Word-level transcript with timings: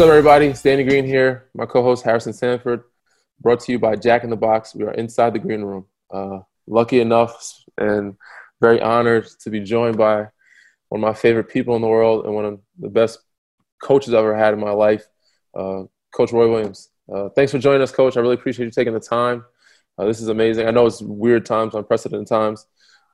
What's 0.00 0.08
up, 0.08 0.16
everybody? 0.16 0.46
It's 0.46 0.62
Danny 0.62 0.82
Green 0.82 1.04
here. 1.04 1.50
My 1.54 1.66
co-host 1.66 2.02
Harrison 2.04 2.32
Sanford. 2.32 2.84
Brought 3.38 3.60
to 3.60 3.72
you 3.72 3.78
by 3.78 3.96
Jack 3.96 4.24
in 4.24 4.30
the 4.30 4.34
Box. 4.36 4.74
We 4.74 4.84
are 4.84 4.92
inside 4.92 5.34
the 5.34 5.38
green 5.38 5.60
room. 5.60 5.84
Uh, 6.10 6.38
lucky 6.66 7.02
enough 7.02 7.54
and 7.76 8.16
very 8.62 8.80
honored 8.80 9.26
to 9.40 9.50
be 9.50 9.60
joined 9.60 9.98
by 9.98 10.20
one 10.88 11.02
of 11.02 11.06
my 11.06 11.12
favorite 11.12 11.50
people 11.50 11.76
in 11.76 11.82
the 11.82 11.86
world 11.86 12.24
and 12.24 12.34
one 12.34 12.46
of 12.46 12.60
the 12.78 12.88
best 12.88 13.18
coaches 13.82 14.14
I've 14.14 14.20
ever 14.20 14.34
had 14.34 14.54
in 14.54 14.60
my 14.60 14.70
life, 14.70 15.04
uh, 15.54 15.82
Coach 16.14 16.32
Roy 16.32 16.50
Williams. 16.50 16.88
Uh, 17.14 17.28
thanks 17.36 17.52
for 17.52 17.58
joining 17.58 17.82
us, 17.82 17.92
Coach. 17.92 18.16
I 18.16 18.20
really 18.20 18.36
appreciate 18.36 18.64
you 18.64 18.72
taking 18.72 18.94
the 18.94 19.00
time. 19.00 19.44
Uh, 19.98 20.06
this 20.06 20.22
is 20.22 20.28
amazing. 20.28 20.66
I 20.66 20.70
know 20.70 20.86
it's 20.86 21.02
weird 21.02 21.44
times, 21.44 21.74
unprecedented 21.74 22.26
times, 22.26 22.66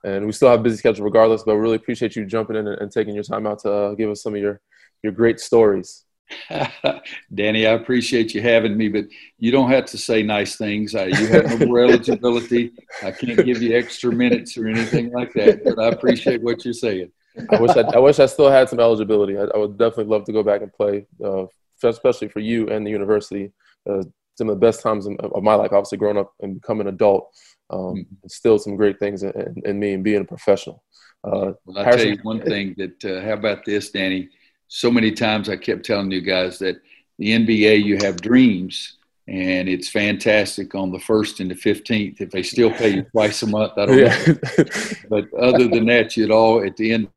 and 0.05 0.25
we 0.25 0.31
still 0.31 0.49
have 0.49 0.63
busy 0.63 0.77
schedule 0.77 1.03
regardless. 1.03 1.43
But 1.43 1.55
we 1.55 1.59
really 1.59 1.75
appreciate 1.75 2.15
you 2.15 2.25
jumping 2.25 2.55
in 2.55 2.65
and, 2.65 2.79
and 2.79 2.89
taking 2.89 3.13
your 3.13 3.25
time 3.25 3.45
out 3.45 3.59
to 3.63 3.73
uh, 3.73 3.93
give 3.95 4.09
us 4.09 4.23
some 4.23 4.35
of 4.35 4.39
your 4.39 4.61
your 5.03 5.11
great 5.11 5.41
stories. 5.41 6.05
Danny, 7.33 7.67
I 7.67 7.71
appreciate 7.71 8.33
you 8.33 8.41
having 8.41 8.77
me, 8.77 8.89
but 8.89 9.05
you 9.37 9.51
don't 9.51 9.71
have 9.71 9.85
to 9.85 9.97
say 9.97 10.23
nice 10.23 10.55
things. 10.55 10.95
I, 10.95 11.05
you 11.05 11.27
have 11.27 11.59
no 11.59 11.65
more 11.65 11.79
eligibility. 11.79 12.71
I 13.03 13.11
can't 13.11 13.45
give 13.45 13.61
you 13.61 13.77
extra 13.77 14.11
minutes 14.11 14.57
or 14.57 14.67
anything 14.67 15.11
like 15.11 15.33
that, 15.33 15.63
but 15.63 15.79
I 15.79 15.87
appreciate 15.87 16.41
what 16.41 16.65
you're 16.65 16.73
saying. 16.73 17.11
I 17.49 17.61
wish 17.61 17.71
I, 17.77 17.81
I 17.81 17.99
wish 17.99 18.19
I 18.19 18.25
still 18.25 18.49
had 18.49 18.69
some 18.69 18.79
eligibility. 18.79 19.37
I, 19.37 19.43
I, 19.43 19.57
would 19.57 19.77
definitely 19.77 20.05
love 20.05 20.25
to 20.25 20.33
go 20.33 20.43
back 20.43 20.61
and 20.61 20.73
play, 20.73 21.05
uh, 21.23 21.45
especially 21.83 22.29
for 22.29 22.39
you 22.39 22.69
and 22.69 22.85
the 22.85 22.91
university. 22.91 23.51
Uh, 23.87 24.03
some 24.37 24.49
of 24.49 24.55
the 24.55 24.65
best 24.65 24.81
times 24.81 25.07
of 25.07 25.43
my 25.43 25.55
life, 25.55 25.71
obviously 25.71 25.97
growing 25.97 26.17
up 26.17 26.33
and 26.41 26.61
becoming 26.61 26.87
an 26.87 26.93
adult, 26.93 27.31
um, 27.69 27.79
mm-hmm. 27.79 28.27
still 28.27 28.59
some 28.59 28.75
great 28.75 28.99
things 28.99 29.23
in, 29.23 29.31
in, 29.31 29.61
in, 29.65 29.79
me 29.79 29.93
and 29.93 30.03
being 30.03 30.21
a 30.21 30.25
professional. 30.25 30.83
Uh, 31.23 31.53
well, 31.65 31.77
I'll 31.79 31.83
Harrison, 31.83 32.07
tell 32.07 32.17
you 32.17 32.23
one 32.23 32.41
thing 32.41 32.75
that, 32.77 33.05
uh, 33.05 33.25
how 33.25 33.33
about 33.33 33.65
this, 33.65 33.89
Danny? 33.89 34.29
So 34.67 34.91
many 34.91 35.11
times 35.11 35.49
I 35.49 35.55
kept 35.55 35.85
telling 35.85 36.11
you 36.11 36.21
guys 36.21 36.59
that 36.59 36.81
the 37.19 37.31
NBA, 37.31 37.83
you 37.83 37.97
have 38.01 38.21
dreams, 38.21 38.97
and 39.27 39.67
it's 39.67 39.89
fantastic 39.89 40.75
on 40.75 40.91
the 40.91 40.99
first 40.99 41.39
and 41.39 41.49
the 41.49 41.55
15th. 41.55 42.21
If 42.21 42.31
they 42.31 42.43
still 42.43 42.71
pay 42.71 42.95
you 42.95 43.03
twice 43.03 43.41
a 43.43 43.47
month, 43.47 43.73
I 43.77 43.85
don't 43.85 43.97
yeah. 43.97 44.25
know. 44.27 44.63
but 45.09 45.33
other 45.33 45.67
than 45.67 45.85
that, 45.87 46.15
you'd 46.15 46.31
all, 46.31 46.63
at 46.63 46.77
the 46.77 46.93
end 46.93 47.09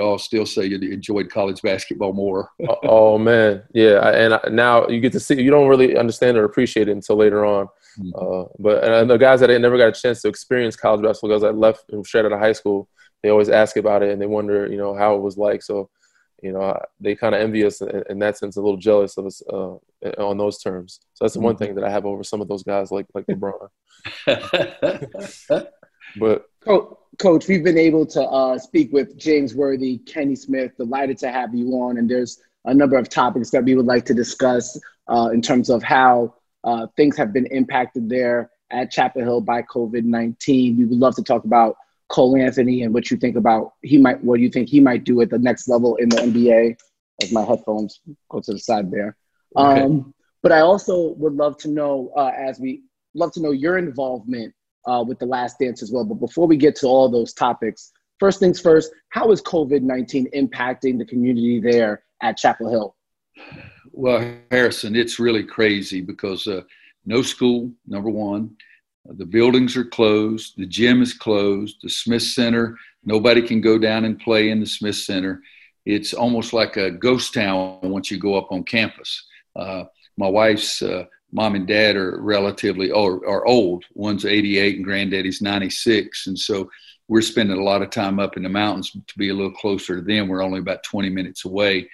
I'll 0.00 0.18
still 0.18 0.46
say 0.46 0.66
you 0.66 0.76
enjoyed 0.78 1.30
college 1.30 1.62
basketball 1.62 2.12
more. 2.12 2.50
Oh, 2.68 2.76
oh 2.84 3.18
man, 3.18 3.62
yeah, 3.72 4.00
and 4.08 4.54
now 4.54 4.88
you 4.88 5.00
get 5.00 5.12
to 5.12 5.20
see. 5.20 5.40
You 5.40 5.50
don't 5.50 5.68
really 5.68 5.96
understand 5.96 6.36
or 6.36 6.44
appreciate 6.44 6.88
it 6.88 6.92
until 6.92 7.16
later 7.16 7.44
on. 7.44 7.68
Mm-hmm. 7.98 8.10
Uh, 8.14 8.48
but 8.58 8.82
and 8.84 9.08
the 9.08 9.16
guys 9.16 9.40
that 9.40 9.50
I 9.50 9.58
never 9.58 9.78
got 9.78 9.88
a 9.96 10.00
chance 10.00 10.20
to 10.22 10.28
experience 10.28 10.74
college 10.74 11.02
basketball, 11.02 11.30
guys 11.30 11.42
that 11.42 11.56
left 11.56 11.84
straight 12.04 12.24
out 12.24 12.32
of 12.32 12.40
high 12.40 12.52
school, 12.52 12.88
they 13.22 13.28
always 13.28 13.48
ask 13.48 13.76
about 13.76 14.02
it 14.02 14.10
and 14.10 14.20
they 14.20 14.26
wonder, 14.26 14.66
you 14.66 14.76
know, 14.76 14.96
how 14.96 15.14
it 15.14 15.22
was 15.22 15.38
like. 15.38 15.62
So, 15.62 15.88
you 16.44 16.52
know, 16.52 16.78
they 17.00 17.16
kind 17.16 17.34
of 17.34 17.40
envy 17.40 17.64
us 17.64 17.80
in, 17.80 18.02
in, 18.10 18.18
that 18.18 18.36
sense, 18.36 18.56
a 18.56 18.60
little 18.60 18.76
jealous 18.76 19.16
of 19.16 19.24
us 19.24 19.42
uh, 19.50 19.76
on 20.18 20.36
those 20.36 20.58
terms. 20.58 21.00
So 21.14 21.24
that's 21.24 21.32
the 21.34 21.40
one 21.40 21.54
mm-hmm. 21.54 21.64
thing 21.64 21.74
that 21.76 21.84
I 21.84 21.90
have 21.90 22.04
over 22.04 22.22
some 22.22 22.42
of 22.42 22.48
those 22.48 22.62
guys 22.62 22.90
like 22.90 23.06
like 23.14 23.24
LeBron. 23.26 23.68
but 26.18 26.44
Coach, 27.18 27.48
we've 27.48 27.64
been 27.64 27.78
able 27.78 28.04
to 28.06 28.22
uh, 28.22 28.58
speak 28.58 28.92
with 28.92 29.16
James 29.16 29.54
Worthy, 29.54 29.98
Kenny 29.98 30.36
Smith. 30.36 30.76
Delighted 30.76 31.16
to 31.18 31.32
have 31.32 31.54
you 31.54 31.70
on, 31.70 31.96
and 31.96 32.10
there's 32.10 32.42
a 32.66 32.74
number 32.74 32.98
of 32.98 33.08
topics 33.08 33.50
that 33.50 33.64
we 33.64 33.74
would 33.74 33.86
like 33.86 34.04
to 34.04 34.14
discuss 34.14 34.78
uh, 35.08 35.30
in 35.32 35.40
terms 35.40 35.70
of 35.70 35.82
how 35.82 36.34
uh, 36.64 36.88
things 36.94 37.16
have 37.16 37.32
been 37.32 37.46
impacted 37.46 38.10
there 38.10 38.50
at 38.70 38.90
Chapel 38.90 39.22
Hill 39.22 39.40
by 39.40 39.62
COVID 39.62 40.04
nineteen. 40.04 40.76
We 40.76 40.84
would 40.84 40.98
love 40.98 41.16
to 41.16 41.22
talk 41.22 41.44
about 41.44 41.76
Cole 42.08 42.36
Anthony 42.36 42.82
and 42.82 42.92
what 42.92 43.10
you 43.10 43.16
think 43.16 43.36
about 43.36 43.72
he 43.82 43.98
might, 43.98 44.22
what 44.22 44.40
you 44.40 44.48
think 44.48 44.68
he 44.68 44.80
might 44.80 45.04
do 45.04 45.20
at 45.20 45.30
the 45.30 45.38
next 45.38 45.68
level 45.68 45.96
in 45.96 46.08
the 46.08 46.16
NBA. 46.16 46.76
As 47.22 47.30
my 47.30 47.44
headphones 47.44 48.00
go 48.28 48.40
to 48.40 48.52
the 48.52 48.58
side 48.58 48.90
there. 48.90 49.16
Okay. 49.56 49.82
Um, 49.82 50.12
but 50.42 50.52
I 50.52 50.60
also 50.60 51.12
would 51.12 51.34
love 51.34 51.56
to 51.58 51.68
know, 51.68 52.12
uh, 52.16 52.32
as 52.36 52.58
we 52.58 52.82
love 53.14 53.32
to 53.32 53.40
know 53.40 53.52
your 53.52 53.78
involvement 53.78 54.52
uh, 54.86 55.04
with 55.06 55.18
the 55.18 55.26
last 55.26 55.58
dance 55.58 55.82
as 55.82 55.92
well. 55.92 56.04
But 56.04 56.16
before 56.16 56.46
we 56.46 56.56
get 56.56 56.76
to 56.76 56.86
all 56.86 57.08
those 57.08 57.32
topics, 57.32 57.92
first 58.18 58.40
things 58.40 58.60
first, 58.60 58.92
how 59.10 59.30
is 59.30 59.40
COVID 59.42 59.82
19 59.82 60.28
impacting 60.34 60.98
the 60.98 61.06
community 61.06 61.60
there 61.60 62.02
at 62.20 62.36
Chapel 62.36 62.68
Hill? 62.68 62.96
Well, 63.92 64.34
Harrison, 64.50 64.96
it's 64.96 65.18
really 65.18 65.44
crazy 65.44 66.00
because 66.00 66.46
uh, 66.46 66.62
no 67.06 67.22
school, 67.22 67.70
number 67.86 68.10
one. 68.10 68.56
The 69.06 69.26
buildings 69.26 69.76
are 69.76 69.84
closed. 69.84 70.54
The 70.56 70.66
gym 70.66 71.02
is 71.02 71.12
closed. 71.12 71.76
The 71.82 71.90
Smith 71.90 72.22
Center, 72.22 72.76
nobody 73.04 73.42
can 73.42 73.60
go 73.60 73.78
down 73.78 74.04
and 74.04 74.18
play 74.18 74.50
in 74.50 74.60
the 74.60 74.66
Smith 74.66 74.96
Center. 74.96 75.42
It's 75.84 76.14
almost 76.14 76.52
like 76.52 76.76
a 76.76 76.90
ghost 76.90 77.34
town 77.34 77.78
once 77.82 78.10
you 78.10 78.18
go 78.18 78.34
up 78.36 78.50
on 78.50 78.64
campus. 78.64 79.26
Uh, 79.54 79.84
my 80.16 80.28
wife's 80.28 80.80
uh, 80.80 81.04
mom 81.32 81.54
and 81.54 81.66
dad 81.66 81.96
are 81.96 82.18
relatively 82.22 82.90
or 82.90 83.26
are 83.28 83.46
old. 83.46 83.84
One's 83.92 84.24
88 84.24 84.76
and 84.76 84.84
granddaddy's 84.84 85.42
96, 85.42 86.28
and 86.28 86.38
so 86.38 86.70
we're 87.08 87.20
spending 87.20 87.58
a 87.58 87.62
lot 87.62 87.82
of 87.82 87.90
time 87.90 88.18
up 88.18 88.38
in 88.38 88.44
the 88.44 88.48
mountains 88.48 88.90
to 88.92 89.18
be 89.18 89.28
a 89.28 89.34
little 89.34 89.52
closer 89.52 89.96
to 89.96 90.02
them. 90.02 90.28
We're 90.28 90.42
only 90.42 90.60
about 90.60 90.82
20 90.84 91.10
minutes 91.10 91.44
away. 91.44 91.90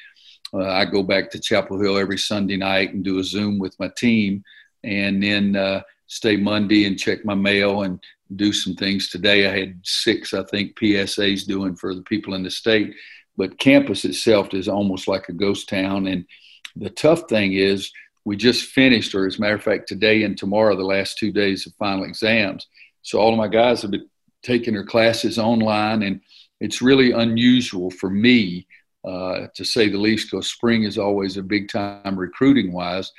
Uh, 0.54 0.68
I 0.68 0.84
go 0.84 1.02
back 1.02 1.30
to 1.30 1.40
Chapel 1.40 1.80
Hill 1.80 1.98
every 1.98 2.18
Sunday 2.18 2.56
night 2.56 2.92
and 2.92 3.02
do 3.02 3.18
a 3.18 3.24
Zoom 3.24 3.58
with 3.58 3.78
my 3.80 3.90
team, 3.96 4.44
and 4.84 5.20
then 5.20 5.56
uh, 5.56 5.82
stay 6.10 6.36
Monday 6.36 6.86
and 6.86 6.98
check 6.98 7.24
my 7.24 7.34
mail 7.34 7.82
and 7.82 8.02
do 8.34 8.52
some 8.52 8.74
things. 8.74 9.08
Today 9.08 9.46
I 9.46 9.56
had 9.56 9.80
six, 9.84 10.34
I 10.34 10.42
think, 10.42 10.76
PSAs 10.76 11.46
doing 11.46 11.76
for 11.76 11.94
the 11.94 12.02
people 12.02 12.34
in 12.34 12.42
the 12.42 12.50
state. 12.50 12.92
But 13.36 13.60
campus 13.60 14.04
itself 14.04 14.52
is 14.52 14.68
almost 14.68 15.06
like 15.06 15.28
a 15.28 15.32
ghost 15.32 15.68
town, 15.68 16.08
and 16.08 16.26
the 16.74 16.90
tough 16.90 17.28
thing 17.28 17.52
is 17.54 17.90
we 18.24 18.36
just 18.36 18.66
finished, 18.66 19.14
or 19.14 19.26
as 19.26 19.38
a 19.38 19.40
matter 19.40 19.54
of 19.54 19.62
fact, 19.62 19.88
today 19.88 20.24
and 20.24 20.36
tomorrow, 20.36 20.76
the 20.76 20.82
last 20.82 21.16
two 21.16 21.30
days 21.30 21.64
of 21.66 21.74
final 21.74 22.04
exams. 22.04 22.66
So 23.02 23.20
all 23.20 23.32
of 23.32 23.38
my 23.38 23.48
guys 23.48 23.80
have 23.82 23.92
been 23.92 24.08
taking 24.42 24.74
their 24.74 24.84
classes 24.84 25.38
online, 25.38 26.02
and 26.02 26.20
it's 26.60 26.82
really 26.82 27.12
unusual 27.12 27.88
for 27.88 28.10
me, 28.10 28.66
uh, 29.04 29.46
to 29.54 29.64
say 29.64 29.88
the 29.88 29.96
least, 29.96 30.30
because 30.30 30.50
spring 30.50 30.82
is 30.82 30.98
always 30.98 31.36
a 31.36 31.42
big 31.42 31.68
time 31.68 32.18
recruiting 32.18 32.72
wise, 32.72 33.12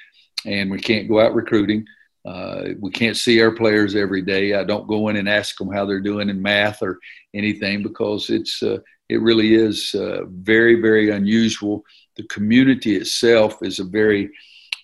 and 0.46 0.69
we 0.69 0.79
can't 0.79 1.08
go 1.08 1.22
out 1.22 1.34
recruiting. 1.34 1.85
Uh, 2.26 2.70
we 2.80 2.92
can't 2.92 3.18
see 3.18 3.42
our 3.42 3.52
players 3.52 3.96
every 3.96 4.22
day. 4.22 4.54
I 4.54 4.64
don't 4.64 4.88
go 4.88 5.09
in 5.09 5.16
and 5.16 5.28
ask 5.28 5.58
them 5.58 5.72
how 5.72 5.86
they're 5.86 6.00
doing 6.00 6.30
in 6.30 6.42
math 6.42 6.82
or 6.82 7.00
anything 7.34 7.82
because 7.82 8.30
it's 8.30 8.62
uh, 8.62 8.78
it 9.09 9.22
really 9.22 9.56
is 9.56 9.94
uh, 9.96 10.26
very 10.28 10.82
very 10.82 11.09
unusual. 11.09 11.84
The 12.18 12.24
community 12.24 12.96
itself 12.96 13.58
is 13.62 13.80
a 13.80 13.86
very 13.86 14.30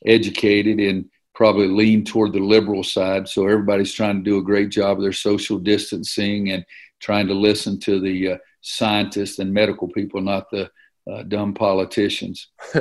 educated 0.05 0.79
and 0.79 1.05
probably 1.35 1.67
lean 1.67 2.03
toward 2.03 2.33
the 2.33 2.39
liberal 2.39 2.83
side. 2.83 3.29
So 3.29 3.45
everybody's 3.45 3.93
trying 3.93 4.17
to 4.17 4.23
do 4.23 4.39
a 4.39 4.43
great 4.43 4.69
job 4.69 4.97
of 4.97 5.03
their 5.03 5.13
social 5.13 5.59
distancing 5.59 6.49
and 6.49 6.65
trying 6.99 7.27
to 7.27 7.35
listen 7.35 7.79
to 7.81 7.99
the 7.99 8.31
uh, 8.31 8.37
scientists 8.61 9.37
and 9.37 9.53
medical 9.53 9.87
people, 9.87 10.19
not 10.19 10.49
the 10.49 10.71
uh, 11.11 11.23
dumb 11.23 11.53
politicians. 11.53 12.47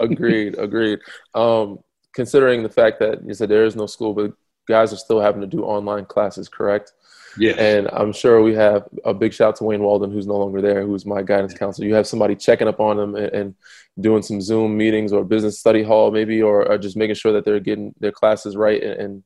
agreed, 0.00 0.58
agreed. 0.58 0.98
Um, 1.34 1.78
considering 2.16 2.62
the 2.62 2.68
fact 2.70 2.98
that 2.98 3.24
you 3.24 3.34
said 3.34 3.50
there 3.50 3.66
is 3.66 3.76
no 3.76 3.86
school, 3.86 4.14
but 4.14 4.32
guys 4.66 4.92
are 4.92 4.96
still 4.96 5.20
having 5.20 5.42
to 5.42 5.46
do 5.46 5.62
online 5.62 6.06
classes, 6.06 6.48
correct? 6.48 6.92
Yeah. 7.38 7.52
And 7.52 7.88
I'm 7.92 8.12
sure 8.12 8.42
we 8.42 8.54
have 8.54 8.88
a 9.04 9.12
big 9.12 9.34
shout 9.34 9.48
out 9.48 9.56
to 9.56 9.64
Wayne 9.64 9.82
Walden, 9.82 10.10
who's 10.10 10.26
no 10.26 10.38
longer 10.38 10.62
there, 10.62 10.82
who's 10.82 11.04
my 11.04 11.22
guidance 11.22 11.52
counselor. 11.52 11.86
You 11.86 11.94
have 11.94 12.06
somebody 12.06 12.34
checking 12.34 12.66
up 12.66 12.80
on 12.80 12.96
them 12.96 13.14
and, 13.14 13.32
and 13.34 13.54
doing 14.00 14.22
some 14.22 14.40
Zoom 14.40 14.76
meetings 14.76 15.12
or 15.12 15.24
business 15.24 15.60
study 15.60 15.82
hall 15.82 16.10
maybe, 16.10 16.42
or, 16.42 16.66
or, 16.66 16.78
just 16.78 16.96
making 16.96 17.16
sure 17.16 17.32
that 17.32 17.44
they're 17.44 17.60
getting 17.60 17.94
their 18.00 18.12
classes 18.12 18.56
right. 18.56 18.82
And, 18.82 19.00
and 19.00 19.24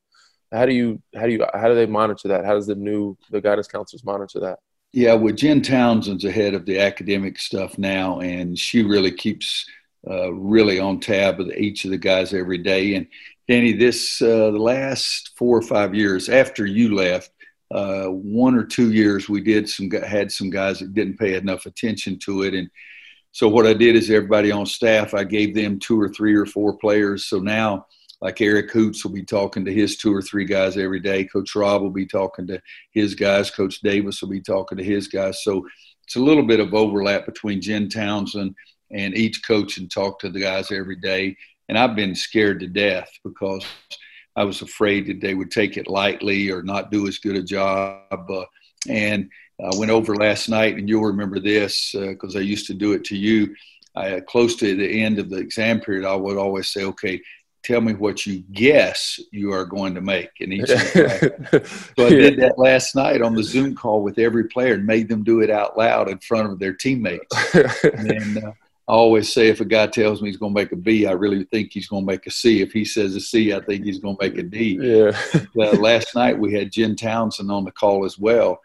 how 0.52 0.66
do 0.66 0.74
you 0.74 1.00
how 1.14 1.26
do 1.26 1.32
you 1.32 1.46
how 1.54 1.68
do 1.68 1.76
they 1.76 1.86
monitor 1.86 2.26
that? 2.28 2.44
How 2.44 2.54
does 2.54 2.66
the 2.66 2.74
new 2.74 3.16
the 3.30 3.40
guidance 3.40 3.68
counselors 3.68 4.04
monitor 4.04 4.40
that? 4.40 4.58
Yeah, 4.92 5.14
well, 5.14 5.32
Jen 5.32 5.62
Townsend's 5.62 6.24
ahead 6.24 6.54
of 6.54 6.66
the 6.66 6.80
academic 6.80 7.38
stuff 7.38 7.78
now, 7.78 8.18
and 8.18 8.58
she 8.58 8.82
really 8.82 9.12
keeps 9.12 9.64
uh, 10.08 10.32
really 10.32 10.78
on 10.78 11.00
tab 11.00 11.38
with 11.38 11.52
each 11.56 11.84
of 11.84 11.90
the 11.90 11.98
guys 11.98 12.32
every 12.32 12.58
day. 12.58 12.94
And 12.94 13.06
Danny, 13.48 13.72
this 13.72 14.22
uh, 14.22 14.50
the 14.50 14.58
last 14.58 15.32
four 15.36 15.58
or 15.58 15.62
five 15.62 15.94
years 15.94 16.28
after 16.28 16.64
you 16.64 16.94
left, 16.94 17.32
uh, 17.72 18.06
one 18.06 18.54
or 18.54 18.64
two 18.64 18.92
years 18.92 19.28
we 19.28 19.40
did 19.40 19.68
some 19.68 19.90
had 19.90 20.32
some 20.32 20.50
guys 20.50 20.80
that 20.80 20.94
didn't 20.94 21.18
pay 21.18 21.34
enough 21.34 21.66
attention 21.66 22.18
to 22.18 22.42
it. 22.42 22.54
And 22.54 22.68
so 23.32 23.48
what 23.48 23.66
i 23.66 23.72
did 23.72 23.94
is 23.94 24.10
everybody 24.10 24.50
on 24.50 24.66
staff 24.66 25.14
i 25.14 25.22
gave 25.22 25.54
them 25.54 25.78
two 25.78 26.00
or 26.00 26.08
three 26.08 26.34
or 26.34 26.46
four 26.46 26.76
players. 26.78 27.26
So 27.26 27.38
now 27.38 27.86
like 28.20 28.40
eric 28.40 28.72
hoots 28.72 29.04
will 29.04 29.12
be 29.12 29.24
talking 29.24 29.64
to 29.64 29.72
his 29.72 29.96
two 29.96 30.12
or 30.12 30.20
three 30.22 30.44
guys 30.44 30.76
every 30.76 31.00
day. 31.00 31.24
Coach 31.24 31.54
rob 31.54 31.82
will 31.82 31.90
be 31.90 32.06
talking 32.06 32.46
to 32.48 32.60
his 32.90 33.14
guys. 33.14 33.50
Coach 33.50 33.80
davis 33.82 34.20
will 34.20 34.30
be 34.30 34.40
talking 34.40 34.78
to 34.78 34.84
his 34.84 35.06
guys. 35.06 35.44
So 35.44 35.64
it's 36.02 36.16
a 36.16 36.20
little 36.20 36.44
bit 36.44 36.58
of 36.58 36.74
overlap 36.74 37.24
between 37.24 37.60
jen 37.60 37.88
townsend 37.88 38.56
and 38.92 39.16
each 39.16 39.44
coach 39.46 39.78
and 39.78 39.90
talk 39.90 40.18
to 40.18 40.28
the 40.28 40.40
guys 40.40 40.70
every 40.70 40.96
day 40.96 41.36
and 41.68 41.78
i've 41.78 41.96
been 41.96 42.14
scared 42.14 42.60
to 42.60 42.66
death 42.66 43.10
because 43.24 43.64
I 44.36 44.44
was 44.44 44.62
afraid 44.62 45.06
that 45.06 45.20
they 45.20 45.34
would 45.34 45.50
take 45.50 45.76
it 45.76 45.88
lightly 45.88 46.50
or 46.50 46.62
not 46.62 46.90
do 46.90 47.06
as 47.06 47.18
good 47.18 47.36
a 47.36 47.42
job. 47.42 48.30
Uh, 48.30 48.44
and 48.88 49.28
I 49.62 49.76
went 49.76 49.90
over 49.90 50.16
last 50.16 50.48
night, 50.48 50.76
and 50.76 50.88
you'll 50.88 51.04
remember 51.04 51.40
this 51.40 51.92
because 51.92 52.36
uh, 52.36 52.38
I 52.38 52.42
used 52.42 52.66
to 52.68 52.74
do 52.74 52.92
it 52.92 53.04
to 53.04 53.16
you. 53.16 53.54
I, 53.94 54.20
close 54.20 54.56
to 54.56 54.74
the 54.74 55.02
end 55.02 55.18
of 55.18 55.30
the 55.30 55.36
exam 55.36 55.80
period, 55.80 56.06
I 56.06 56.14
would 56.14 56.36
always 56.36 56.68
say, 56.68 56.84
okay, 56.84 57.20
tell 57.62 57.80
me 57.80 57.92
what 57.92 58.24
you 58.24 58.38
guess 58.52 59.20
you 59.32 59.52
are 59.52 59.66
going 59.66 59.94
to 59.94 60.00
make 60.00 60.30
in 60.38 60.52
each. 60.52 60.68
so 60.68 62.06
I 62.06 62.08
did 62.08 62.38
that 62.38 62.54
last 62.56 62.94
night 62.94 63.20
on 63.20 63.34
the 63.34 63.42
Zoom 63.42 63.74
call 63.74 64.02
with 64.02 64.18
every 64.18 64.44
player 64.44 64.74
and 64.74 64.86
made 64.86 65.08
them 65.08 65.24
do 65.24 65.40
it 65.40 65.50
out 65.50 65.76
loud 65.76 66.08
in 66.08 66.18
front 66.20 66.50
of 66.50 66.58
their 66.58 66.72
teammates. 66.72 67.54
and 67.84 68.38
uh, 68.38 68.52
I 68.90 68.94
always 68.94 69.32
say 69.32 69.48
if 69.48 69.60
a 69.60 69.64
guy 69.64 69.86
tells 69.86 70.20
me 70.20 70.28
he's 70.28 70.36
going 70.36 70.54
to 70.54 70.60
make 70.60 70.72
a 70.72 70.76
B, 70.76 71.06
I 71.06 71.12
really 71.12 71.44
think 71.44 71.72
he's 71.72 71.86
going 71.86 72.02
to 72.02 72.12
make 72.12 72.26
a 72.26 72.30
C. 72.30 72.60
If 72.60 72.72
he 72.72 72.84
says 72.84 73.14
a 73.14 73.20
C, 73.20 73.54
I 73.54 73.60
think 73.60 73.84
he's 73.84 74.00
going 74.00 74.16
to 74.16 74.22
make 74.22 74.36
a 74.36 74.42
D. 74.42 74.78
Yeah. 74.80 75.16
uh, 75.64 75.76
last 75.78 76.14
night 76.14 76.38
we 76.38 76.54
had 76.54 76.72
Jen 76.72 76.96
Townsend 76.96 77.50
on 77.50 77.64
the 77.64 77.70
call 77.70 78.04
as 78.04 78.18
well, 78.18 78.60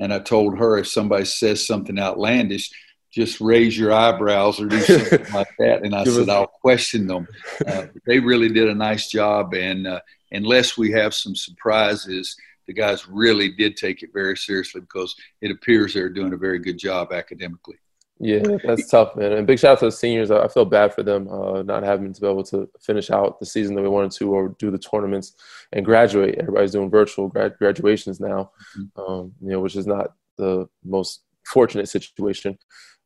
and 0.00 0.12
I 0.12 0.18
told 0.18 0.58
her 0.58 0.78
if 0.78 0.88
somebody 0.88 1.24
says 1.24 1.66
something 1.66 1.98
outlandish– 1.98 2.70
just 3.10 3.40
raise 3.40 3.78
your 3.78 3.92
eyebrows 3.92 4.60
or 4.60 4.66
do 4.66 4.80
something 4.80 5.26
like 5.34 5.48
that. 5.58 5.82
And 5.82 5.94
I 5.94 6.04
said, 6.04 6.28
I'll 6.28 6.46
question 6.46 7.06
them. 7.06 7.26
Uh, 7.66 7.86
they 8.06 8.18
really 8.18 8.48
did 8.48 8.68
a 8.68 8.74
nice 8.74 9.08
job. 9.08 9.54
And 9.54 9.86
uh, 9.86 10.00
unless 10.30 10.76
we 10.76 10.92
have 10.92 11.14
some 11.14 11.34
surprises, 11.34 12.36
the 12.66 12.74
guys 12.74 13.08
really 13.08 13.50
did 13.50 13.76
take 13.76 14.02
it 14.02 14.10
very 14.12 14.36
seriously 14.36 14.82
because 14.82 15.14
it 15.40 15.50
appears 15.50 15.94
they're 15.94 16.10
doing 16.10 16.34
a 16.34 16.38
very 16.38 16.58
good 16.58 16.78
job 16.78 17.12
academically. 17.12 17.76
Yeah, 18.20 18.42
that's 18.64 18.88
tough, 18.88 19.14
man. 19.14 19.32
And 19.32 19.46
big 19.46 19.58
shout 19.58 19.72
out 19.72 19.78
to 19.80 19.84
the 19.86 19.92
seniors. 19.92 20.30
I 20.30 20.48
feel 20.48 20.64
bad 20.64 20.92
for 20.92 21.02
them 21.02 21.28
uh, 21.28 21.62
not 21.62 21.84
having 21.84 22.12
to 22.12 22.20
be 22.20 22.26
able 22.26 22.42
to 22.44 22.68
finish 22.80 23.10
out 23.10 23.38
the 23.38 23.46
season 23.46 23.74
that 23.76 23.82
we 23.82 23.88
wanted 23.88 24.10
to, 24.12 24.34
or 24.34 24.48
do 24.58 24.70
the 24.70 24.78
tournaments 24.78 25.34
and 25.72 25.84
graduate. 25.84 26.36
Everybody's 26.38 26.72
doing 26.72 26.90
virtual 26.90 27.28
grad- 27.28 27.58
graduations 27.58 28.18
now, 28.18 28.50
mm-hmm. 28.76 29.00
um, 29.00 29.32
you 29.40 29.50
know, 29.50 29.60
which 29.60 29.76
is 29.76 29.86
not 29.86 30.14
the 30.36 30.68
most 30.84 31.22
fortunate 31.46 31.88
situation. 31.88 32.58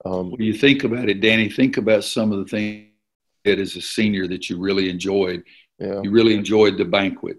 Um, 0.05 0.31
when 0.31 0.41
you 0.41 0.55
think 0.55 0.85
about 0.85 1.09
it, 1.09 1.20
Danny, 1.20 1.49
think 1.49 1.76
about 1.76 2.05
some 2.05 2.32
of 2.32 2.38
the 2.38 2.47
things 2.47 2.88
that 3.44 3.58
as 3.58 3.76
a 3.76 3.82
senior 3.82 4.26
that 4.29 4.49
you 4.49 4.58
really 4.58 4.88
enjoyed. 4.88 5.43
Yeah. 5.79 6.00
You 6.03 6.11
really 6.11 6.35
enjoyed 6.35 6.79
the 6.79 6.85
banquet. 6.85 7.38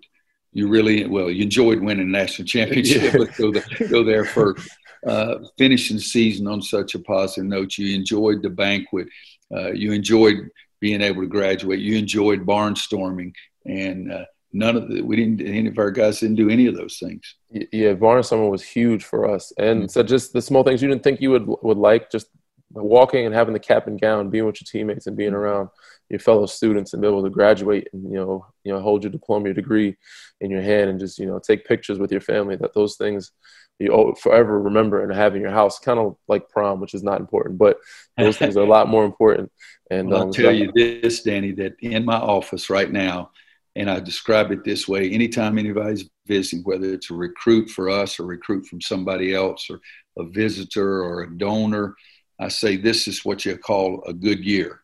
You 0.51 0.67
really 0.67 1.07
well, 1.07 1.31
you 1.31 1.43
enjoyed 1.43 1.81
winning 1.81 2.11
the 2.11 2.17
national 2.17 2.47
championship. 2.47 3.13
Yeah. 3.13 3.25
go, 3.37 3.51
there, 3.51 3.87
go 3.89 4.03
there 4.03 4.25
first. 4.25 4.69
Uh, 5.05 5.39
finishing 5.57 5.99
season 5.99 6.47
on 6.47 6.61
such 6.61 6.95
a 6.95 6.99
positive 6.99 7.45
note. 7.45 7.77
You 7.77 7.93
enjoyed 7.93 8.41
the 8.41 8.49
banquet. 8.49 9.07
Uh, 9.53 9.71
you 9.71 9.91
enjoyed 9.91 10.49
being 10.79 11.01
able 11.01 11.21
to 11.21 11.27
graduate. 11.27 11.79
You 11.79 11.97
enjoyed 11.97 12.45
barnstorming, 12.45 13.33
and 13.65 14.11
uh, 14.11 14.25
none 14.53 14.77
of 14.77 14.87
the 14.87 15.01
we 15.01 15.15
didn't 15.15 15.41
any 15.41 15.67
of 15.67 15.77
our 15.77 15.91
guys 15.91 16.19
didn't 16.19 16.35
do 16.35 16.49
any 16.49 16.67
of 16.67 16.75
those 16.75 16.99
things. 16.99 17.35
Yeah, 17.51 17.93
barnstorming 17.93 18.49
was 18.49 18.63
huge 18.63 19.03
for 19.03 19.29
us, 19.29 19.51
and 19.57 19.81
mm-hmm. 19.81 19.87
so 19.87 20.03
just 20.03 20.31
the 20.31 20.41
small 20.41 20.63
things 20.63 20.81
you 20.81 20.87
didn't 20.87 21.03
think 21.03 21.21
you 21.21 21.31
would 21.31 21.47
would 21.47 21.77
like, 21.77 22.09
just 22.09 22.27
walking 22.71 23.25
and 23.25 23.35
having 23.35 23.53
the 23.53 23.59
cap 23.59 23.87
and 23.87 23.99
gown, 23.99 24.29
being 24.29 24.45
with 24.45 24.61
your 24.61 24.67
teammates 24.69 25.07
and 25.07 25.17
being 25.17 25.33
around 25.33 25.69
your 26.09 26.19
fellow 26.19 26.45
students 26.45 26.93
and 26.93 27.01
be 27.01 27.07
able 27.07 27.23
to 27.23 27.29
graduate 27.29 27.87
and 27.93 28.03
you 28.11 28.17
know 28.17 28.45
you 28.63 28.71
know 28.71 28.79
hold 28.79 29.03
your 29.03 29.11
diploma, 29.11 29.45
your 29.45 29.53
degree 29.53 29.95
in 30.41 30.51
your 30.51 30.61
hand, 30.61 30.89
and 30.89 30.99
just 30.99 31.17
you 31.17 31.25
know 31.25 31.39
take 31.39 31.65
pictures 31.65 31.99
with 31.99 32.11
your 32.11 32.21
family. 32.21 32.55
That 32.55 32.73
those 32.73 32.95
things 32.95 33.31
you 33.79 34.15
forever 34.21 34.61
remember 34.61 35.01
and 35.01 35.13
have 35.13 35.35
in 35.35 35.41
your 35.41 35.51
house, 35.51 35.79
kind 35.79 35.99
of 35.99 36.15
like 36.27 36.49
prom, 36.49 36.79
which 36.79 36.93
is 36.93 37.03
not 37.03 37.19
important, 37.19 37.57
but 37.57 37.77
those 38.17 38.37
things 38.37 38.55
are 38.55 38.63
a 38.63 38.67
lot 38.67 38.87
more 38.87 39.05
important. 39.05 39.51
And 39.91 40.09
well, 40.09 40.21
I'll 40.21 40.27
um, 40.27 40.31
tell 40.31 40.53
you 40.53 40.71
this, 40.75 41.23
Danny, 41.23 41.51
that 41.53 41.75
in 41.79 42.05
my 42.05 42.17
office 42.17 42.69
right 42.69 42.91
now, 42.91 43.31
and 43.75 43.89
I 43.89 43.99
describe 43.99 44.51
it 44.51 44.63
this 44.63 44.87
way: 44.87 45.11
anytime 45.11 45.57
anybody's 45.57 46.09
visiting, 46.27 46.63
whether 46.63 46.93
it's 46.93 47.09
a 47.09 47.15
recruit 47.15 47.69
for 47.69 47.89
us, 47.89 48.19
or 48.19 48.25
recruit 48.25 48.67
from 48.67 48.81
somebody 48.81 49.33
else, 49.33 49.67
or 49.69 49.79
a 50.17 50.25
visitor, 50.29 51.03
or 51.03 51.23
a 51.23 51.37
donor 51.37 51.95
I 52.39 52.49
say, 52.49 52.75
this 52.77 53.07
is 53.07 53.23
what 53.23 53.45
you 53.45 53.57
call 53.57 54.03
a 54.05 54.13
good 54.13 54.43
year. 54.43 54.81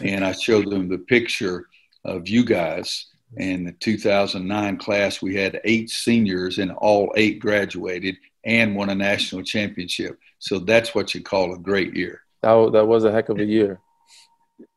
And 0.00 0.24
I 0.24 0.32
show 0.32 0.62
them 0.62 0.88
the 0.88 0.98
picture 0.98 1.66
of 2.04 2.28
you 2.28 2.44
guys. 2.44 3.06
In 3.36 3.64
the 3.64 3.72
2009 3.72 4.76
class, 4.76 5.20
we 5.20 5.34
had 5.34 5.60
eight 5.64 5.90
seniors, 5.90 6.58
and 6.58 6.72
all 6.72 7.12
eight 7.16 7.40
graduated 7.40 8.16
and 8.44 8.76
won 8.76 8.90
a 8.90 8.94
national 8.94 9.42
championship. 9.42 10.18
So 10.38 10.58
that's 10.58 10.94
what 10.94 11.14
you 11.14 11.22
call 11.22 11.54
a 11.54 11.58
great 11.58 11.94
year. 11.94 12.22
That, 12.42 12.72
that 12.72 12.86
was 12.86 13.04
a 13.04 13.12
heck 13.12 13.30
of 13.30 13.38
a 13.38 13.44
year. 13.44 13.80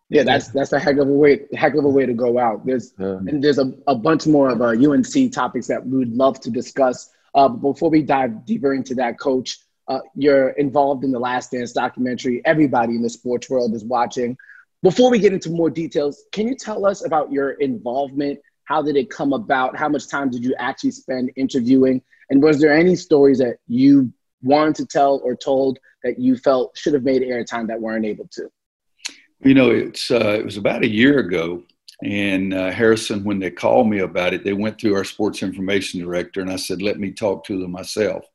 Yeah, 0.10 0.24
that's 0.24 0.48
that's 0.50 0.72
a 0.72 0.80
heck 0.80 0.98
of 0.98 1.10
a 1.10 1.12
way 1.12 1.42
heck 1.54 1.76
of 1.76 1.84
a 1.84 1.90
way 1.90 2.06
to 2.06 2.14
go 2.14 2.40
out. 2.40 2.66
There's 2.66 2.94
yeah. 2.98 3.18
and 3.18 3.44
there's 3.44 3.60
a, 3.60 3.74
a 3.88 3.96
bunch 3.96 4.26
more 4.26 4.50
of 4.50 4.62
uh, 4.62 4.68
UNC 4.68 5.34
topics 5.34 5.68
that 5.68 5.86
we 5.86 5.98
would 5.98 6.14
love 6.14 6.40
to 6.42 6.50
discuss. 6.50 7.10
Uh, 7.36 7.50
before 7.50 7.90
we 7.90 8.02
dive 8.02 8.46
deeper 8.46 8.74
into 8.74 8.96
that, 8.96 9.20
Coach, 9.20 9.60
uh, 9.90 10.00
you're 10.16 10.50
involved 10.52 11.04
in 11.04 11.12
the 11.12 11.20
Last 11.20 11.52
Dance 11.52 11.74
documentary. 11.74 12.42
Everybody 12.46 12.96
in 12.96 13.02
the 13.02 13.10
sports 13.10 13.50
world 13.50 13.76
is 13.76 13.84
watching. 13.84 14.38
Before 14.82 15.12
we 15.12 15.20
get 15.20 15.34
into 15.34 15.50
more 15.50 15.70
details, 15.70 16.24
can 16.32 16.48
you 16.48 16.56
tell 16.56 16.86
us 16.86 17.04
about 17.04 17.32
your 17.32 17.52
involvement? 17.52 18.40
How 18.68 18.82
did 18.82 18.96
it 18.96 19.10
come 19.10 19.34
about? 19.34 19.76
How 19.76 19.90
much 19.90 20.08
time 20.08 20.30
did 20.30 20.44
you 20.44 20.56
actually 20.60 20.92
spend 20.92 21.32
interviewing? 21.36 22.02
And 22.30 22.42
was 22.42 22.60
there 22.60 22.76
any 22.76 22.96
stories 22.96 23.40
that 23.40 23.58
you 23.68 24.12
wanted 24.42 24.76
to 24.76 24.86
tell 24.86 25.22
or 25.24 25.36
told 25.36 25.80
that 26.04 26.20
you 26.20 26.38
felt 26.38 26.78
should 26.78 26.94
have 26.94 27.04
made 27.04 27.22
airtime 27.22 27.68
that 27.68 27.82
weren't 27.82 28.06
able 28.06 28.28
to? 28.32 28.50
You 29.40 29.54
know, 29.54 29.72
it's 29.72 30.12
uh, 30.12 30.38
it 30.40 30.46
was 30.46 30.58
about 30.58 30.84
a 30.84 30.90
year 30.90 31.20
ago, 31.20 31.64
and 32.04 32.54
uh, 32.54 32.72
Harrison, 32.72 33.24
when 33.24 33.40
they 33.40 33.52
called 33.52 33.88
me 33.88 34.00
about 34.00 34.34
it, 34.34 34.44
they 34.44 34.54
went 34.54 34.80
through 34.80 34.96
our 34.96 35.04
sports 35.04 35.44
information 35.44 36.00
director, 36.00 36.42
and 36.42 36.52
I 36.52 36.56
said, 36.56 36.82
"Let 36.82 37.00
me 37.00 37.12
talk 37.12 37.46
to 37.46 37.60
them 37.60 37.72
myself." 37.72 38.26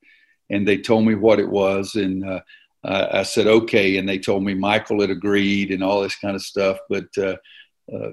and 0.52 0.68
they 0.68 0.76
told 0.76 1.06
me 1.06 1.14
what 1.14 1.40
it 1.40 1.48
was, 1.48 1.94
and 1.94 2.24
uh, 2.24 2.40
I 2.84 3.22
said 3.22 3.46
okay, 3.46 3.96
and 3.96 4.08
they 4.08 4.18
told 4.18 4.44
me 4.44 4.54
Michael 4.54 5.00
had 5.00 5.10
agreed 5.10 5.70
and 5.70 5.82
all 5.82 6.02
this 6.02 6.16
kind 6.16 6.36
of 6.36 6.42
stuff. 6.42 6.78
But 6.88 7.06
uh, 7.16 7.36
uh, 7.92 8.10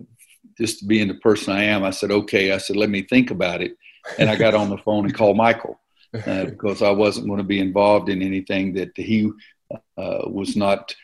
just 0.60 0.88
being 0.88 1.08
the 1.08 1.16
person 1.16 1.54
I 1.54 1.64
am, 1.64 1.84
I 1.84 1.92
said 1.92 2.12
okay. 2.12 2.52
I 2.52 2.58
said 2.58 2.76
let 2.76 2.90
me 2.90 3.04
think 3.04 3.32
about 3.32 3.62
it, 3.62 3.76
and 4.18 4.30
I 4.30 4.36
got 4.36 4.56
on 4.56 4.70
the 4.70 4.78
phone 4.78 5.06
and 5.06 5.14
called 5.14 5.38
Michael 5.38 5.80
uh, 6.14 6.46
because 6.46 6.82
I 6.82 6.92
wasn't 6.92 7.28
going 7.28 7.40
to 7.40 7.44
be 7.44 7.60
involved 7.60 8.10
in 8.10 8.22
anything 8.22 8.74
that 8.74 8.92
he 8.96 9.32
uh, 9.72 10.28
was 10.28 10.56
not 10.56 10.96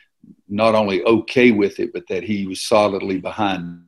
not 0.48 0.76
only 0.76 1.04
okay 1.04 1.52
with 1.52 1.80
it, 1.80 1.94
but 1.94 2.08
that 2.10 2.24
he 2.24 2.48
was 2.48 2.62
solidly 2.62 3.20
behind. 3.20 3.84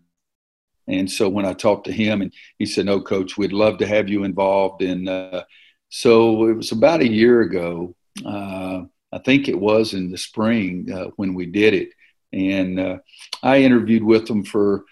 And 0.88 1.12
so 1.12 1.28
when 1.28 1.46
I 1.46 1.54
talked 1.54 1.86
to 1.88 1.92
him, 1.92 2.22
and 2.22 2.34
he 2.58 2.66
said, 2.66 2.86
"No, 2.86 3.02
coach, 3.02 3.38
we'd 3.38 3.54
love 3.54 3.78
to 3.80 3.88
have 3.88 4.08
you 4.08 4.24
involved." 4.24 4.82
And 4.82 5.10
uh, 5.10 5.44
so 5.90 6.48
it 6.48 6.54
was 6.54 6.72
about 6.72 7.02
a 7.02 7.08
year 7.08 7.42
ago. 7.42 7.96
Uh, 8.26 8.84
I 9.12 9.20
think 9.20 9.48
it 9.48 9.60
was 9.60 9.94
in 9.94 10.12
the 10.12 10.18
spring 10.18 10.92
uh, 10.92 11.06
when 11.16 11.34
we 11.34 11.46
did 11.46 11.74
it. 11.74 11.90
And 12.34 12.80
uh, 12.80 12.98
I 13.42 13.60
interviewed 13.60 14.04
with 14.04 14.28
them 14.28 14.44
for 14.44 14.84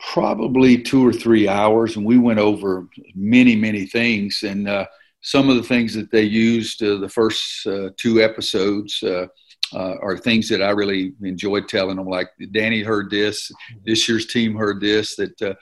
probably 0.00 0.80
two 0.80 1.06
or 1.06 1.12
three 1.12 1.48
hours, 1.48 1.96
and 1.96 2.04
we 2.04 2.18
went 2.18 2.38
over 2.38 2.86
many, 3.14 3.56
many 3.56 3.86
things. 3.86 4.42
And 4.42 4.68
uh, 4.68 4.86
some 5.20 5.48
of 5.48 5.56
the 5.56 5.62
things 5.62 5.94
that 5.94 6.10
they 6.10 6.22
used 6.22 6.82
uh, 6.82 6.96
the 6.96 7.08
first 7.08 7.66
uh, 7.66 7.90
two 7.96 8.22
episodes 8.22 9.02
are 9.74 10.16
things 10.16 10.48
that 10.48 10.62
I 10.62 10.70
really 10.70 11.12
enjoyed 11.22 11.68
telling 11.68 11.96
them. 11.96 12.06
Like 12.06 12.28
Danny 12.52 12.82
heard 12.82 13.10
this, 13.10 13.50
this 13.84 14.08
year's 14.08 14.26
team 14.26 14.54
heard 14.54 14.80
this, 14.80 15.16
that 15.16 15.56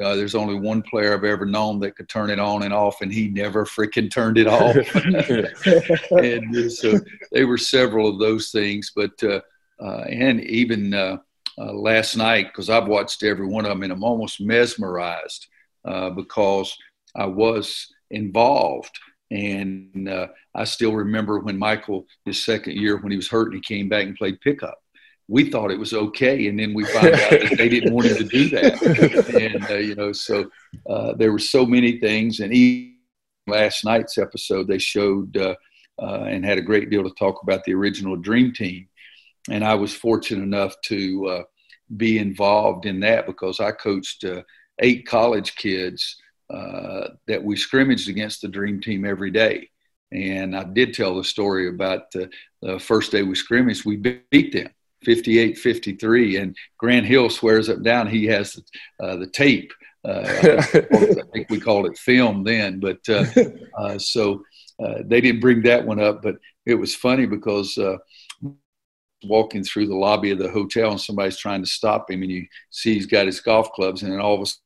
uh, 0.00 0.16
there's 0.16 0.34
only 0.34 0.54
one 0.54 0.82
player 0.82 1.12
I've 1.12 1.24
ever 1.24 1.44
known 1.44 1.78
that 1.80 1.96
could 1.96 2.08
turn 2.08 2.30
it 2.30 2.38
on 2.38 2.62
and 2.62 2.72
off, 2.72 3.02
and 3.02 3.12
he 3.12 3.28
never 3.28 3.66
freaking 3.66 4.10
turned 4.10 4.38
it 4.38 4.46
off. 4.46 4.74
and 6.12 6.56
uh, 6.56 6.68
so 6.70 6.98
they 7.30 7.44
were 7.44 7.58
several 7.58 8.08
of 8.08 8.18
those 8.18 8.50
things, 8.50 8.92
but 8.94 9.10
uh, 9.22 9.40
uh 9.82 10.04
and 10.08 10.40
even 10.44 11.20
uh, 11.58 11.62
uh, 11.62 11.72
last 11.72 12.16
night 12.16 12.46
because 12.46 12.70
I've 12.70 12.86
watched 12.86 13.22
every 13.22 13.46
one 13.46 13.64
of 13.64 13.70
them, 13.70 13.82
and 13.82 13.92
I'm 13.92 14.04
almost 14.04 14.40
mesmerized 14.40 15.46
because 16.16 16.76
I 17.16 17.26
was 17.26 17.92
involved. 18.10 18.98
And 19.30 20.10
I 20.54 20.64
still 20.64 20.92
remember 20.92 21.38
when 21.38 21.58
Michael, 21.58 22.06
his 22.26 22.44
second 22.44 22.76
year, 22.76 22.98
when 22.98 23.10
he 23.10 23.16
was 23.16 23.28
hurt, 23.28 23.46
and 23.46 23.54
he 23.54 23.60
came 23.60 23.88
back 23.88 24.06
and 24.06 24.16
played 24.16 24.40
pickup 24.40 24.78
we 25.28 25.50
thought 25.50 25.70
it 25.70 25.78
was 25.78 25.94
okay, 25.94 26.48
and 26.48 26.58
then 26.58 26.74
we 26.74 26.84
found 26.84 27.06
out 27.06 27.30
that 27.30 27.54
they 27.56 27.68
didn't 27.68 27.94
want 27.94 28.06
him 28.06 28.18
to 28.18 28.24
do 28.24 28.48
that. 28.50 28.82
And 29.40 29.70
uh, 29.70 29.74
you 29.74 29.94
know, 29.94 30.12
so 30.12 30.50
uh, 30.88 31.14
there 31.14 31.32
were 31.32 31.38
so 31.38 31.64
many 31.64 31.98
things. 31.98 32.40
And 32.40 32.52
even 32.52 32.96
last 33.46 33.84
night's 33.84 34.18
episode, 34.18 34.68
they 34.68 34.78
showed 34.78 35.36
uh, 35.36 35.54
uh, 36.00 36.24
and 36.24 36.44
had 36.44 36.58
a 36.58 36.62
great 36.62 36.90
deal 36.90 37.02
to 37.02 37.14
talk 37.18 37.42
about 37.42 37.64
the 37.64 37.72
original 37.72 38.16
Dream 38.16 38.52
Team. 38.52 38.88
And 39.50 39.64
I 39.64 39.74
was 39.74 39.94
fortunate 39.94 40.42
enough 40.42 40.74
to 40.86 41.26
uh, 41.26 41.42
be 41.96 42.18
involved 42.18 42.86
in 42.86 43.00
that 43.00 43.26
because 43.26 43.60
I 43.60 43.72
coached 43.72 44.24
uh, 44.24 44.42
eight 44.78 45.06
college 45.06 45.56
kids 45.56 46.16
that 47.26 47.42
we 47.42 47.56
scrimmaged 47.56 48.10
against 48.10 48.42
the 48.42 48.48
Dream 48.48 48.80
Team 48.80 49.06
every 49.06 49.30
day. 49.30 49.70
And 50.12 50.54
I 50.54 50.64
did 50.64 50.92
tell 50.92 51.16
the 51.16 51.24
story 51.24 51.68
about 51.68 52.10
the 52.10 52.78
first 52.78 53.10
day 53.10 53.22
we 53.22 53.34
scrimmaged, 53.34 53.86
we 53.86 53.96
beat 53.96 54.52
them 54.52 54.70
58 55.04 55.58
53 55.58 56.36
and 56.36 56.56
grant 56.78 57.06
hill 57.06 57.28
swears 57.28 57.68
up 57.68 57.76
and 57.76 57.84
down 57.84 58.06
he 58.06 58.26
has 58.26 58.58
uh, 59.02 59.16
the 59.16 59.26
tape 59.26 59.72
uh, 60.04 60.22
I, 60.24 60.62
think, 60.62 60.86
I, 60.92 61.22
think, 61.32 61.50
we 61.50 61.60
called 61.60 61.86
it 61.86 61.98
film 61.98 62.44
then 62.44 62.80
but 62.80 63.00
uh, 63.08 63.24
uh 63.78 63.98
so 63.98 64.42
uh, 64.82 64.98
they 65.04 65.20
didn't 65.20 65.40
bring 65.40 65.62
that 65.62 65.84
one 65.84 66.00
up 66.00 66.22
but 66.22 66.36
it 66.66 66.74
was 66.74 66.94
funny 66.94 67.26
because 67.26 67.76
uh, 67.78 67.96
walking 69.24 69.64
through 69.64 69.86
the 69.86 69.94
lobby 69.94 70.30
of 70.30 70.38
the 70.38 70.50
hotel 70.50 70.90
and 70.90 71.00
somebody's 71.00 71.38
trying 71.38 71.62
to 71.62 71.68
stop 71.68 72.10
him 72.10 72.22
and 72.22 72.30
you 72.30 72.46
see 72.70 72.94
he's 72.94 73.06
got 73.06 73.26
his 73.26 73.40
golf 73.40 73.70
clubs 73.72 74.02
and 74.02 74.12
then 74.12 74.20
all 74.20 74.34
of 74.34 74.40
a 74.40 74.46
sudden 74.46 74.62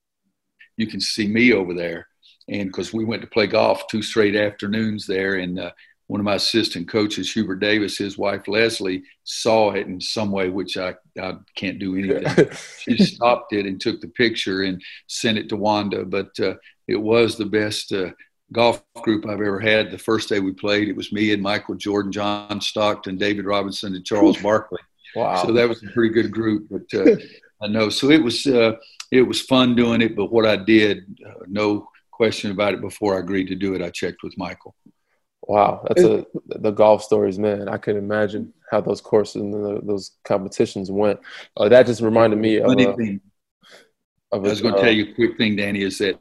you 0.76 0.86
can 0.86 1.00
see 1.00 1.26
me 1.26 1.52
over 1.52 1.75
there. 1.75 2.08
And 2.48 2.68
because 2.68 2.92
we 2.92 3.04
went 3.04 3.22
to 3.22 3.28
play 3.28 3.46
golf 3.46 3.86
two 3.88 4.02
straight 4.02 4.36
afternoons 4.36 5.06
there 5.06 5.36
and 5.36 5.58
uh, 5.58 5.70
one 6.08 6.20
of 6.20 6.25
my 6.25 6.36
assistant 6.36 6.88
coaches 6.88 7.32
hubert 7.32 7.56
davis 7.56 7.98
his 7.98 8.16
wife 8.16 8.46
leslie 8.46 9.02
saw 9.25 9.72
it 9.72 9.86
in 9.86 10.00
some 10.00 10.30
way 10.30 10.48
which 10.48 10.76
i, 10.76 10.94
I 11.20 11.34
can't 11.56 11.78
do 11.78 11.96
anything. 11.96 12.48
She 12.78 12.96
stopped 12.98 13.52
it 13.52 13.66
and 13.66 13.80
took 13.80 14.00
the 14.00 14.08
picture 14.08 14.62
and 14.62 14.80
sent 15.08 15.38
it 15.38 15.48
to 15.48 15.56
wanda 15.56 16.04
but 16.04 16.38
uh, 16.38 16.54
it 16.86 16.96
was 16.96 17.36
the 17.36 17.46
best 17.46 17.92
uh, 17.92 18.10
golf 18.53 18.83
group 19.03 19.26
I've 19.26 19.41
ever 19.41 19.61
had. 19.61 19.91
The 19.91 19.99
first 19.99 20.29
day 20.29 20.41
we 20.41 20.53
played, 20.53 20.88
it 20.88 20.97
was 20.97 21.12
me 21.12 21.33
and 21.33 21.43
Michael 21.43 21.75
Jordan, 21.75 22.12
John 22.12 22.61
Stockton, 22.61 23.19
David 23.19 23.45
Robinson, 23.45 23.95
and 23.95 24.05
Charles 24.05 24.38
Barkley. 24.38 24.81
Wow! 25.15 25.45
So 25.45 25.53
that 25.53 25.69
was 25.69 25.83
a 25.83 25.88
pretty 25.93 26.12
good 26.12 26.31
group. 26.31 26.69
But 26.71 26.83
uh, 26.95 27.17
I 27.62 27.69
know, 27.69 27.88
so 27.88 28.11
it 28.11 28.23
was 28.23 28.47
uh, 28.47 28.73
it 29.11 29.23
was 29.23 29.43
fun 29.43 29.75
doing 29.75 30.03
it. 30.03 30.17
But 30.17 30.33
what 30.33 30.47
I 30.47 30.57
did, 30.57 31.19
uh, 31.26 31.45
no 31.47 31.88
question 32.11 32.50
about 32.50 32.75
it. 32.75 32.81
Before 32.81 33.17
I 33.17 33.21
agreed 33.21 33.49
to 33.49 33.55
do 33.55 33.75
it, 33.75 33.83
I 33.83 33.91
checked 33.91 34.23
with 34.23 34.37
Michael. 34.37 34.75
Wow, 35.43 35.85
that's 35.87 36.03
a 36.03 36.26
the 36.47 36.71
golf 36.71 37.03
stories, 37.03 37.38
man. 37.38 37.69
I 37.69 37.79
can 37.79 37.97
imagine 37.97 38.53
how 38.71 38.81
those 38.81 39.00
courses 39.00 39.43
and 39.43 39.55
the, 39.55 39.81
those 39.83 40.12
competitions 40.25 40.91
went. 40.91 41.21
Uh, 41.57 41.69
that 41.69 41.87
just 41.87 42.00
reminded 42.00 42.38
me 42.38 42.57
of. 42.57 42.67
Funny 42.67 42.85
thing. 42.85 43.21
Of 44.33 44.45
a, 44.45 44.49
I 44.49 44.50
was 44.50 44.61
going 44.61 44.75
to 44.75 44.81
tell 44.81 44.91
you 44.91 45.12
a 45.12 45.15
quick 45.15 45.37
thing, 45.37 45.55
Danny, 45.55 45.83
is 45.83 45.99
that 45.99 46.19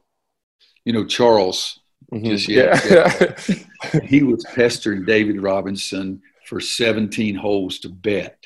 you 0.86 0.94
know 0.94 1.05
Charles 1.05 1.79
Mm-hmm. 2.13 2.25
Just 2.25 2.47
yet. 2.47 2.85
Yeah. 2.89 4.00
he 4.03 4.24
was 4.24 4.45
pestering 4.53 5.05
David 5.05 5.41
Robinson 5.41 6.21
for 6.45 6.59
17 6.59 7.35
holes 7.35 7.79
to 7.79 7.89
bet, 7.89 8.38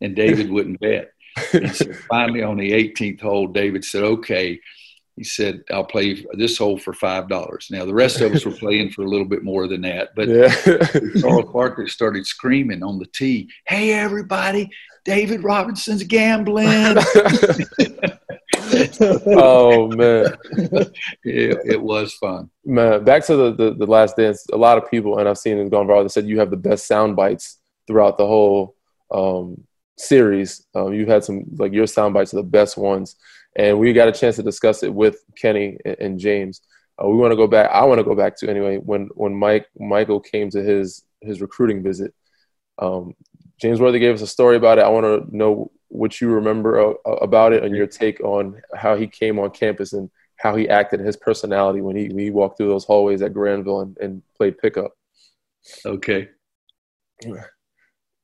and 0.00 0.16
David 0.16 0.50
wouldn't 0.50 0.80
bet. 0.80 1.12
And 1.52 1.74
so 1.74 1.92
finally, 2.08 2.42
on 2.42 2.56
the 2.56 2.72
18th 2.72 3.20
hole, 3.20 3.46
David 3.46 3.84
said, 3.84 4.02
"Okay." 4.02 4.60
He 5.16 5.22
said, 5.22 5.62
"I'll 5.70 5.84
play 5.84 6.26
this 6.32 6.58
hole 6.58 6.76
for 6.76 6.92
five 6.92 7.28
dollars." 7.28 7.68
Now 7.70 7.84
the 7.84 7.94
rest 7.94 8.20
of 8.20 8.32
us 8.32 8.44
were 8.44 8.52
playing 8.52 8.90
for 8.90 9.02
a 9.02 9.08
little 9.08 9.26
bit 9.26 9.44
more 9.44 9.68
than 9.68 9.82
that, 9.82 10.10
but 10.16 10.28
yeah. 10.28 10.52
Charles 11.20 11.52
Barkley 11.52 11.88
started 11.88 12.26
screaming 12.26 12.82
on 12.82 12.98
the 12.98 13.06
tee, 13.06 13.48
"Hey, 13.66 13.92
everybody! 13.92 14.70
David 15.04 15.44
Robinson's 15.44 16.02
gambling!" 16.02 16.96
Oh 19.00 19.88
man, 19.88 20.36
it, 21.24 21.58
it, 21.64 21.80
was 21.80 22.14
fun. 22.14 22.50
Man, 22.64 23.04
back 23.04 23.24
to 23.26 23.36
the, 23.36 23.54
the, 23.54 23.74
the 23.74 23.86
last 23.86 24.16
dance. 24.16 24.46
A 24.52 24.56
lot 24.56 24.78
of 24.78 24.90
people, 24.90 25.18
and 25.18 25.28
I've 25.28 25.38
seen 25.38 25.58
it 25.58 25.70
gone 25.70 25.86
viral. 25.86 26.02
They 26.02 26.08
said 26.08 26.26
you 26.26 26.38
have 26.38 26.50
the 26.50 26.56
best 26.56 26.86
sound 26.86 27.16
bites 27.16 27.58
throughout 27.86 28.18
the 28.18 28.26
whole 28.26 28.76
um, 29.10 29.64
series. 29.96 30.66
Um, 30.74 30.92
you 30.92 31.06
had 31.06 31.24
some 31.24 31.44
like 31.56 31.72
your 31.72 31.86
sound 31.86 32.14
bites 32.14 32.32
are 32.34 32.38
the 32.38 32.42
best 32.42 32.76
ones, 32.76 33.16
and 33.56 33.78
we 33.78 33.92
got 33.92 34.08
a 34.08 34.12
chance 34.12 34.36
to 34.36 34.42
discuss 34.42 34.82
it 34.82 34.92
with 34.92 35.24
Kenny 35.36 35.78
and, 35.84 35.96
and 35.98 36.18
James. 36.18 36.60
Uh, 37.02 37.08
we 37.08 37.16
want 37.16 37.32
to 37.32 37.36
go 37.36 37.46
back. 37.46 37.70
I 37.70 37.84
want 37.84 37.98
to 37.98 38.04
go 38.04 38.14
back 38.14 38.36
to 38.38 38.50
anyway 38.50 38.76
when 38.76 39.08
when 39.14 39.34
Mike 39.34 39.66
Michael 39.78 40.20
came 40.20 40.50
to 40.50 40.62
his 40.62 41.04
his 41.20 41.40
recruiting 41.40 41.82
visit. 41.82 42.14
Um, 42.78 43.14
James 43.60 43.80
Worthy 43.80 43.98
gave 43.98 44.14
us 44.14 44.22
a 44.22 44.26
story 44.26 44.56
about 44.56 44.78
it. 44.78 44.84
I 44.84 44.88
want 44.88 45.04
to 45.04 45.36
know 45.36 45.70
what 45.88 46.20
you 46.20 46.28
remember 46.28 46.80
uh, 46.80 47.10
about 47.12 47.52
it 47.52 47.62
and 47.62 47.76
your 47.76 47.86
take 47.86 48.20
on 48.20 48.60
how 48.74 48.96
he 48.96 49.06
came 49.06 49.38
on 49.38 49.50
campus 49.50 49.92
and 49.92 50.10
how 50.36 50.56
he 50.56 50.68
acted 50.68 51.00
his 51.00 51.16
personality 51.16 51.80
when 51.80 51.96
he, 51.96 52.08
when 52.08 52.18
he 52.18 52.30
walked 52.30 52.58
through 52.58 52.68
those 52.68 52.84
hallways 52.84 53.22
at 53.22 53.32
Granville 53.32 53.80
and, 53.80 53.96
and 53.98 54.22
played 54.36 54.58
pickup. 54.58 54.92
Okay. 55.86 56.28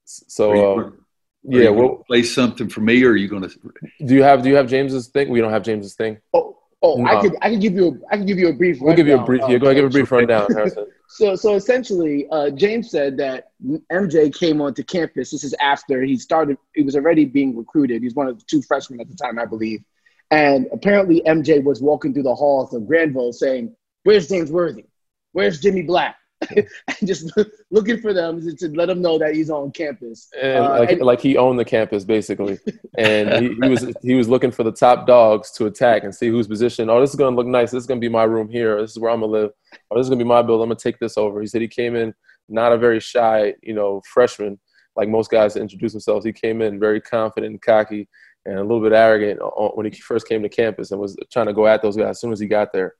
So, 0.05 0.79
um, 0.79 1.07
yeah, 1.45 1.71
we'll 1.71 2.05
play 2.07 2.23
something 2.23 2.69
for 2.69 2.81
me, 2.81 3.03
or 3.05 3.11
are 3.11 3.17
you 3.17 3.29
going 3.29 3.49
to? 3.49 3.59
Do 4.05 4.15
you 4.15 4.23
have 4.23 4.43
Do 4.43 4.49
you 4.49 4.57
have 4.57 4.69
James's 4.69 5.07
thing? 5.09 5.31
We 5.31 5.41
don't 5.41 5.53
have 5.53 5.63
James's 5.63 5.95
thing. 5.95 6.19
Oh, 6.35 6.59
oh, 6.83 6.97
no. 6.97 7.05
I 7.05 7.21
could 7.21 7.37
I 7.43 7.51
could 7.51 7.61
give 7.61 7.75
you 7.75 7.89
a 7.89 8.13
I 8.13 8.17
can 8.17 8.27
give 8.27 8.39
you 8.39 8.49
a 8.49 8.53
brief. 8.53 8.81
We'll 8.81 8.95
give 8.95 9.07
you 9.07 9.19
a 9.19 9.25
brief. 9.25 9.43
yeah, 9.49 9.59
go 9.59 9.67
ahead, 9.67 9.77
give 9.77 9.85
a 9.85 9.91
brief 9.91 10.11
rundown, 10.11 10.49
Harrison. 10.53 10.87
So, 11.13 11.35
so 11.35 11.57
essentially, 11.57 12.29
uh, 12.31 12.51
James 12.51 12.89
said 12.89 13.17
that 13.17 13.49
MJ 13.91 14.33
came 14.33 14.61
onto 14.61 14.85
campus. 14.85 15.33
This 15.33 15.43
is 15.43 15.53
after 15.61 16.03
he 16.03 16.17
started. 16.17 16.57
He 16.73 16.83
was 16.83 16.95
already 16.95 17.25
being 17.25 17.57
recruited. 17.57 18.01
He's 18.01 18.15
one 18.15 18.29
of 18.29 18.39
the 18.39 18.45
two 18.49 18.63
freshmen 18.63 19.01
at 19.01 19.09
the 19.09 19.17
time, 19.17 19.37
I 19.37 19.45
believe. 19.45 19.83
And 20.31 20.69
apparently, 20.73 21.21
MJ 21.27 21.65
was 21.65 21.83
walking 21.83 22.15
through 22.15 22.23
the 22.23 22.35
halls 22.37 22.73
of 22.75 22.87
Granville 22.87 23.33
saying, 23.33 23.75
"Where's 24.05 24.29
James 24.29 24.53
Worthy? 24.53 24.85
Where's 25.33 25.61
Jimmy 25.61 25.83
Black?" 25.83 26.15
and 26.57 26.67
just 27.05 27.31
looking 27.71 28.01
for 28.01 28.13
them 28.13 28.41
to, 28.57 28.69
let 28.69 28.87
them 28.87 29.03
know 29.03 29.19
that 29.19 29.35
he's 29.35 29.51
on 29.51 29.71
campus. 29.73 30.29
And, 30.41 30.65
uh, 30.65 30.79
like, 30.79 30.93
and, 30.93 31.03
like 31.03 31.21
he 31.21 31.37
owned 31.37 31.59
the 31.59 31.65
campus 31.65 32.05
basically, 32.05 32.59
and 32.99 33.45
he, 33.45 33.55
he, 33.55 33.69
was 33.69 33.95
he 34.03 34.15
was 34.15 34.29
looking 34.29 34.51
for 34.51 34.63
the 34.63 34.73
top 34.73 35.07
dogs 35.07 35.51
to 35.53 35.67
attack 35.67 36.05
and 36.05 36.15
see 36.15 36.29
who's 36.29 36.47
positioned. 36.47 36.91
Oh, 36.91 37.01
this 37.01 37.11
is 37.11 37.17
gonna 37.17 37.37
look 37.37 37.47
nice. 37.47 37.71
This 37.71 37.83
is 37.83 37.87
gonna 37.87 38.01
be 38.01 38.09
my 38.09 38.25
room 38.25 38.49
here. 38.49 38.81
This 38.81 38.93
is 38.93 38.99
where 38.99 39.11
I'm 39.11 39.21
gonna 39.21 39.33
live. 39.33 39.51
Oh, 39.91 39.97
this 39.97 40.05
is 40.05 40.11
gonna 40.11 40.23
be 40.23 40.29
my 40.29 40.43
build. 40.43 40.63
I'm 40.63 40.69
gonna 40.69 40.79
take 40.79 40.99
this 40.99 41.19
over. 41.19 41.41
He 41.41 41.47
said 41.47 41.61
he 41.61 41.69
came 41.69 41.95
in 41.95 42.15
not 42.49 42.73
a 42.73 42.79
very 42.79 43.01
shy, 43.01 43.55
you 43.63 43.75
know, 43.75 44.03
freshman 44.13 44.59
like 44.97 45.09
most 45.09 45.31
guys 45.31 45.55
that 45.55 45.61
introduce 45.61 45.93
themselves. 45.93 46.27
He 46.27 46.33
came 46.33 46.63
in 46.63 46.81
very 46.81 47.01
confident 47.01 47.53
and 47.53 47.63
cocky 47.63 48.09
and 48.45 48.59
a 48.59 48.63
little 48.63 48.81
bit 48.81 48.93
arrogant 48.93 49.41
when 49.75 49.87
he 49.87 49.93
first 49.93 50.27
came 50.27 50.43
to 50.43 50.49
campus 50.49 50.91
and 50.91 51.01
was 51.01 51.17
trying 51.33 51.47
to 51.47 51.53
go 51.53 51.67
at 51.67 51.83
those 51.83 51.97
guys 51.97 52.11
as 52.11 52.21
soon 52.21 52.33
as 52.33 52.41
he 52.41 52.47
got 52.47 52.73
there 52.73 52.95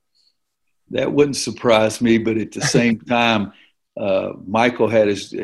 that 0.91 1.11
wouldn't 1.11 1.37
surprise 1.37 2.01
me, 2.01 2.17
but 2.17 2.37
at 2.37 2.51
the 2.51 2.61
same 2.61 2.99
time, 3.01 3.53
uh, 3.99 4.31
Michael 4.47 4.87
had 4.87 5.07
his. 5.09 5.35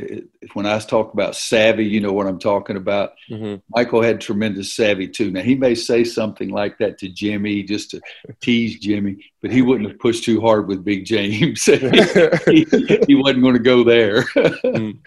When 0.53 0.65
I 0.65 0.79
talk 0.79 1.13
about 1.13 1.35
savvy, 1.35 1.85
you 1.85 1.99
know 1.99 2.13
what 2.13 2.27
I'm 2.27 2.39
talking 2.39 2.77
about. 2.77 3.11
Mm-hmm. 3.29 3.55
Michael 3.69 4.01
had 4.01 4.21
tremendous 4.21 4.73
savvy 4.73 5.09
too. 5.09 5.31
Now 5.31 5.41
he 5.41 5.55
may 5.55 5.75
say 5.75 6.05
something 6.05 6.49
like 6.49 6.77
that 6.77 6.97
to 6.99 7.09
Jimmy 7.09 7.63
just 7.63 7.91
to 7.91 8.01
tease 8.41 8.79
Jimmy, 8.79 9.31
but 9.41 9.51
he 9.51 9.61
wouldn't 9.61 9.89
have 9.89 9.99
pushed 9.99 10.23
too 10.23 10.39
hard 10.39 10.67
with 10.67 10.85
Big 10.85 11.05
James. 11.05 11.65
he, 11.65 12.65
he, 12.71 12.99
he, 13.07 13.15
wasn't 13.15 13.41
going 13.41 13.53
to 13.53 13.59
go 13.59 13.83
there. 13.83 14.23
Mm. 14.23 14.99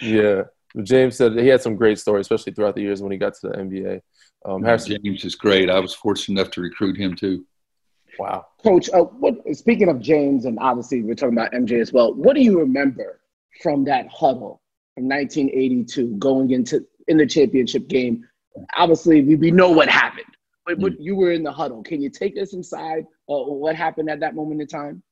yeah, 0.00 0.42
James 0.84 1.16
said 1.16 1.36
he 1.36 1.48
had 1.48 1.62
some 1.62 1.74
great 1.74 1.98
stories, 1.98 2.26
especially 2.26 2.52
throughout 2.52 2.76
the 2.76 2.82
years 2.82 3.02
when 3.02 3.10
he 3.10 3.18
got 3.18 3.34
to 3.34 3.48
the 3.48 3.56
NBA. 3.56 4.00
Um, 4.44 4.62
James 4.62 5.24
is 5.24 5.34
great. 5.34 5.68
I 5.68 5.80
was 5.80 5.94
fortunate 5.94 6.40
enough 6.40 6.52
to 6.52 6.60
recruit 6.60 6.96
him 6.96 7.16
too. 7.16 7.44
Wow. 8.18 8.46
Coach, 8.64 8.88
uh, 8.94 9.02
what, 9.02 9.36
speaking 9.52 9.88
of 9.88 10.00
James, 10.00 10.46
and 10.46 10.58
obviously 10.58 11.02
we're 11.02 11.14
talking 11.14 11.36
about 11.36 11.52
MJ 11.52 11.80
as 11.80 11.92
well, 11.92 12.14
what 12.14 12.34
do 12.34 12.40
you 12.40 12.58
remember 12.58 13.20
from 13.62 13.84
that 13.84 14.08
huddle 14.08 14.62
from 14.94 15.08
1982 15.08 16.16
going 16.16 16.50
into 16.50 16.86
in 17.06 17.18
the 17.18 17.26
championship 17.26 17.88
game? 17.88 18.26
Obviously, 18.78 19.22
we, 19.22 19.36
we 19.36 19.50
know 19.50 19.70
what 19.70 19.88
happened, 19.88 20.26
but, 20.64 20.80
but 20.80 20.98
you 20.98 21.14
were 21.14 21.32
in 21.32 21.42
the 21.42 21.52
huddle. 21.52 21.82
Can 21.82 22.00
you 22.00 22.08
take 22.08 22.38
us 22.38 22.54
inside 22.54 23.04
uh, 23.28 23.36
what 23.36 23.76
happened 23.76 24.08
at 24.08 24.20
that 24.20 24.34
moment 24.34 24.62
in 24.62 24.66
time? 24.66 25.02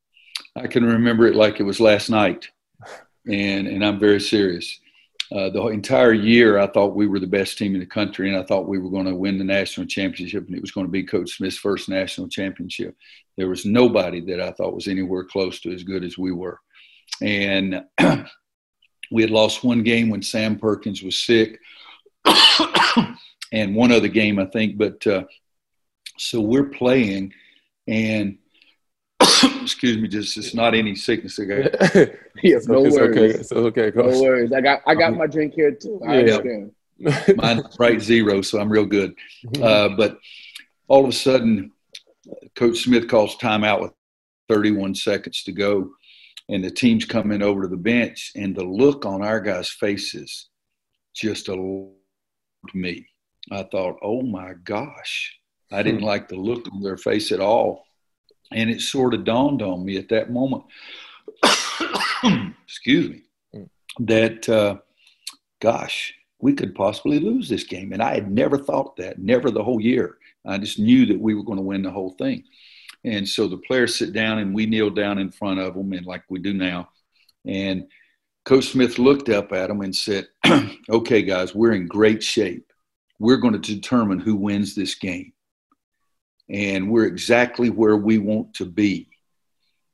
I 0.57 0.67
can 0.67 0.85
remember 0.85 1.27
it 1.27 1.37
like 1.37 1.61
it 1.61 1.65
was 1.65 1.79
last 1.79 2.09
night, 2.09 2.49
and, 3.27 3.67
and 3.67 3.85
I'm 3.85 3.99
very 3.99 4.21
serious. 4.21 4.81
Uh, 5.35 5.49
the 5.49 5.67
entire 5.69 6.13
year, 6.13 6.59
I 6.59 6.67
thought 6.67 6.95
we 6.95 7.07
were 7.07 7.21
the 7.21 7.27
best 7.27 7.57
team 7.57 7.75
in 7.75 7.81
the 7.81 7.87
country, 7.87 8.29
and 8.29 8.37
I 8.37 8.45
thought 8.45 8.69
we 8.69 8.79
were 8.79 8.91
going 8.91 9.07
to 9.07 9.15
win 9.15 9.39
the 9.39 9.45
national 9.45 9.87
championship, 9.87 10.47
and 10.47 10.55
it 10.55 10.61
was 10.61 10.73
going 10.73 10.87
to 10.87 10.91
be 10.91 11.05
Coach 11.05 11.37
Smith's 11.37 11.57
first 11.57 11.89
national 11.89 12.29
championship. 12.29 12.95
There 13.37 13.49
was 13.49 13.65
nobody 13.65 14.21
that 14.27 14.41
I 14.41 14.53
thought 14.53 14.75
was 14.75 14.89
anywhere 14.89 15.25
close 15.25 15.61
to 15.61 15.73
as 15.73 15.83
good 15.83 16.05
as 16.05 16.19
we 16.19 16.33
were, 16.33 16.59
and 17.21 17.85
we 19.11 19.23
had 19.23 19.31
lost 19.31 19.65
one 19.65 19.83
game 19.83 20.11
when 20.11 20.23
Sam 20.23 20.59
Perkins 20.59 21.03
was 21.03 21.17
sick, 21.17 21.59
and 23.53 23.75
one 23.75 23.93
other 23.93 24.09
game 24.09 24.39
I 24.39 24.47
think. 24.47 24.77
But 24.77 25.07
uh, 25.07 25.25
so 26.19 26.41
we're 26.41 26.65
playing, 26.69 27.33
and 27.89 28.39
excuse 29.62 29.99
me, 29.99 30.09
just 30.09 30.37
it's 30.37 30.55
not 30.55 30.75
any 30.75 30.95
sickness. 30.95 31.39
Okay. 31.39 32.15
yes, 32.43 32.67
no 32.67 32.85
it's 32.85 32.97
worries. 32.97 33.17
Okay. 33.17 33.39
It's 33.41 33.53
okay. 33.53 33.91
Coach. 33.93 34.12
No 34.12 34.23
worries. 34.23 34.53
I 34.53 34.61
got 34.61 34.81
I 34.87 34.95
got 34.95 35.15
my 35.15 35.27
drink 35.27 35.55
here 35.55 35.73
too. 35.73 36.01
I 36.07 36.15
yeah. 36.15 36.37
understand. 36.37 36.73
Mine's 37.37 37.79
right 37.79 38.01
zero, 38.01 38.43
so 38.43 38.61
I'm 38.61 38.71
real 38.71 38.87
good. 38.87 39.15
Mm-hmm. 39.47 39.62
Uh, 39.62 39.97
but 39.97 40.19
all 40.89 41.03
of 41.03 41.11
a 41.11 41.12
sudden, 41.12 41.73
Coach 42.55 42.79
Smith 42.79 43.09
calls 43.09 43.37
timeout 43.37 43.81
with 43.81 43.93
31 44.49 44.95
seconds 44.95 45.43
to 45.45 45.52
go, 45.52 45.91
and 46.49 46.64
the 46.64 46.71
team's 46.71 47.05
coming 47.05 47.43
over 47.43 47.62
to 47.62 47.69
the 47.69 47.76
bench, 47.76 48.33
and 48.37 48.55
the 48.55 48.64
look 48.64 49.05
on 49.07 49.23
our 49.23 49.41
guys' 49.41 49.71
faces 49.71 50.49
just 51.14 51.49
alarmed 51.49 51.95
me. 52.75 53.07
I 53.50 53.64
thought, 53.64 53.99
oh 54.02 54.23
my 54.23 54.52
gosh, 54.64 55.38
I 55.71 55.83
didn't 55.83 56.00
hmm. 56.00 56.07
like 56.07 56.29
the 56.29 56.37
look 56.37 56.69
on 56.73 56.83
their 56.83 56.97
face 56.97 57.33
at 57.33 57.41
all. 57.41 57.85
And 58.52 58.69
it 58.69 58.83
sort 58.83 59.14
of 59.14 59.25
dawned 59.25 59.62
on 59.62 59.85
me 59.85 59.97
at 59.97 60.11
that 60.11 60.31
moment, 60.31 60.64
excuse 62.67 63.09
me, 63.09 63.23
mm. 63.55 63.69
that, 64.00 64.47
uh, 64.47 64.76
gosh, 65.61 66.12
we 66.38 66.52
could 66.52 66.75
possibly 66.75 67.19
lose 67.19 67.49
this 67.49 67.64
game. 67.64 67.95
And 67.95 68.02
I 68.02 68.12
had 68.14 68.31
never 68.31 68.59
thought 68.59 68.97
that, 68.97 69.19
never 69.19 69.50
the 69.50 69.64
whole 69.64 69.81
year. 69.81 70.19
I 70.47 70.59
just 70.59 70.79
knew 70.79 71.07
that 71.07 71.21
we 71.21 71.35
were 71.35 71.45
going 71.45 71.59
to 71.59 71.63
win 71.63 71.83
the 71.83 71.91
whole 71.91 72.11
thing. 72.11 72.45
And 73.05 73.29
so 73.29 73.49
the 73.49 73.59
players 73.59 73.97
sit 73.97 74.13
down 74.13 74.39
and 74.39 74.55
we 74.55 74.67
kneel 74.67 74.91
down 74.91 75.19
in 75.19 75.31
front 75.31 75.61
of 75.61 75.75
them, 75.75 75.93
and 75.93 76.07
like 76.07 76.25
we 76.29 76.39
do 76.39 76.55
now. 76.55 76.91
And 77.47 77.89
Coach 78.45 78.67
Smith 78.67 78.99
looked 78.99 79.29
up 79.29 79.53
at 79.53 79.69
them 79.69 79.81
and 79.81 79.95
said, 79.95 80.29
Okay, 80.91 81.23
guys, 81.23 81.55
we're 81.55 81.73
in 81.73 81.87
great 81.87 82.23
shape. 82.23 82.73
We're 83.19 83.37
going 83.37 83.61
to 83.61 83.75
determine 83.75 84.19
who 84.19 84.37
wins 84.37 84.75
this 84.75 84.95
game. 84.95 85.33
And 86.49 86.91
we're 86.91 87.07
exactly 87.07 87.71
where 87.71 87.97
we 87.97 88.19
want 88.19 88.55
to 88.55 88.65
be. 88.65 89.09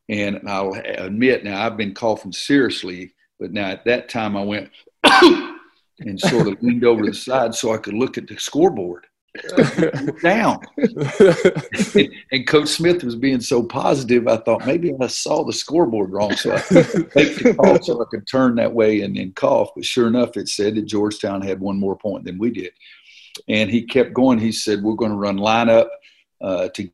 And 0.09 0.40
I'll 0.49 0.73
admit 0.73 1.45
now, 1.45 1.64
I've 1.64 1.76
been 1.76 1.95
coughing 1.95 2.33
seriously, 2.33 3.12
but 3.38 3.52
now 3.52 3.69
at 3.69 3.85
that 3.85 4.09
time 4.09 4.37
I 4.37 4.43
went 4.43 4.71
and 5.05 6.19
sort 6.19 6.49
of 6.49 6.62
leaned 6.62 6.85
over 6.85 7.05
the 7.05 7.12
side 7.12 7.55
so 7.55 7.75
I 7.75 7.78
could 7.78 7.93
look 7.93 8.17
at 8.17 8.26
the 8.26 8.38
scoreboard 8.38 9.07
down. 10.23 10.61
and, 10.76 12.12
and, 12.33 12.47
Coach 12.47 12.68
Smith 12.68 13.02
was 13.04 13.16
being 13.16 13.40
so 13.40 13.62
positive, 13.62 14.26
I 14.28 14.38
thought 14.38 14.66
maybe 14.66 14.95
I 15.00 15.07
saw 15.07 15.45
the 15.45 15.52
scoreboard 15.52 16.11
wrong. 16.11 16.35
So 16.37 16.54
I 16.54 16.61
take 16.61 17.38
the 17.38 17.54
call 17.57 17.80
so 17.83 18.02
I 18.02 18.07
could 18.11 18.26
turn 18.26 18.57
that 18.57 18.73
way 18.73 19.02
and 19.02 19.16
then 19.16 19.33
cough. 19.33 19.71
But 19.75 19.85
sure 19.85 20.07
enough, 20.07 20.37
it 20.37 20.49
said 20.49 20.75
that 20.76 20.87
Georgetown 20.87 21.42
had 21.42 21.61
one 21.61 21.78
more 21.78 21.97
point 21.97 22.25
than 22.25 22.38
we 22.38 22.50
did. 22.50 22.73
And 23.49 23.71
he 23.71 23.83
kept 23.83 24.14
going. 24.14 24.38
He 24.38 24.52
said, 24.52 24.83
We're 24.83 24.95
going 24.95 25.12
to 25.12 25.16
run 25.16 25.38
lineup 25.38 25.88
uh, 26.40 26.68
to. 26.71 26.90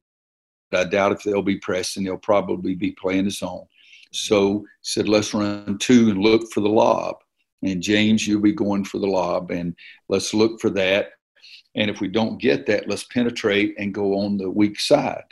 I 0.72 0.84
doubt 0.84 1.12
if 1.12 1.22
they'll 1.22 1.42
be 1.42 1.58
pressed 1.58 1.96
and 1.96 2.04
they'll 2.04 2.16
probably 2.16 2.74
be 2.74 2.92
playing 2.92 3.26
the 3.26 3.30
zone. 3.30 3.66
So 4.12 4.58
he 4.58 4.66
said, 4.82 5.08
Let's 5.08 5.32
run 5.32 5.78
two 5.78 6.10
and 6.10 6.20
look 6.20 6.50
for 6.52 6.60
the 6.60 6.68
lob. 6.68 7.16
And 7.62 7.82
James, 7.82 8.26
you'll 8.26 8.42
be 8.42 8.52
going 8.52 8.84
for 8.84 8.98
the 8.98 9.06
lob. 9.06 9.50
And 9.50 9.74
let's 10.08 10.34
look 10.34 10.60
for 10.60 10.70
that 10.70 11.12
and 11.74 11.90
if 11.90 12.00
we 12.00 12.08
don't 12.08 12.40
get 12.40 12.66
that, 12.66 12.88
let's 12.88 13.04
penetrate 13.04 13.74
and 13.78 13.94
go 13.94 14.18
on 14.18 14.36
the 14.36 14.50
weak 14.50 14.78
side. 14.78 15.24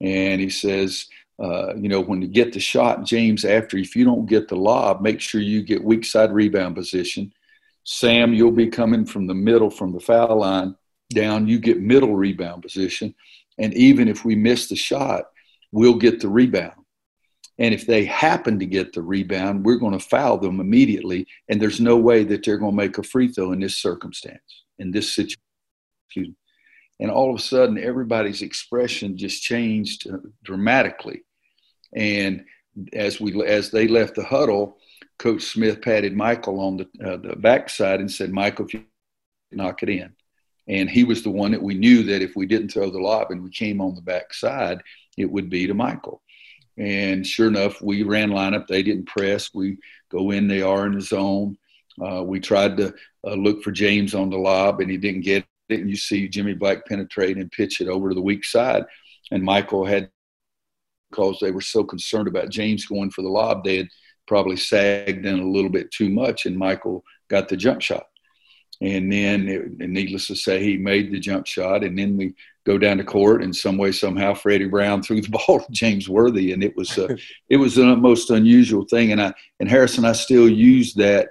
And 0.00 0.40
he 0.40 0.50
says, 0.50 1.06
uh, 1.42 1.74
you 1.76 1.88
know, 1.88 2.00
when 2.00 2.22
you 2.22 2.28
get 2.28 2.52
the 2.52 2.60
shot, 2.60 3.04
James, 3.04 3.44
after 3.44 3.76
if 3.76 3.94
you 3.96 4.04
don't 4.04 4.26
get 4.26 4.48
the 4.48 4.56
lob, 4.56 5.00
make 5.00 5.20
sure 5.20 5.40
you 5.40 5.62
get 5.62 5.84
weak 5.84 6.04
side 6.04 6.32
rebound 6.32 6.76
position. 6.76 7.32
Sam, 7.84 8.32
you'll 8.32 8.52
be 8.52 8.68
coming 8.68 9.04
from 9.04 9.26
the 9.26 9.34
middle, 9.34 9.70
from 9.70 9.92
the 9.92 10.00
foul 10.00 10.38
line 10.38 10.74
down. 11.12 11.46
You 11.46 11.58
get 11.58 11.80
middle 11.80 12.16
rebound 12.16 12.62
position. 12.62 13.14
And 13.58 13.74
even 13.74 14.08
if 14.08 14.24
we 14.24 14.36
miss 14.36 14.68
the 14.68 14.76
shot, 14.76 15.24
we'll 15.70 15.98
get 15.98 16.20
the 16.20 16.28
rebound. 16.28 16.80
And 17.58 17.74
if 17.74 17.86
they 17.86 18.04
happen 18.04 18.58
to 18.58 18.66
get 18.66 18.92
the 18.92 19.02
rebound, 19.02 19.64
we're 19.64 19.76
going 19.76 19.96
to 19.96 20.04
foul 20.04 20.38
them 20.38 20.60
immediately. 20.60 21.26
And 21.48 21.60
there's 21.60 21.80
no 21.80 21.96
way 21.96 22.24
that 22.24 22.44
they're 22.44 22.58
going 22.58 22.72
to 22.72 22.76
make 22.76 22.98
a 22.98 23.02
free 23.02 23.28
throw 23.28 23.52
in 23.52 23.60
this 23.60 23.78
circumstance, 23.78 24.64
in 24.78 24.90
this 24.90 25.12
situation 25.12 25.43
excuse 26.06 26.28
me. 26.28 26.34
And 27.00 27.10
all 27.10 27.30
of 27.30 27.36
a 27.36 27.42
sudden, 27.42 27.76
everybody's 27.78 28.42
expression 28.42 29.16
just 29.16 29.42
changed 29.42 30.06
dramatically. 30.44 31.24
And 31.94 32.44
as 32.92 33.20
we 33.20 33.44
as 33.44 33.70
they 33.70 33.88
left 33.88 34.14
the 34.14 34.24
huddle, 34.24 34.78
Coach 35.18 35.42
Smith 35.42 35.82
patted 35.82 36.16
Michael 36.16 36.60
on 36.60 36.76
the 36.76 36.84
uh, 37.04 37.16
the 37.16 37.36
backside 37.36 38.00
and 38.00 38.10
said, 38.10 38.30
"Michael, 38.30 38.66
if 38.66 38.74
you 38.74 38.84
knock 39.52 39.82
it 39.82 39.88
in." 39.88 40.14
And 40.66 40.88
he 40.88 41.04
was 41.04 41.22
the 41.22 41.30
one 41.30 41.50
that 41.52 41.62
we 41.62 41.74
knew 41.74 42.04
that 42.04 42.22
if 42.22 42.36
we 42.36 42.46
didn't 42.46 42.70
throw 42.70 42.90
the 42.90 42.98
lob 42.98 43.30
and 43.30 43.42
we 43.42 43.50
came 43.50 43.80
on 43.80 43.94
the 43.94 44.00
backside, 44.00 44.80
it 45.18 45.30
would 45.30 45.50
be 45.50 45.66
to 45.66 45.74
Michael. 45.74 46.22
And 46.78 47.26
sure 47.26 47.48
enough, 47.48 47.82
we 47.82 48.02
ran 48.02 48.30
lineup. 48.30 48.66
They 48.66 48.82
didn't 48.82 49.06
press. 49.06 49.50
We 49.52 49.78
go 50.10 50.30
in. 50.30 50.48
They 50.48 50.62
are 50.62 50.86
in 50.86 50.94
the 50.94 51.00
zone. 51.00 51.58
Uh, 52.02 52.22
we 52.24 52.40
tried 52.40 52.76
to 52.78 52.94
uh, 53.26 53.34
look 53.34 53.62
for 53.62 53.70
James 53.70 54.14
on 54.14 54.30
the 54.30 54.38
lob, 54.38 54.80
and 54.80 54.90
he 54.90 54.96
didn't 54.96 55.20
get 55.20 55.44
and 55.70 55.88
you 55.88 55.96
see 55.96 56.28
Jimmy 56.28 56.54
Black 56.54 56.86
penetrate 56.86 57.36
and 57.36 57.50
pitch 57.50 57.80
it 57.80 57.88
over 57.88 58.08
to 58.08 58.14
the 58.14 58.22
weak 58.22 58.44
side. 58.44 58.84
And 59.30 59.42
Michael 59.42 59.84
had, 59.84 60.10
because 61.10 61.38
they 61.40 61.50
were 61.50 61.60
so 61.60 61.84
concerned 61.84 62.28
about 62.28 62.50
James 62.50 62.86
going 62.86 63.10
for 63.10 63.22
the 63.22 63.28
lob, 63.28 63.64
they 63.64 63.78
had 63.78 63.88
probably 64.26 64.56
sagged 64.56 65.24
in 65.24 65.38
a 65.38 65.48
little 65.48 65.70
bit 65.70 65.90
too 65.90 66.10
much, 66.10 66.46
and 66.46 66.56
Michael 66.56 67.04
got 67.28 67.48
the 67.48 67.56
jump 67.56 67.80
shot. 67.80 68.06
And 68.80 69.10
then, 69.12 69.48
it, 69.48 69.78
needless 69.78 70.26
to 70.26 70.34
say, 70.34 70.62
he 70.62 70.76
made 70.76 71.12
the 71.12 71.20
jump 71.20 71.46
shot. 71.46 71.84
And 71.84 71.96
then 71.96 72.16
we 72.16 72.34
go 72.66 72.76
down 72.76 72.98
to 72.98 73.04
court, 73.04 73.42
and 73.42 73.54
some 73.54 73.78
way, 73.78 73.92
somehow, 73.92 74.34
Freddie 74.34 74.66
Brown 74.66 75.02
threw 75.04 75.20
the 75.20 75.28
ball 75.28 75.60
to 75.60 75.66
James 75.70 76.08
Worthy, 76.08 76.52
and 76.52 76.62
it 76.62 76.76
was 76.76 76.98
uh, 76.98 77.16
it 77.48 77.56
was 77.56 77.76
the 77.76 77.96
most 77.96 78.30
unusual 78.30 78.84
thing. 78.84 79.12
And 79.12 79.22
I 79.22 79.32
and 79.60 79.68
Harrison, 79.68 80.04
I 80.04 80.12
still 80.12 80.48
use 80.48 80.92
that 80.94 81.30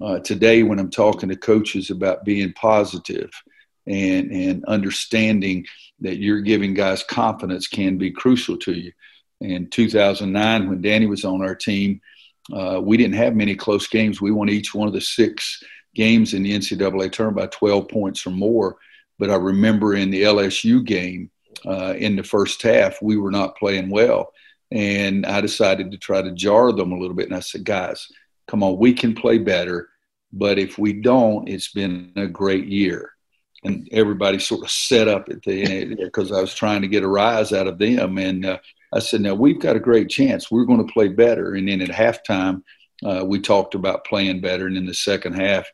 uh, 0.00 0.18
today 0.20 0.62
when 0.62 0.78
I'm 0.78 0.90
talking 0.90 1.28
to 1.28 1.36
coaches 1.36 1.90
about 1.90 2.24
being 2.24 2.52
positive 2.54 3.30
and 3.90 4.30
and 4.30 4.64
understanding 4.66 5.66
that 6.00 6.16
you're 6.16 6.40
giving 6.40 6.74
guys 6.74 7.02
confidence 7.02 7.66
can 7.66 7.98
be 7.98 8.10
crucial 8.10 8.56
to 8.56 8.72
you. 8.72 8.92
In 9.40 9.68
2009, 9.68 10.68
when 10.68 10.80
Danny 10.80 11.06
was 11.06 11.24
on 11.24 11.42
our 11.42 11.54
team, 11.54 12.00
uh, 12.52 12.80
we 12.82 12.96
didn't 12.96 13.16
have 13.16 13.34
many 13.34 13.54
close 13.54 13.86
games. 13.86 14.20
We 14.20 14.30
won 14.30 14.48
each 14.48 14.74
one 14.74 14.88
of 14.88 14.94
the 14.94 15.00
six 15.00 15.62
games 15.94 16.34
in 16.34 16.42
the 16.42 16.52
NCAA 16.52 17.12
tournament 17.12 17.50
by 17.50 17.56
12 17.56 17.88
points 17.88 18.26
or 18.26 18.30
more. 18.30 18.76
But 19.18 19.30
I 19.30 19.36
remember 19.36 19.94
in 19.94 20.10
the 20.10 20.22
LSU 20.22 20.84
game 20.84 21.30
uh, 21.66 21.94
in 21.98 22.16
the 22.16 22.22
first 22.22 22.62
half, 22.62 23.02
we 23.02 23.16
were 23.16 23.30
not 23.30 23.56
playing 23.56 23.90
well. 23.90 24.32
And 24.70 25.26
I 25.26 25.40
decided 25.40 25.90
to 25.90 25.98
try 25.98 26.22
to 26.22 26.32
jar 26.32 26.72
them 26.72 26.92
a 26.92 26.98
little 26.98 27.16
bit. 27.16 27.26
And 27.26 27.36
I 27.36 27.40
said, 27.40 27.64
guys, 27.64 28.06
come 28.46 28.62
on, 28.62 28.78
we 28.78 28.94
can 28.94 29.14
play 29.14 29.38
better. 29.38 29.88
But 30.32 30.58
if 30.58 30.78
we 30.78 30.92
don't, 30.92 31.48
it's 31.48 31.72
been 31.72 32.12
a 32.16 32.26
great 32.26 32.66
year 32.66 33.12
and 33.64 33.88
everybody 33.92 34.38
sort 34.38 34.64
of 34.64 34.70
set 34.70 35.08
up 35.08 35.28
at 35.28 35.42
the 35.42 35.62
end 35.62 35.98
because 35.98 36.32
I 36.32 36.40
was 36.40 36.54
trying 36.54 36.82
to 36.82 36.88
get 36.88 37.02
a 37.02 37.08
rise 37.08 37.52
out 37.52 37.66
of 37.66 37.78
them. 37.78 38.18
And 38.18 38.46
uh, 38.46 38.58
I 38.92 39.00
said, 39.00 39.20
now 39.20 39.34
we've 39.34 39.60
got 39.60 39.76
a 39.76 39.80
great 39.80 40.08
chance. 40.08 40.50
We're 40.50 40.64
going 40.64 40.84
to 40.86 40.92
play 40.92 41.08
better. 41.08 41.54
And 41.54 41.68
then 41.68 41.82
at 41.82 41.90
halftime, 41.90 42.62
uh, 43.04 43.24
we 43.26 43.40
talked 43.40 43.74
about 43.74 44.06
playing 44.06 44.40
better. 44.40 44.66
And 44.66 44.76
in 44.76 44.86
the 44.86 44.94
second 44.94 45.34
half, 45.34 45.66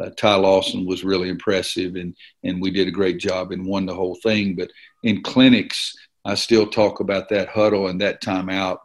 uh, 0.00 0.10
Ty 0.16 0.36
Lawson 0.36 0.86
was 0.86 1.04
really 1.04 1.28
impressive, 1.28 1.94
and 1.94 2.16
and 2.42 2.60
we 2.60 2.70
did 2.70 2.88
a 2.88 2.92
great 2.92 3.18
job 3.18 3.52
and 3.52 3.64
won 3.64 3.86
the 3.86 3.94
whole 3.94 4.16
thing. 4.16 4.56
But 4.56 4.70
in 5.02 5.22
clinics, 5.22 5.94
I 6.24 6.34
still 6.34 6.66
talk 6.66 7.00
about 7.00 7.28
that 7.28 7.48
huddle 7.48 7.86
and 7.86 8.00
that 8.00 8.22
timeout 8.22 8.78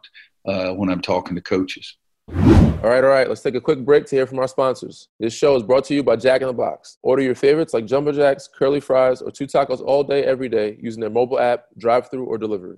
uh, 0.46 0.72
when 0.72 0.88
I'm 0.88 1.00
talking 1.00 1.34
to 1.34 1.42
coaches. 1.42 1.96
All 2.82 2.88
right, 2.88 3.04
all 3.04 3.10
right. 3.10 3.28
Let's 3.28 3.42
take 3.42 3.54
a 3.54 3.60
quick 3.60 3.84
break 3.84 4.06
to 4.06 4.16
hear 4.16 4.26
from 4.26 4.38
our 4.38 4.48
sponsors. 4.48 5.08
This 5.18 5.34
show 5.34 5.54
is 5.54 5.62
brought 5.62 5.84
to 5.84 5.94
you 5.94 6.02
by 6.02 6.16
Jack 6.16 6.40
in 6.40 6.46
the 6.46 6.52
Box. 6.54 6.96
Order 7.02 7.22
your 7.22 7.34
favorites 7.34 7.74
like 7.74 7.84
Jumbo 7.84 8.10
Jacks, 8.10 8.48
curly 8.48 8.80
fries, 8.80 9.20
or 9.20 9.30
two 9.30 9.46
tacos 9.46 9.82
all 9.82 10.02
day, 10.02 10.24
every 10.24 10.48
day 10.48 10.78
using 10.80 11.00
their 11.00 11.10
mobile 11.10 11.38
app, 11.38 11.66
drive-through, 11.76 12.24
or 12.24 12.38
delivery. 12.38 12.76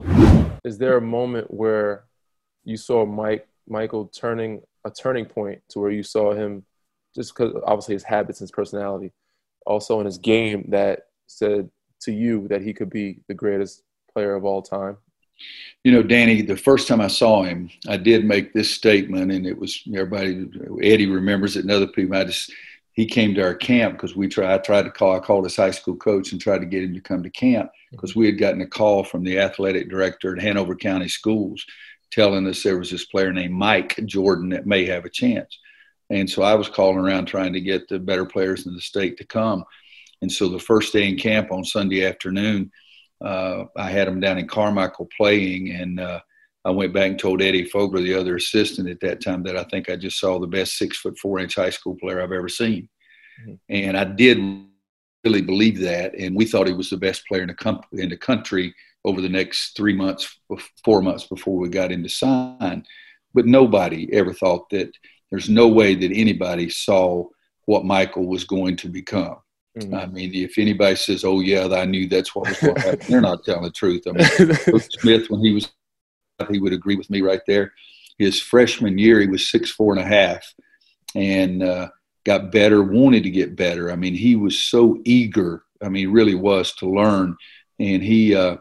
Is 0.65 0.77
there 0.77 0.97
a 0.97 1.01
moment 1.01 1.53
where 1.53 2.07
you 2.65 2.77
saw 2.77 3.07
Mike 3.07 3.47
Michael 3.69 4.07
turning 4.07 4.63
a 4.85 4.91
turning 4.91 5.25
point 5.25 5.63
to 5.69 5.79
where 5.79 5.93
you 5.93 6.03
saw 6.03 6.35
him 6.35 6.65
just 7.15 7.33
because 7.33 7.55
obviously 7.65 7.95
his 7.95 8.03
habits 8.03 8.41
and 8.41 8.47
his 8.47 8.53
personality, 8.53 9.13
also 9.67 10.01
in 10.01 10.07
his 10.07 10.19
game 10.19 10.65
that 10.71 11.07
said 11.29 11.71
to 12.01 12.13
you 12.13 12.49
that 12.49 12.63
he 12.63 12.73
could 12.73 12.91
be 12.91 13.21
the 13.29 13.35
greatest 13.35 13.85
player 14.13 14.35
of 14.35 14.45
all 14.45 14.63
time 14.63 14.97
you 15.85 15.93
know, 15.93 16.03
Danny, 16.03 16.43
the 16.43 16.57
first 16.57 16.87
time 16.87 17.01
I 17.01 17.09
saw 17.09 17.43
him, 17.43 17.69
I 17.89 17.97
did 17.97 18.25
make 18.25 18.53
this 18.53 18.71
statement, 18.71 19.33
and 19.33 19.47
it 19.47 19.59
was 19.59 19.83
everybody. 19.89 20.49
Eddie 20.83 21.07
remembers 21.11 21.57
it, 21.57 21.63
and 21.63 21.71
other 21.71 21.89
people. 21.89 22.17
I 22.17 22.25
just 22.25 22.53
he 22.93 23.07
came 23.07 23.35
to 23.35 23.43
our 23.43 23.55
camp 23.55 23.95
because 23.95 24.15
we 24.15 24.29
tried. 24.29 24.55
I 24.55 24.59
tried 24.59 24.83
to 24.83 24.91
call. 24.91 25.17
I 25.17 25.21
called 25.21 25.45
his 25.45 25.57
high 25.57 25.71
school 25.71 25.97
coach 25.97 26.33
and 26.33 26.41
tried 26.41 26.61
to 26.61 26.67
get 26.67 26.85
him 26.85 26.95
to 26.95 27.01
come 27.01 27.23
to 27.23 27.31
camp 27.31 27.71
because 27.91 28.15
we 28.15 28.27
had 28.27 28.39
gotten 28.39 28.61
a 28.61 28.67
call 28.67 29.03
from 29.03 29.25
the 29.25 29.39
athletic 29.39 29.89
director 29.89 30.37
at 30.37 30.43
Hanover 30.43 30.77
County 30.77 31.09
Schools 31.09 31.65
telling 32.13 32.47
us 32.47 32.63
there 32.63 32.79
was 32.79 32.91
this 32.91 33.07
player 33.07 33.33
named 33.33 33.55
Mike 33.55 33.99
Jordan 34.05 34.51
that 34.51 34.67
may 34.67 34.85
have 34.85 35.07
a 35.07 35.11
chance. 35.11 35.59
And 36.11 36.29
so 36.29 36.43
I 36.43 36.55
was 36.55 36.69
calling 36.69 36.99
around 36.99 37.25
trying 37.25 37.55
to 37.55 37.61
get 37.61 37.89
the 37.89 37.99
better 37.99 38.27
players 38.27 38.67
in 38.67 38.75
the 38.75 38.81
state 38.83 39.17
to 39.17 39.25
come. 39.25 39.65
And 40.21 40.31
so 40.31 40.49
the 40.49 40.59
first 40.59 40.93
day 40.93 41.09
in 41.09 41.17
camp 41.17 41.51
on 41.51 41.65
Sunday 41.65 42.07
afternoon, 42.07 42.71
uh, 43.25 43.65
I 43.77 43.91
had 43.91 44.09
him 44.09 44.21
down 44.21 44.39
in 44.39 44.49
Carmichael 44.49 45.09
playing, 45.17 45.71
and 45.71 46.01
uh, 46.01 46.21
I 46.65 46.71
went 46.71 46.93
back 46.93 47.11
and 47.11 47.19
told 47.19 47.43
Eddie 47.43 47.69
Fogler, 47.69 48.03
the 48.03 48.15
other 48.15 48.37
assistant 48.37 48.89
at 48.89 49.01
that 49.01 49.23
time, 49.23 49.43
that 49.45 49.57
I 49.57 49.65
think 49.65 49.89
I 49.89 49.97
just 49.97 50.19
saw 50.19 50.39
the 50.39 50.47
best 50.47 50.77
six 50.77 50.99
foot 50.99 51.19
four 51.19 51.39
inch 51.39 51.57
high 51.57 51.71
school 51.71 51.97
player 51.97 52.23
I've 52.23 52.33
ever 52.33 52.49
seen, 52.49 52.89
mm-hmm. 53.41 53.55
and 53.69 53.97
I 53.97 54.05
did 54.05 54.39
really 55.25 55.43
believe 55.43 55.79
that, 55.81 56.15
and 56.15 56.37
we 56.37 56.45
thought 56.45 56.67
he 56.67 56.73
was 56.73 56.91
the 56.91 56.97
best 56.97 57.27
player 57.27 57.43
in 57.43 57.49
the 57.49 57.55
com- 57.55 57.83
in 57.93 58.09
the 58.09 58.17
country 58.17 58.75
over 59.05 59.21
the 59.21 59.29
next 59.29 59.77
three 59.77 59.95
months, 59.95 60.39
four 60.85 61.03
months 61.03 61.27
before 61.27 61.57
we 61.57 61.69
got 61.69 61.93
into 61.93 62.09
sign, 62.09 62.85
but 63.35 63.47
nobody 63.47 64.13
ever 64.13 64.33
thought 64.33 64.69
that. 64.71 64.93
There's 65.31 65.49
no 65.49 65.67
way 65.67 65.95
that 65.95 66.13
anybody 66.13 66.69
saw 66.69 67.25
what 67.65 67.87
Michael 67.87 68.27
was 68.27 68.45
going 68.45 68.77
to 68.77 68.89
become. 68.89 69.39
Mm-hmm. 69.79 69.95
I 69.95 70.07
mean, 70.07 70.35
if 70.35 70.59
anybody 70.59 70.97
says, 70.97 71.25
"Oh 71.25 71.41
yeah, 71.41 71.67
I 71.67 71.87
knew 71.87 72.07
that's 72.07 72.35
what 72.35 72.49
was 72.49 72.59
going 72.59 72.75
to 72.75 72.81
happen," 72.81 73.07
they're 73.09 73.23
not 73.23 73.45
telling 73.45 73.63
the 73.63 73.71
truth. 73.71 74.03
I 74.07 74.13
mean, 74.13 74.55
Coach 74.57 75.01
Smith, 75.01 75.31
when 75.31 75.41
he 75.41 75.53
was, 75.53 75.73
he 76.51 76.59
would 76.59 76.75
agree 76.75 76.97
with 76.97 77.09
me 77.09 77.23
right 77.23 77.41
there. 77.47 77.73
His 78.19 78.39
freshman 78.39 78.99
year, 78.99 79.21
he 79.21 79.29
was 79.29 79.51
six 79.51 79.71
four 79.71 79.95
and 79.95 80.03
a 80.03 80.07
half, 80.07 80.45
and 81.15 81.63
uh, 81.63 81.89
got 82.25 82.53
better. 82.53 82.83
Wanted 82.83 83.23
to 83.23 83.31
get 83.31 83.57
better. 83.57 83.91
I 83.91 83.97
mean, 83.97 84.15
he 84.15 84.37
was 84.37 84.59
so 84.59 85.01
eager. 85.05 85.65
I 85.83 85.89
mean, 85.89 86.13
really 86.13 86.35
was 86.35 86.75
to 86.75 86.91
learn, 86.91 87.37
and 87.79 88.03
he. 88.03 88.35
Uh, 88.35 88.57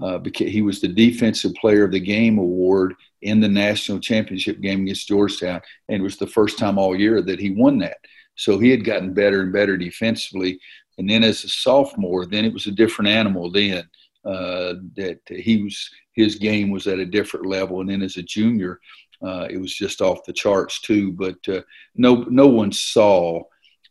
uh, 0.00 0.18
he 0.34 0.62
was 0.62 0.80
the 0.80 0.88
defensive 0.88 1.54
player 1.54 1.84
of 1.84 1.92
the 1.92 2.00
game 2.00 2.38
award 2.38 2.94
in 3.20 3.38
the 3.38 3.48
national 3.48 4.00
championship 4.00 4.60
game 4.60 4.82
against 4.82 5.06
Georgetown, 5.06 5.60
and 5.88 6.00
it 6.00 6.02
was 6.02 6.16
the 6.16 6.26
first 6.26 6.58
time 6.58 6.76
all 6.76 6.96
year 6.96 7.22
that 7.22 7.38
he 7.38 7.50
won 7.50 7.78
that. 7.78 7.98
So 8.36 8.58
he 8.58 8.70
had 8.70 8.84
gotten 8.84 9.14
better 9.14 9.42
and 9.42 9.52
better 9.52 9.76
defensively. 9.76 10.58
And 10.98 11.08
then 11.08 11.24
as 11.24 11.44
a 11.44 11.48
sophomore, 11.48 12.26
then 12.26 12.44
it 12.44 12.52
was 12.52 12.66
a 12.66 12.72
different 12.72 13.08
animal. 13.08 13.50
Then 13.50 13.84
uh, 14.24 14.74
that 14.96 15.18
he 15.28 15.62
was 15.62 15.90
his 16.14 16.36
game 16.36 16.70
was 16.70 16.86
at 16.86 16.98
a 16.98 17.06
different 17.06 17.46
level, 17.46 17.80
and 17.80 17.88
then 17.88 18.02
as 18.02 18.16
a 18.18 18.22
junior, 18.22 18.78
uh, 19.22 19.46
it 19.50 19.58
was 19.58 19.74
just 19.74 20.00
off 20.00 20.24
the 20.24 20.32
charts 20.32 20.80
too. 20.80 21.12
But 21.12 21.36
uh, 21.48 21.62
no 21.96 22.24
no 22.28 22.46
one 22.46 22.72
saw 22.72 23.42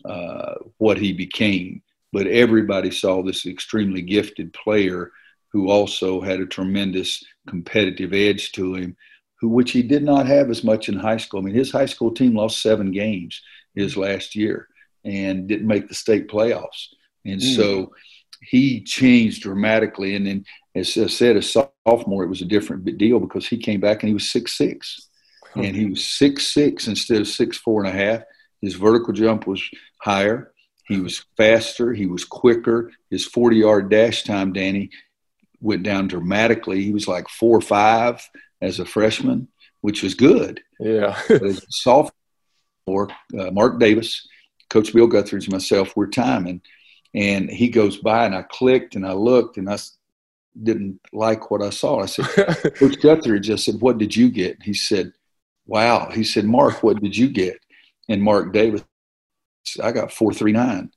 uh, 0.05 0.55
what 0.77 0.97
he 0.97 1.13
became, 1.13 1.81
but 2.13 2.27
everybody 2.27 2.91
saw 2.91 3.21
this 3.21 3.45
extremely 3.45 4.01
gifted 4.01 4.53
player 4.53 5.11
who 5.51 5.69
also 5.69 6.21
had 6.21 6.39
a 6.39 6.45
tremendous 6.45 7.23
competitive 7.47 8.13
edge 8.13 8.53
to 8.53 8.75
him, 8.75 8.95
who 9.41 9.49
which 9.49 9.71
he 9.71 9.81
did 9.81 10.03
not 10.03 10.27
have 10.27 10.51
as 10.51 10.63
much 10.63 10.87
in 10.87 10.95
high 10.95 11.17
school. 11.17 11.39
I 11.39 11.43
mean, 11.43 11.55
his 11.55 11.71
high 11.71 11.87
school 11.87 12.11
team 12.11 12.35
lost 12.35 12.61
seven 12.61 12.91
games 12.91 13.41
his 13.73 13.97
last 13.97 14.35
year 14.35 14.67
and 15.03 15.47
didn't 15.47 15.67
make 15.67 15.89
the 15.89 15.95
state 15.95 16.29
playoffs, 16.29 16.87
and 17.25 17.41
mm. 17.41 17.55
so 17.55 17.91
he 18.41 18.83
changed 18.83 19.41
dramatically. 19.41 20.15
And 20.15 20.27
then, 20.27 20.45
as 20.75 20.95
I 20.95 21.07
said, 21.07 21.37
as 21.37 21.51
sophomore, 21.51 22.23
it 22.23 22.29
was 22.29 22.41
a 22.41 22.45
different 22.45 22.85
deal 22.97 23.19
because 23.19 23.47
he 23.47 23.57
came 23.57 23.79
back 23.79 24.03
and 24.03 24.09
he 24.09 24.13
was 24.13 24.31
six 24.31 24.55
six, 24.55 25.09
and 25.55 25.75
he 25.75 25.87
was 25.87 26.05
six 26.05 26.53
six 26.53 26.87
instead 26.87 27.21
of 27.21 27.27
six 27.27 27.57
four 27.57 27.83
and 27.83 27.89
a 27.89 27.97
half. 27.97 28.21
His 28.61 28.75
vertical 28.75 29.11
jump 29.11 29.47
was 29.47 29.67
higher. 29.97 30.53
He 30.85 30.99
was 30.99 31.25
faster. 31.35 31.93
He 31.93 32.05
was 32.05 32.25
quicker. 32.25 32.91
His 33.09 33.25
40 33.25 33.57
yard 33.57 33.89
dash 33.89 34.23
time, 34.23 34.53
Danny, 34.53 34.91
went 35.61 35.83
down 35.83 36.07
dramatically. 36.07 36.83
He 36.83 36.91
was 36.91 37.07
like 37.07 37.27
four 37.27 37.59
five 37.59 38.21
as 38.61 38.79
a 38.79 38.85
freshman, 38.85 39.47
which 39.81 40.03
was 40.03 40.13
good. 40.13 40.61
Yeah. 40.79 41.19
sophomore, 41.69 43.09
uh, 43.37 43.51
Mark 43.51 43.79
Davis, 43.79 44.27
Coach 44.69 44.93
Bill 44.93 45.07
Guthridge, 45.07 45.45
and 45.45 45.53
myself, 45.53 45.93
we're 45.95 46.07
timing. 46.07 46.61
And 47.13 47.49
he 47.49 47.69
goes 47.69 47.97
by, 47.97 48.25
and 48.25 48.35
I 48.35 48.43
clicked 48.43 48.95
and 48.95 49.05
I 49.05 49.13
looked, 49.13 49.57
and 49.57 49.69
I 49.69 49.77
didn't 50.61 50.99
like 51.11 51.51
what 51.51 51.61
I 51.61 51.69
saw. 51.69 52.01
I 52.01 52.05
said, 52.05 52.25
Coach 52.75 52.99
Guthridge, 52.99 53.51
I 53.51 53.55
said, 53.55 53.81
What 53.81 53.97
did 53.97 54.15
you 54.15 54.29
get? 54.29 54.61
He 54.63 54.73
said, 54.73 55.13
Wow. 55.65 56.09
He 56.09 56.23
said, 56.23 56.45
Mark, 56.45 56.83
what 56.83 57.01
did 57.01 57.15
you 57.15 57.29
get? 57.29 57.57
And 58.09 58.21
Mark 58.21 58.53
Davis, 58.53 58.83
I 59.81 59.91
got 59.91 60.11
439. 60.11 60.91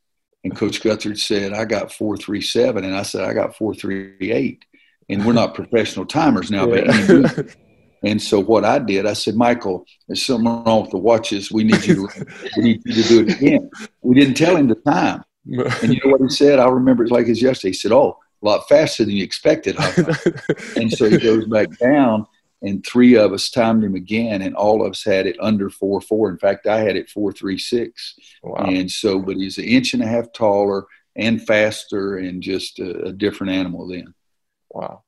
And 0.45 0.57
Coach 0.57 0.83
Guthridge 0.83 1.21
said, 1.21 1.53
I 1.53 1.65
got 1.65 1.93
437. 1.93 2.85
And 2.85 2.95
I 2.95 3.03
said, 3.03 3.25
I 3.25 3.33
got 3.33 3.57
438. 3.57 4.65
And 5.09 5.25
we're 5.25 5.33
not 5.33 5.55
professional 5.55 6.07
timers 6.07 6.51
now, 6.51 6.73
yeah. 6.73 7.29
And 8.07 8.21
so 8.21 8.39
what 8.39 8.67
I 8.67 8.79
did, 8.81 9.07
I 9.07 9.15
said, 9.15 9.35
Michael, 9.35 9.87
there's 10.07 10.27
something 10.27 10.45
wrong 10.45 10.83
with 10.83 10.91
the 10.91 10.99
watches. 10.99 11.51
We 11.51 11.65
need 11.65 11.87
you 11.87 12.07
to, 12.07 12.27
we 12.59 12.63
need 12.63 12.83
you 12.85 13.03
to 13.03 13.09
do 13.09 13.21
it 13.23 13.37
again. 13.37 13.71
We 14.03 14.15
didn't 14.15 14.35
tell 14.35 14.57
him 14.57 14.69
the 14.69 14.75
time. 14.75 15.25
And 15.47 15.95
you 15.95 16.01
know 16.05 16.13
what 16.13 16.21
he 16.21 16.29
said? 16.29 16.59
I 16.59 16.69
remember 16.69 17.05
it 17.05 17.11
like 17.11 17.29
it's 17.29 17.41
yesterday. 17.41 17.71
He 17.71 17.75
said, 17.75 17.93
Oh, 17.93 18.19
a 18.43 18.47
lot 18.47 18.69
faster 18.69 19.07
than 19.07 19.15
you 19.15 19.25
expected. 19.25 19.77
and 20.77 20.93
so 20.93 21.09
he 21.09 21.17
goes 21.17 21.47
back 21.47 21.79
down 21.79 22.27
and 22.65 22.85
three 22.85 23.15
of 23.17 23.33
us 23.33 23.51
timed 23.51 23.85
him 23.85 23.95
again, 23.95 24.41
and 24.41 24.57
all 24.57 24.85
of 24.85 24.93
us 24.93 25.05
had 25.05 25.27
it 25.27 25.37
under 25.39 25.69
four 25.69 26.01
four. 26.01 26.31
In 26.31 26.39
fact, 26.39 26.67
I 26.67 26.79
had 26.79 26.97
it 26.97 27.11
four 27.11 27.31
three 27.31 27.59
six. 27.59 28.19
Wow. 28.43 28.65
And 28.65 28.91
so, 28.91 29.21
but 29.21 29.37
he's 29.37 29.59
an 29.59 29.65
inch 29.65 29.93
and 29.93 30.03
a 30.03 30.07
half 30.07 30.33
taller 30.33 30.87
and 31.15 31.47
faster, 31.47 32.17
and 32.17 32.43
just 32.43 32.79
a, 32.81 33.05
a 33.05 33.13
different 33.13 33.53
animal 33.53 33.87
then. 33.87 34.15
Wow. 34.75 35.03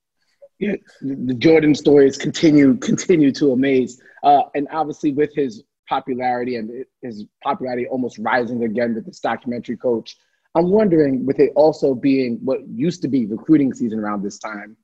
Yeah, 0.59 0.77
the 1.03 1.35
Jordan 1.35 1.75
stories 1.75 2.17
continue 2.17 2.77
continue 2.79 3.31
to 3.33 3.53
amaze, 3.53 4.01
uh, 4.23 4.43
and 4.55 4.67
obviously 4.71 5.13
with 5.13 5.35
his 5.35 5.65
popularity 5.87 6.57
and 6.57 6.85
his 7.03 7.27
popularity 7.45 7.87
almost 7.89 8.19
rising 8.19 8.65
again 8.65 8.95
with 8.95 9.05
this 9.05 9.21
documentary 9.21 9.77
coach. 9.77 10.17
I'm 10.55 10.71
wondering, 10.71 11.27
with 11.27 11.39
it 11.39 11.53
also 11.55 11.95
being 11.95 12.39
what 12.43 12.67
used 12.67 13.03
to 13.03 13.09
be 13.09 13.27
recruiting 13.27 13.75
season 13.75 13.99
around 13.99 14.23
this 14.23 14.39
time, 14.39 14.77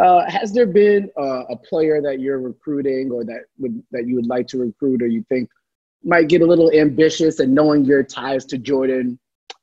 uh, 0.00 0.30
has 0.30 0.52
there 0.52 0.66
been 0.66 1.10
a 1.16 1.56
player 1.56 2.00
that 2.02 2.20
you're 2.20 2.40
recruiting 2.40 3.10
or 3.10 3.24
that 3.24 3.42
would 3.58 3.82
that 3.90 4.06
you 4.06 4.14
would 4.14 4.26
like 4.26 4.46
to 4.48 4.58
recruit 4.58 5.02
or 5.02 5.08
you 5.08 5.24
think 5.28 5.50
might 6.04 6.28
get 6.28 6.42
a 6.42 6.46
little 6.46 6.70
ambitious 6.72 7.40
and 7.40 7.52
knowing 7.52 7.84
your 7.84 8.04
ties 8.04 8.44
to 8.44 8.58
Jordan 8.58 9.18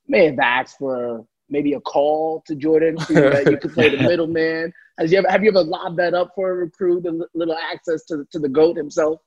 may 0.08 0.26
have 0.26 0.38
asked 0.38 0.76
for 0.78 1.24
maybe 1.54 1.72
a 1.74 1.80
call 1.80 2.42
to 2.46 2.54
Jordan 2.54 2.98
so 2.98 3.14
that 3.14 3.50
you 3.50 3.56
could 3.58 3.72
play 3.72 3.88
the 3.94 4.02
middleman? 4.10 4.72
Has 4.98 5.12
you 5.12 5.18
ever 5.18 5.30
have 5.30 5.42
you 5.42 5.50
ever 5.50 5.62
lobbed 5.62 5.98
that 5.98 6.14
up 6.14 6.32
for 6.34 6.50
a 6.50 6.54
recruit, 6.54 7.06
a 7.06 7.26
little 7.34 7.56
access 7.72 8.04
to 8.06 8.26
to 8.32 8.38
the 8.38 8.48
goat 8.48 8.76
himself? 8.76 9.20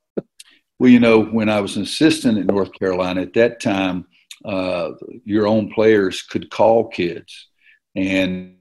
Well, 0.79 0.91
you 0.91 0.99
know, 0.99 1.23
when 1.23 1.49
I 1.49 1.59
was 1.59 1.75
an 1.75 1.83
assistant 1.83 2.37
at 2.37 2.45
North 2.45 2.71
Carolina 2.73 3.21
at 3.21 3.33
that 3.33 3.59
time, 3.59 4.05
uh, 4.45 4.91
your 5.25 5.47
own 5.47 5.71
players 5.71 6.21
could 6.21 6.51
call 6.51 6.87
kids, 6.89 7.47
and 7.95 8.57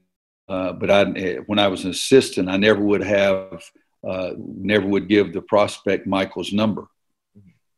uh, 0.49 0.73
but 0.73 0.89
I, 0.89 1.03
when 1.47 1.59
I 1.59 1.67
was 1.67 1.83
an 1.83 1.91
assistant, 1.91 2.49
I 2.49 2.57
never 2.57 2.81
would 2.81 3.03
have, 3.03 3.61
uh, 4.07 4.31
never 4.37 4.87
would 4.87 5.09
give 5.09 5.33
the 5.33 5.41
prospect 5.41 6.07
Michael's 6.07 6.53
number. 6.53 6.87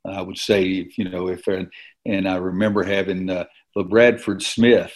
I 0.06 0.22
would 0.22 0.38
say, 0.38 0.90
you 0.96 1.10
know, 1.10 1.28
if 1.28 1.48
and, 1.48 1.70
and 2.06 2.28
I 2.28 2.38
remember 2.38 2.84
having 2.84 3.30
uh, 3.30 3.46
Bradford 3.76 4.42
Smith. 4.42 4.94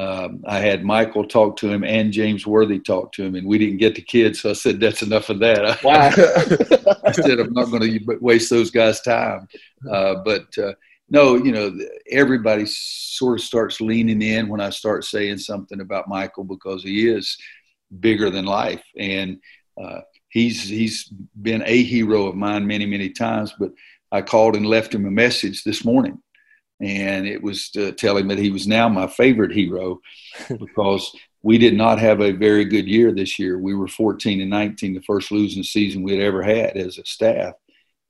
Um, 0.00 0.42
I 0.46 0.60
had 0.60 0.82
Michael 0.82 1.26
talk 1.26 1.56
to 1.58 1.68
him 1.68 1.84
and 1.84 2.10
James 2.10 2.46
Worthy 2.46 2.78
talk 2.78 3.12
to 3.12 3.24
him, 3.24 3.34
and 3.34 3.46
we 3.46 3.58
didn't 3.58 3.76
get 3.76 3.94
the 3.94 4.00
kids. 4.00 4.40
So 4.40 4.50
I 4.50 4.52
said, 4.54 4.80
"That's 4.80 5.02
enough 5.02 5.28
of 5.28 5.40
that." 5.40 5.82
Wow. 5.84 6.10
I 7.04 7.12
said, 7.12 7.38
"I'm 7.38 7.52
not 7.52 7.70
going 7.70 7.82
to 7.82 8.18
waste 8.20 8.48
those 8.48 8.70
guys' 8.70 9.02
time." 9.02 9.46
Uh, 9.90 10.14
but 10.24 10.46
uh, 10.56 10.72
no, 11.10 11.36
you 11.36 11.52
know, 11.52 11.76
everybody 12.10 12.64
sort 12.66 13.40
of 13.40 13.44
starts 13.44 13.80
leaning 13.80 14.22
in 14.22 14.48
when 14.48 14.60
I 14.60 14.70
start 14.70 15.04
saying 15.04 15.38
something 15.38 15.80
about 15.80 16.08
Michael 16.08 16.44
because 16.44 16.82
he 16.82 17.08
is 17.08 17.36
bigger 17.98 18.30
than 18.30 18.46
life, 18.46 18.82
and 18.96 19.38
uh, 19.82 20.00
he's 20.30 20.66
he's 20.66 21.12
been 21.42 21.62
a 21.66 21.82
hero 21.82 22.26
of 22.26 22.36
mine 22.36 22.66
many 22.66 22.86
many 22.86 23.10
times. 23.10 23.52
But 23.58 23.72
I 24.10 24.22
called 24.22 24.56
and 24.56 24.66
left 24.66 24.94
him 24.94 25.04
a 25.04 25.10
message 25.10 25.62
this 25.64 25.84
morning, 25.84 26.22
and 26.80 27.26
it 27.26 27.42
was 27.42 27.70
uh, 27.76 27.80
to 27.80 27.92
tell 27.92 28.16
him 28.16 28.28
that 28.28 28.38
he 28.38 28.50
was 28.50 28.66
now 28.66 28.88
my 28.88 29.06
favorite 29.06 29.52
hero 29.52 30.00
because 30.58 31.14
we 31.42 31.58
did 31.58 31.74
not 31.74 31.98
have 31.98 32.20
a 32.20 32.32
very 32.32 32.64
good 32.64 32.86
year 32.86 33.12
this 33.12 33.38
year. 33.38 33.58
We 33.58 33.74
were 33.74 33.88
14 33.88 34.40
and 34.40 34.50
19, 34.50 34.94
the 34.94 35.02
first 35.02 35.32
losing 35.32 35.62
season 35.62 36.02
we 36.02 36.12
had 36.12 36.22
ever 36.22 36.42
had 36.42 36.76
as 36.76 36.98
a 36.98 37.04
staff 37.04 37.54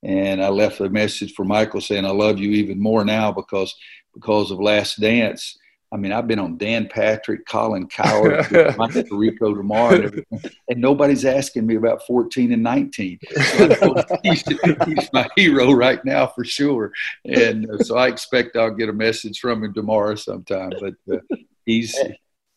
and 0.02 0.42
I 0.42 0.48
left 0.48 0.80
a 0.80 0.88
message 0.88 1.34
for 1.34 1.44
Michael 1.44 1.80
saying 1.80 2.06
I 2.06 2.10
love 2.10 2.38
you 2.38 2.50
even 2.52 2.80
more 2.80 3.04
now 3.04 3.32
because 3.32 3.74
because 4.14 4.50
of 4.50 4.60
Last 4.60 5.00
Dance. 5.00 5.56
I 5.92 5.96
mean, 5.96 6.12
I've 6.12 6.28
been 6.28 6.38
on 6.38 6.56
Dan 6.56 6.88
Patrick, 6.88 7.46
Colin 7.46 7.88
Cowherd, 7.88 8.50
Mike 8.78 8.92
Tirico 8.92 9.56
tomorrow, 9.56 10.10
and, 10.30 10.54
and, 10.68 10.80
nobody's 10.80 11.24
asking 11.24 11.66
me 11.66 11.74
about 11.74 12.06
14 12.06 12.52
and 12.52 12.62
19. 12.62 13.18
So 13.58 13.94
he's, 14.22 14.44
he's, 14.86 15.12
my 15.12 15.28
hero 15.36 15.72
right 15.72 16.04
now 16.04 16.28
for 16.28 16.44
sure. 16.44 16.92
And 17.24 17.68
uh, 17.68 17.78
so 17.78 17.96
I 17.96 18.06
expect 18.06 18.56
I'll 18.56 18.74
get 18.74 18.88
a 18.88 18.92
message 18.92 19.40
from 19.40 19.64
him 19.64 19.74
tomorrow 19.74 20.14
sometime. 20.14 20.70
But 20.80 20.94
uh, 21.12 21.36
he's 21.66 21.98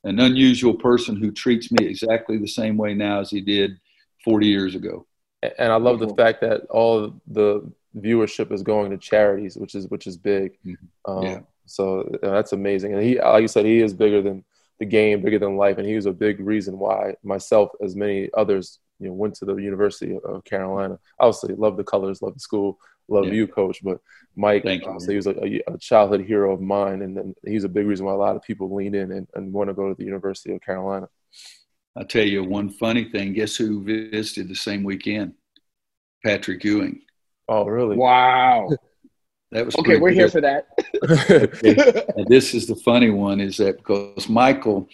an 0.03 0.19
unusual 0.19 0.75
person 0.75 1.15
who 1.15 1.31
treats 1.31 1.71
me 1.71 1.87
exactly 1.87 2.37
the 2.37 2.47
same 2.47 2.77
way 2.77 2.93
now 2.93 3.21
as 3.21 3.31
he 3.31 3.41
did 3.41 3.79
40 4.23 4.47
years 4.47 4.75
ago 4.75 5.07
and 5.57 5.71
I 5.71 5.75
love 5.75 5.99
the 5.99 6.13
fact 6.15 6.41
that 6.41 6.61
all 6.69 7.13
the 7.27 7.69
viewership 7.97 8.51
is 8.51 8.63
going 8.63 8.91
to 8.91 8.97
charities, 8.97 9.55
which 9.55 9.75
is 9.75 9.87
which 9.87 10.07
is 10.07 10.17
big. 10.17 10.57
Mm-hmm. 10.65 11.11
Um, 11.11 11.23
yeah. 11.23 11.39
So 11.65 12.01
uh, 12.23 12.31
that's 12.31 12.53
amazing. 12.53 12.93
And 12.93 13.03
he, 13.03 13.19
like 13.19 13.41
you 13.41 13.47
said, 13.47 13.65
he 13.65 13.79
is 13.79 13.93
bigger 13.93 14.21
than 14.21 14.43
the 14.79 14.85
game, 14.85 15.21
bigger 15.21 15.39
than 15.39 15.57
life, 15.57 15.77
and 15.77 15.87
he 15.87 15.95
was 15.95 16.05
a 16.05 16.11
big 16.11 16.39
reason 16.39 16.77
why 16.77 17.15
myself, 17.23 17.69
as 17.81 17.95
many 17.95 18.29
others, 18.35 18.79
you 18.99 19.07
know, 19.07 19.13
went 19.13 19.35
to 19.35 19.45
the 19.45 19.55
University 19.55 20.17
of 20.23 20.43
Carolina. 20.43 20.99
Obviously, 21.19 21.55
love 21.55 21.77
the 21.77 21.83
colors, 21.83 22.21
love 22.21 22.33
the 22.33 22.39
school, 22.39 22.79
love 23.07 23.25
yeah. 23.25 23.33
you, 23.33 23.47
coach. 23.47 23.83
But 23.83 23.99
Mike, 24.35 24.63
obviously, 24.65 25.13
he 25.13 25.17
was 25.17 25.27
a, 25.27 25.61
a, 25.67 25.77
childhood 25.77 26.25
hero 26.25 26.53
of 26.53 26.61
mine, 26.61 27.01
and 27.01 27.15
then 27.15 27.35
he's 27.45 27.63
a 27.63 27.69
big 27.69 27.85
reason 27.85 28.05
why 28.05 28.13
a 28.13 28.17
lot 28.17 28.35
of 28.35 28.43
people 28.43 28.73
lean 28.73 28.95
in 28.95 29.11
and, 29.11 29.27
and 29.35 29.53
want 29.53 29.69
to 29.69 29.73
go 29.73 29.89
to 29.89 29.95
the 29.95 30.05
University 30.05 30.53
of 30.53 30.61
Carolina. 30.61 31.07
I'll 31.95 32.05
tell 32.05 32.25
you 32.25 32.43
one 32.43 32.69
funny 32.69 33.05
thing. 33.05 33.33
Guess 33.33 33.55
who 33.55 33.83
visited 33.83 34.49
the 34.49 34.55
same 34.55 34.83
weekend? 34.83 35.33
Patrick 36.25 36.63
Ewing. 36.63 37.01
Oh, 37.47 37.65
really? 37.65 37.97
Wow. 37.97 38.69
That 39.53 39.65
was 39.65 39.75
okay. 39.75 39.97
We're 39.97 40.09
good. 40.09 40.17
here 40.17 40.29
for 40.29 40.41
that. 40.41 40.67
And 42.17 42.27
this 42.27 42.53
is 42.53 42.67
the 42.67 42.75
funny 42.75 43.09
one: 43.09 43.39
is 43.39 43.57
that 43.57 43.77
because 43.77 44.27
Michael, 44.27 44.89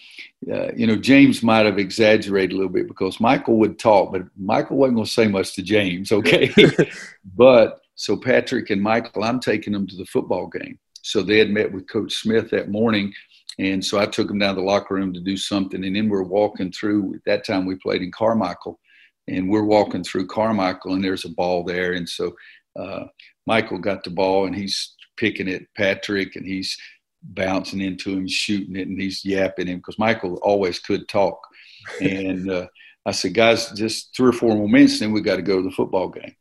uh, 0.52 0.72
you 0.76 0.86
know, 0.86 0.95
James 0.95 1.41
might 1.41 1.65
have 1.65 1.80
exaggerated 1.80 2.52
a 2.52 2.56
little 2.56 2.72
bit 2.72 2.88
because 2.88 3.19
Michael 3.19 3.58
would 3.58 3.80
talk, 3.80 4.12
but 4.12 4.24
Michael 4.38 4.78
wasn't 4.78 4.98
going 4.98 5.06
to 5.06 5.12
say 5.12 5.28
much 5.28 5.56
to 5.56 5.63
James. 5.63 6.12
Okay, 6.12 6.54
but 7.36 7.82
so 7.95 8.17
Patrick 8.17 8.69
and 8.69 8.82
Michael, 8.82 9.24
I'm 9.24 9.39
taking 9.39 9.74
them 9.74 9.88
to 9.88 9.95
the 9.95 10.06
football 10.06 10.48
game. 10.48 10.78
So 11.02 11.22
they 11.22 11.38
had 11.38 11.50
met 11.50 11.72
with 11.72 11.89
Coach 11.89 12.13
Smith 12.13 12.50
that 12.52 12.69
morning, 12.69 13.13
And 13.58 13.84
so 13.84 14.00
I 14.00 14.06
took 14.06 14.28
them 14.28 14.39
down 14.39 14.56
to 14.56 14.62
the 14.62 14.67
locker 14.67 14.95
room 14.95 15.13
to 15.13 15.19
do 15.19 15.38
something. 15.38 15.84
And 15.84 15.95
then 15.95 16.08
we're 16.08 16.24
walking 16.24 16.72
through, 16.72 17.15
at 17.15 17.26
that 17.26 17.45
time 17.45 17.65
we 17.65 17.76
played 17.76 18.02
in 18.02 18.12
Carmichael. 18.12 18.80
And 19.28 19.50
we're 19.50 19.63
walking 19.63 20.04
through 20.04 20.28
Carmichael 20.28 20.93
and 20.93 21.04
there's 21.04 21.26
a 21.26 21.30
ball 21.30 21.63
there. 21.63 21.93
And 21.93 22.08
so 22.08 22.36
uh, 22.80 23.06
Michael 23.49 23.79
got 23.79 24.03
the 24.03 24.12
ball 24.12 24.45
and 24.45 24.55
he's 24.55 24.93
picking 25.17 25.49
at 25.49 25.63
Patrick 25.75 26.35
and 26.35 26.45
he's 26.45 26.77
bouncing 27.23 27.81
into 27.81 28.12
him, 28.12 28.27
shooting 28.27 28.75
it, 28.75 28.88
and 28.88 29.01
he's 29.01 29.25
yapping 29.25 29.65
him 29.65 29.79
because 29.79 29.97
Michael 29.97 30.35
always 30.43 30.77
could 30.79 31.07
talk. 31.09 31.39
And 32.01 32.51
uh, 32.51 32.67
I 33.05 33.12
said, 33.12 33.33
guys, 33.33 33.71
just 33.71 34.15
three 34.15 34.29
or 34.29 34.33
four 34.33 34.53
more 34.55 34.69
minutes, 34.69 34.99
then 34.99 35.12
we 35.12 35.21
got 35.21 35.38
to 35.38 35.41
go 35.41 35.57
to 35.57 35.63
the 35.63 35.75
football 35.75 36.09
game. 36.09 36.35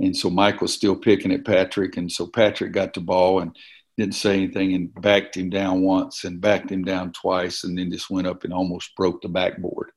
And 0.00 0.16
so 0.16 0.30
Michael's 0.30 0.72
still 0.72 0.96
picking 0.96 1.32
at 1.32 1.44
Patrick, 1.44 1.98
and 1.98 2.10
so 2.10 2.28
Patrick 2.28 2.72
got 2.72 2.94
the 2.94 3.00
ball 3.00 3.40
and 3.40 3.54
didn't 3.98 4.14
say 4.14 4.34
anything 4.34 4.72
and 4.72 4.94
backed 5.02 5.36
him 5.36 5.50
down 5.50 5.82
once 5.82 6.24
and 6.24 6.40
backed 6.40 6.70
him 6.70 6.84
down 6.84 7.12
twice, 7.12 7.64
and 7.64 7.76
then 7.76 7.90
just 7.90 8.08
went 8.08 8.26
up 8.26 8.44
and 8.44 8.54
almost 8.54 8.96
broke 8.96 9.20
the 9.20 9.28
backboard. 9.28 9.90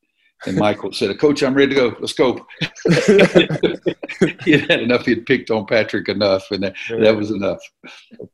And 0.46 0.58
Michael 0.58 0.92
said, 0.92 1.18
Coach, 1.20 1.42
I'm 1.42 1.56
ready 1.56 1.74
to 1.74 1.76
go. 1.76 1.96
Let's 2.00 2.14
go. 2.14 2.46
he 4.46 4.52
had 4.52 4.82
enough. 4.82 5.06
He 5.06 5.16
had 5.16 5.26
picked 5.26 5.50
on 5.50 5.66
Patrick 5.66 6.10
enough, 6.10 6.52
and 6.52 6.64
that, 6.64 6.76
that 7.00 7.16
was 7.16 7.32
enough. 7.32 7.60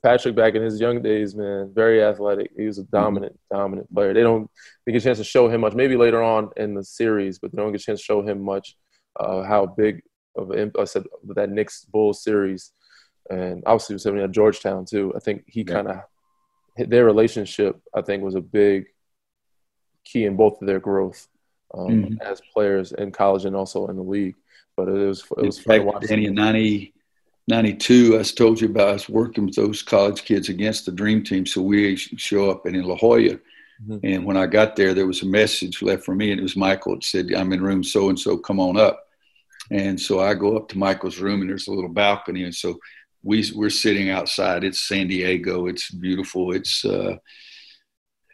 Patrick, 0.03 0.35
back 0.35 0.55
in 0.55 0.61
his 0.61 0.81
young 0.81 1.01
days, 1.01 1.33
man, 1.33 1.71
very 1.73 2.03
athletic. 2.03 2.51
He 2.57 2.65
was 2.65 2.77
a 2.77 2.83
dominant, 2.83 3.33
mm-hmm. 3.33 3.57
dominant 3.57 3.93
player. 3.93 4.13
They 4.13 4.21
don't 4.21 4.49
get 4.85 4.97
a 4.97 5.01
chance 5.01 5.17
to 5.19 5.23
show 5.23 5.47
him 5.47 5.61
much. 5.61 5.73
Maybe 5.73 5.95
later 5.95 6.21
on 6.21 6.49
in 6.57 6.73
the 6.73 6.83
series, 6.83 7.39
but 7.39 7.51
they 7.51 7.61
don't 7.61 7.71
get 7.71 7.81
a 7.81 7.85
chance 7.85 7.99
to 7.99 8.05
show 8.05 8.21
him 8.21 8.43
much 8.43 8.75
uh, 9.17 9.43
how 9.43 9.65
big 9.65 10.01
of 10.35 10.51
an 10.51 10.71
I 10.77 10.83
said 10.83 11.03
that 11.35 11.49
Knicks 11.49 11.85
Bulls 11.85 12.23
series. 12.23 12.71
And 13.29 13.63
obviously, 13.65 13.93
was 13.93 14.05
at 14.05 14.31
Georgetown, 14.31 14.85
too. 14.85 15.13
I 15.15 15.19
think 15.19 15.45
he 15.47 15.63
kind 15.63 15.87
of 15.87 16.01
their 16.77 17.05
relationship, 17.05 17.79
I 17.95 18.01
think, 18.01 18.23
was 18.23 18.35
a 18.35 18.41
big 18.41 18.87
key 20.03 20.25
in 20.25 20.35
both 20.35 20.61
of 20.61 20.67
their 20.67 20.81
growth 20.81 21.27
um, 21.73 21.89
mm-hmm. 21.89 22.21
as 22.21 22.41
players 22.53 22.91
in 22.91 23.11
college 23.11 23.45
and 23.45 23.55
also 23.55 23.87
in 23.87 23.95
the 23.95 24.03
league. 24.03 24.35
But 24.75 24.87
it 24.87 24.91
was 24.91 25.23
it 25.37 25.45
was 25.45 25.59
fun 25.59 25.79
to 25.79 25.85
watch. 25.85 26.07
Danny, 26.07 26.25
in 26.25 26.33
90, 26.33 26.93
92, 27.47 28.19
I 28.19 28.23
told 28.23 28.61
you 28.61 28.69
about 28.69 28.89
us 28.89 29.09
working 29.09 29.45
with 29.45 29.55
those 29.55 29.81
college 29.81 30.23
kids 30.23 30.49
against 30.49 30.85
the 30.85 30.91
Dream 30.91 31.23
Team. 31.23 31.45
So 31.45 31.61
we 31.61 31.95
show 31.95 32.49
up 32.49 32.65
in 32.65 32.81
La 32.83 32.95
Jolla. 32.95 33.39
Mm-hmm. 33.87 33.97
And 34.03 34.25
when 34.25 34.37
I 34.37 34.45
got 34.45 34.75
there, 34.75 34.93
there 34.93 35.07
was 35.07 35.23
a 35.23 35.27
message 35.27 35.81
left 35.81 36.03
for 36.03 36.15
me, 36.15 36.31
and 36.31 36.39
it 36.39 36.43
was 36.43 36.55
Michael. 36.55 36.95
It 36.95 37.03
said, 37.03 37.33
I'm 37.35 37.53
in 37.53 37.61
room 37.61 37.83
so 37.83 38.09
and 38.09 38.19
so, 38.19 38.37
come 38.37 38.59
on 38.59 38.77
up. 38.77 39.03
And 39.71 39.99
so 39.99 40.19
I 40.19 40.33
go 40.33 40.55
up 40.57 40.69
to 40.69 40.77
Michael's 40.77 41.19
room, 41.19 41.41
and 41.41 41.49
there's 41.49 41.67
a 41.67 41.73
little 41.73 41.89
balcony. 41.89 42.43
And 42.43 42.55
so 42.55 42.79
we, 43.23 43.49
we're 43.55 43.69
sitting 43.69 44.09
outside. 44.09 44.63
It's 44.63 44.87
San 44.87 45.07
Diego. 45.07 45.67
It's 45.67 45.91
beautiful. 45.91 46.53
It's, 46.53 46.85
uh, 46.85 47.17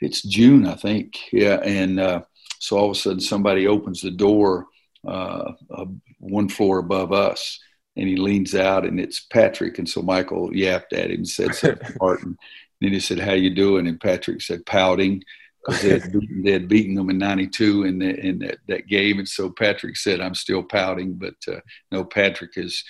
it's 0.02 0.22
June, 0.22 0.66
I 0.66 0.76
think. 0.76 1.20
Yeah. 1.32 1.60
And 1.64 2.00
uh, 2.00 2.22
so 2.60 2.78
all 2.78 2.86
of 2.86 2.92
a 2.92 2.96
sudden, 2.96 3.20
somebody 3.20 3.68
opens 3.68 4.02
the 4.02 4.12
door 4.12 4.68
uh, 5.08 5.54
uh, 5.74 5.86
one 6.20 6.50
floor 6.50 6.80
above 6.80 7.14
us, 7.14 7.60
and 7.96 8.08
he 8.08 8.18
leans 8.18 8.54
out, 8.54 8.86
and 8.86 9.00
it's 9.00 9.22
Patrick. 9.22 9.80
And 9.80 9.88
so 9.88 10.02
Michael 10.02 10.56
yapped 10.56 10.94
at 10.94 11.10
him 11.10 11.18
and 11.18 11.28
said 11.28 11.56
something, 11.56 11.96
Martin. 12.02 12.28
And 12.28 12.38
then 12.82 12.92
he 12.92 13.00
said, 13.00 13.20
"How 13.20 13.34
you 13.34 13.50
doing?" 13.50 13.88
And 13.88 14.00
Patrick 14.00 14.42
said, 14.42 14.66
"Pouting." 14.66 15.24
Because 15.66 15.82
they, 15.82 15.90
had 15.90 16.12
beaten, 16.20 16.44
they 16.44 16.52
had 16.52 16.68
beaten 16.68 16.96
them 16.96 17.10
in 17.10 17.18
'92 17.18 17.84
in, 17.84 18.00
the, 18.00 18.20
in 18.20 18.40
that, 18.40 18.58
that 18.68 18.88
game, 18.88 19.20
and 19.20 19.28
so 19.28 19.50
Patrick 19.50 19.96
said, 19.96 20.20
"I'm 20.20 20.36
still 20.36 20.64
pouting." 20.64 21.14
But 21.14 21.36
uh, 21.48 21.60
no, 21.92 22.04
Patrick 22.04 22.52
is 22.58 22.84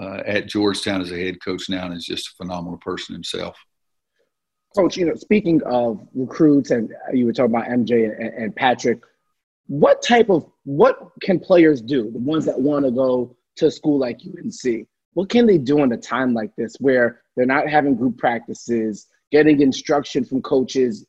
uh, 0.00 0.22
at 0.24 0.46
Georgetown 0.46 1.00
as 1.00 1.10
a 1.10 1.18
head 1.18 1.42
coach 1.44 1.68
now, 1.68 1.86
and 1.86 1.94
is 1.94 2.04
just 2.04 2.28
a 2.28 2.44
phenomenal 2.44 2.78
person 2.78 3.14
himself. 3.14 3.56
Coach, 4.74 4.96
you 4.96 5.06
know, 5.06 5.14
speaking 5.14 5.62
of 5.64 6.06
recruits, 6.14 6.70
and 6.70 6.92
you 7.12 7.26
were 7.26 7.32
talking 7.32 7.54
about 7.54 7.68
MJ 7.68 8.04
and, 8.04 8.34
and 8.34 8.56
Patrick, 8.56 9.00
what 9.68 10.02
type 10.02 10.30
of 10.30 10.46
what 10.64 11.10
can 11.22 11.38
players 11.40 11.80
do? 11.80 12.10
The 12.10 12.18
ones 12.18 12.44
that 12.46 12.60
want 12.60 12.84
to 12.84 12.90
go 12.90 13.36
to 13.56 13.70
school 13.70 13.98
like 13.98 14.20
unc 14.24 14.86
what 15.14 15.30
can 15.30 15.46
they 15.46 15.56
do 15.56 15.82
in 15.82 15.90
a 15.92 15.96
time 15.96 16.34
like 16.34 16.54
this 16.56 16.76
where 16.78 17.22
they're 17.36 17.46
not 17.46 17.66
having 17.66 17.96
group 17.96 18.18
practices 18.18 19.06
getting 19.32 19.62
instruction 19.62 20.24
from 20.24 20.42
coaches 20.42 21.06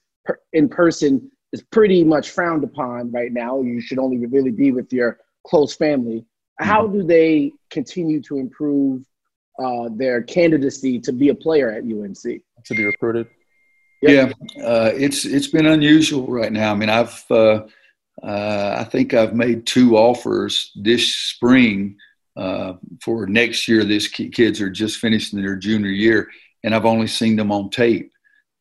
in 0.54 0.70
person 0.70 1.30
is 1.54 1.62
pretty 1.72 2.04
much 2.04 2.32
frowned 2.32 2.64
upon 2.64 3.12
right 3.12 3.32
now. 3.32 3.62
You 3.62 3.82
should 3.82 4.00
only 4.00 4.26
really 4.26 4.52
be 4.52 4.72
with 4.72 4.92
your 4.92 5.20
close 5.46 5.76
family. 5.76 6.26
How 6.60 6.84
mm-hmm. 6.84 7.00
do 7.00 7.04
they 7.04 7.52
continue 7.70 8.22
to 8.24 8.38
improve 8.38 9.04
uh, 9.60 9.90
their 9.96 10.24
candidacy 10.24 11.00
to 11.00 11.12
be 11.12 11.30
a 11.30 11.36
player 11.36 11.70
at 11.72 11.84
unc 11.84 12.18
to 12.18 12.74
be 12.76 12.86
recruited? 12.86 13.28
Yep. 14.04 14.34
yeah. 14.56 14.64
Uh, 14.64 14.92
it's 14.96 15.26
it's 15.26 15.48
been 15.48 15.66
unusual 15.66 16.28
right 16.28 16.52
now. 16.52 16.72
I 16.72 16.76
mean 16.76 16.90
i've 16.90 17.26
uh, 17.32 17.64
uh, 18.24 18.76
I 18.80 18.84
think 18.84 19.14
I've 19.14 19.34
made 19.34 19.66
two 19.66 19.96
offers 19.96 20.72
this 20.76 21.16
spring 21.16 21.98
uh, 22.36 22.74
for 23.02 23.28
next 23.28 23.68
year. 23.68 23.84
These 23.84 24.08
kids 24.08 24.62
are 24.62 24.70
just 24.70 25.00
finishing 25.00 25.42
their 25.42 25.56
junior 25.56 25.90
year, 25.90 26.30
and 26.64 26.74
I've 26.74 26.86
only 26.86 27.08
seen 27.08 27.36
them 27.36 27.52
on 27.52 27.70
tape. 27.70 28.12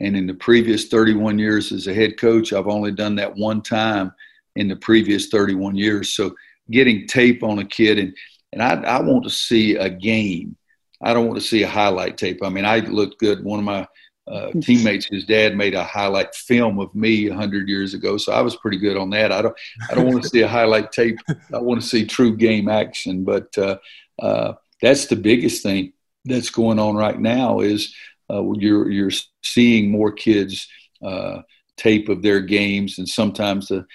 And 0.00 0.16
in 0.16 0.26
the 0.26 0.34
previous 0.34 0.88
31 0.88 1.38
years 1.38 1.72
as 1.72 1.86
a 1.86 1.94
head 1.94 2.18
coach, 2.18 2.52
I've 2.52 2.66
only 2.66 2.92
done 2.92 3.16
that 3.16 3.34
one 3.34 3.62
time 3.62 4.12
in 4.56 4.68
the 4.68 4.76
previous 4.76 5.28
31 5.28 5.76
years. 5.76 6.14
So 6.14 6.34
getting 6.70 7.06
tape 7.06 7.42
on 7.42 7.58
a 7.58 7.64
kid, 7.64 7.98
and, 7.98 8.14
and 8.52 8.62
I, 8.62 8.74
I 8.82 9.00
want 9.00 9.24
to 9.24 9.30
see 9.30 9.76
a 9.76 9.88
game. 9.88 10.56
I 11.02 11.14
don't 11.14 11.26
want 11.26 11.40
to 11.40 11.46
see 11.46 11.62
a 11.62 11.68
highlight 11.68 12.18
tape. 12.18 12.40
I 12.42 12.48
mean, 12.50 12.64
I 12.64 12.80
looked 12.80 13.20
good. 13.20 13.44
One 13.44 13.58
of 13.58 13.64
my 13.64 13.86
uh, 14.28 14.50
teammates. 14.60 15.06
His 15.06 15.24
dad 15.24 15.56
made 15.56 15.74
a 15.74 15.84
highlight 15.84 16.34
film 16.34 16.78
of 16.78 16.94
me 16.94 17.28
hundred 17.28 17.68
years 17.68 17.94
ago, 17.94 18.16
so 18.16 18.32
I 18.32 18.40
was 18.40 18.56
pretty 18.56 18.78
good 18.78 18.96
on 18.96 19.10
that. 19.10 19.32
I 19.32 19.42
don't, 19.42 19.56
I 19.90 19.94
don't 19.94 20.06
want 20.06 20.22
to 20.22 20.28
see 20.28 20.40
a 20.40 20.48
highlight 20.48 20.92
tape. 20.92 21.18
I 21.54 21.58
want 21.58 21.80
to 21.80 21.86
see 21.86 22.04
true 22.04 22.36
game 22.36 22.68
action. 22.68 23.24
But 23.24 23.56
uh, 23.56 23.78
uh, 24.18 24.54
that's 24.82 25.06
the 25.06 25.16
biggest 25.16 25.62
thing 25.62 25.92
that's 26.24 26.50
going 26.50 26.78
on 26.78 26.96
right 26.96 27.18
now 27.18 27.60
is 27.60 27.94
uh, 28.30 28.42
you're 28.52 28.90
you're 28.90 29.12
seeing 29.42 29.90
more 29.90 30.10
kids 30.10 30.68
uh, 31.04 31.42
tape 31.76 32.08
of 32.08 32.22
their 32.22 32.40
games, 32.40 32.98
and 32.98 33.08
sometimes 33.08 33.68
the 33.68 33.86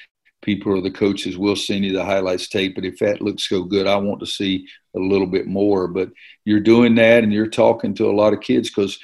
people 0.41 0.71
or 0.71 0.81
the 0.81 0.89
coaches 0.89 1.37
will 1.37 1.55
send 1.55 1.85
you 1.85 1.93
the 1.93 2.05
highlights 2.05 2.47
tape. 2.47 2.75
But 2.75 2.85
if 2.85 2.97
that 2.99 3.21
looks 3.21 3.47
so 3.47 3.63
good, 3.63 3.85
I 3.85 3.97
want 3.97 4.21
to 4.21 4.25
see 4.25 4.67
a 4.95 4.99
little 4.99 5.27
bit 5.27 5.47
more. 5.47 5.87
But 5.87 6.09
you're 6.45 6.59
doing 6.59 6.95
that, 6.95 7.23
and 7.23 7.33
you're 7.33 7.47
talking 7.47 7.93
to 7.95 8.09
a 8.09 8.15
lot 8.15 8.33
of 8.33 8.41
kids 8.41 8.69
because 8.69 8.97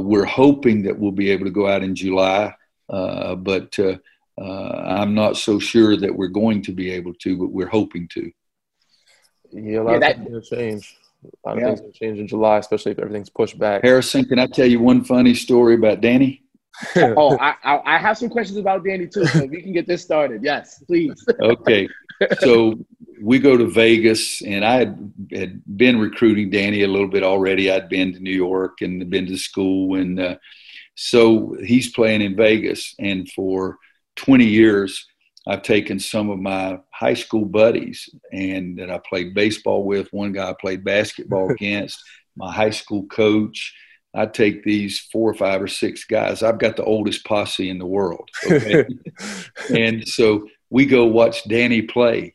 we're 0.00 0.24
hoping 0.24 0.82
that 0.82 0.98
we'll 0.98 1.12
be 1.12 1.30
able 1.30 1.44
to 1.44 1.50
go 1.50 1.68
out 1.68 1.82
in 1.82 1.94
July, 1.94 2.54
uh, 2.88 3.34
but 3.34 3.76
uh, 3.78 3.96
I'm 4.40 5.14
not 5.14 5.36
so 5.36 5.58
sure 5.58 5.96
that 5.96 6.14
we're 6.14 6.28
going 6.28 6.62
to 6.62 6.72
be 6.72 6.90
able 6.90 7.14
to, 7.14 7.36
but 7.36 7.48
we're 7.48 7.68
hoping 7.68 8.08
to. 8.08 8.30
Yeah, 9.52 9.80
a 9.80 9.82
lot 9.82 10.00
yeah, 10.00 10.08
of 10.08 10.16
things 10.16 10.30
will 10.30 10.40
change. 10.40 10.96
A 11.44 11.48
lot 11.48 11.58
of 11.58 11.62
things 11.62 11.80
will 11.82 11.92
change 11.92 12.18
in 12.18 12.26
July, 12.26 12.58
especially 12.58 12.92
if 12.92 12.98
everything's 12.98 13.30
pushed 13.30 13.58
back. 13.58 13.82
Harrison, 13.82 14.24
can 14.24 14.38
I 14.38 14.46
tell 14.46 14.66
you 14.66 14.80
one 14.80 15.04
funny 15.04 15.34
story 15.34 15.74
about 15.74 16.00
Danny? 16.00 16.42
oh, 16.96 17.36
I, 17.38 17.54
I, 17.84 17.98
have 17.98 18.16
some 18.16 18.30
questions 18.30 18.58
about 18.58 18.82
Danny 18.82 19.06
too, 19.06 19.26
so 19.26 19.44
we 19.44 19.60
can 19.60 19.72
get 19.72 19.86
this 19.86 20.02
started. 20.02 20.42
Yes, 20.42 20.82
please. 20.86 21.22
okay, 21.42 21.86
so 22.40 22.78
we 23.22 23.38
go 23.38 23.56
to 23.56 23.66
Vegas, 23.66 24.42
and 24.42 24.64
I 24.64 24.74
had, 24.74 25.12
had, 25.32 25.62
been 25.76 25.98
recruiting 26.00 26.50
Danny 26.50 26.82
a 26.82 26.88
little 26.88 27.08
bit 27.08 27.22
already. 27.22 27.70
I'd 27.70 27.88
been 27.88 28.12
to 28.12 28.20
New 28.20 28.30
York 28.30 28.80
and 28.80 29.08
been 29.08 29.26
to 29.26 29.36
school, 29.36 29.96
and 29.96 30.18
uh, 30.18 30.36
so 30.94 31.56
he's 31.64 31.92
playing 31.92 32.22
in 32.22 32.36
Vegas. 32.36 32.94
And 32.98 33.30
for 33.30 33.78
20 34.16 34.44
years, 34.44 35.06
I've 35.46 35.62
taken 35.62 35.98
some 35.98 36.30
of 36.30 36.38
my 36.38 36.80
high 36.90 37.14
school 37.14 37.44
buddies 37.44 38.08
and 38.32 38.78
that 38.78 38.90
I 38.90 39.00
played 39.08 39.34
baseball 39.34 39.84
with. 39.84 40.12
One 40.12 40.32
guy 40.32 40.50
I 40.50 40.54
played 40.60 40.84
basketball 40.84 41.50
against, 41.52 42.02
my 42.36 42.52
high 42.52 42.70
school 42.70 43.06
coach. 43.06 43.74
I 44.14 44.26
take 44.26 44.62
these 44.62 45.00
four 45.10 45.30
or 45.30 45.34
five 45.34 45.62
or 45.62 45.68
six 45.68 46.04
guys. 46.04 46.42
I've 46.42 46.58
got 46.58 46.76
the 46.76 46.84
oldest 46.84 47.24
posse 47.24 47.70
in 47.70 47.78
the 47.78 47.86
world. 47.86 48.28
Okay? 48.44 48.86
and 49.74 50.06
so 50.06 50.46
we 50.68 50.84
go 50.84 51.06
watch 51.06 51.48
Danny 51.48 51.82
play. 51.82 52.34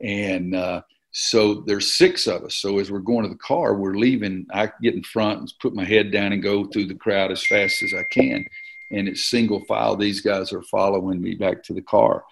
And 0.00 0.54
uh, 0.54 0.82
so 1.12 1.62
there's 1.66 1.94
six 1.94 2.26
of 2.26 2.44
us. 2.44 2.56
So 2.56 2.78
as 2.78 2.90
we're 2.90 2.98
going 2.98 3.22
to 3.22 3.28
the 3.28 3.36
car, 3.36 3.74
we're 3.74 3.96
leaving. 3.96 4.46
I 4.52 4.70
get 4.82 4.94
in 4.94 5.02
front 5.02 5.40
and 5.40 5.54
put 5.60 5.74
my 5.74 5.84
head 5.84 6.10
down 6.10 6.32
and 6.32 6.42
go 6.42 6.66
through 6.66 6.86
the 6.86 6.94
crowd 6.94 7.32
as 7.32 7.46
fast 7.46 7.82
as 7.82 7.94
I 7.94 8.04
can. 8.10 8.44
And 8.90 9.08
it's 9.08 9.30
single 9.30 9.64
file. 9.64 9.96
These 9.96 10.20
guys 10.20 10.52
are 10.52 10.62
following 10.62 11.20
me 11.20 11.34
back 11.34 11.62
to 11.64 11.74
the 11.74 11.82
car. 11.82 12.24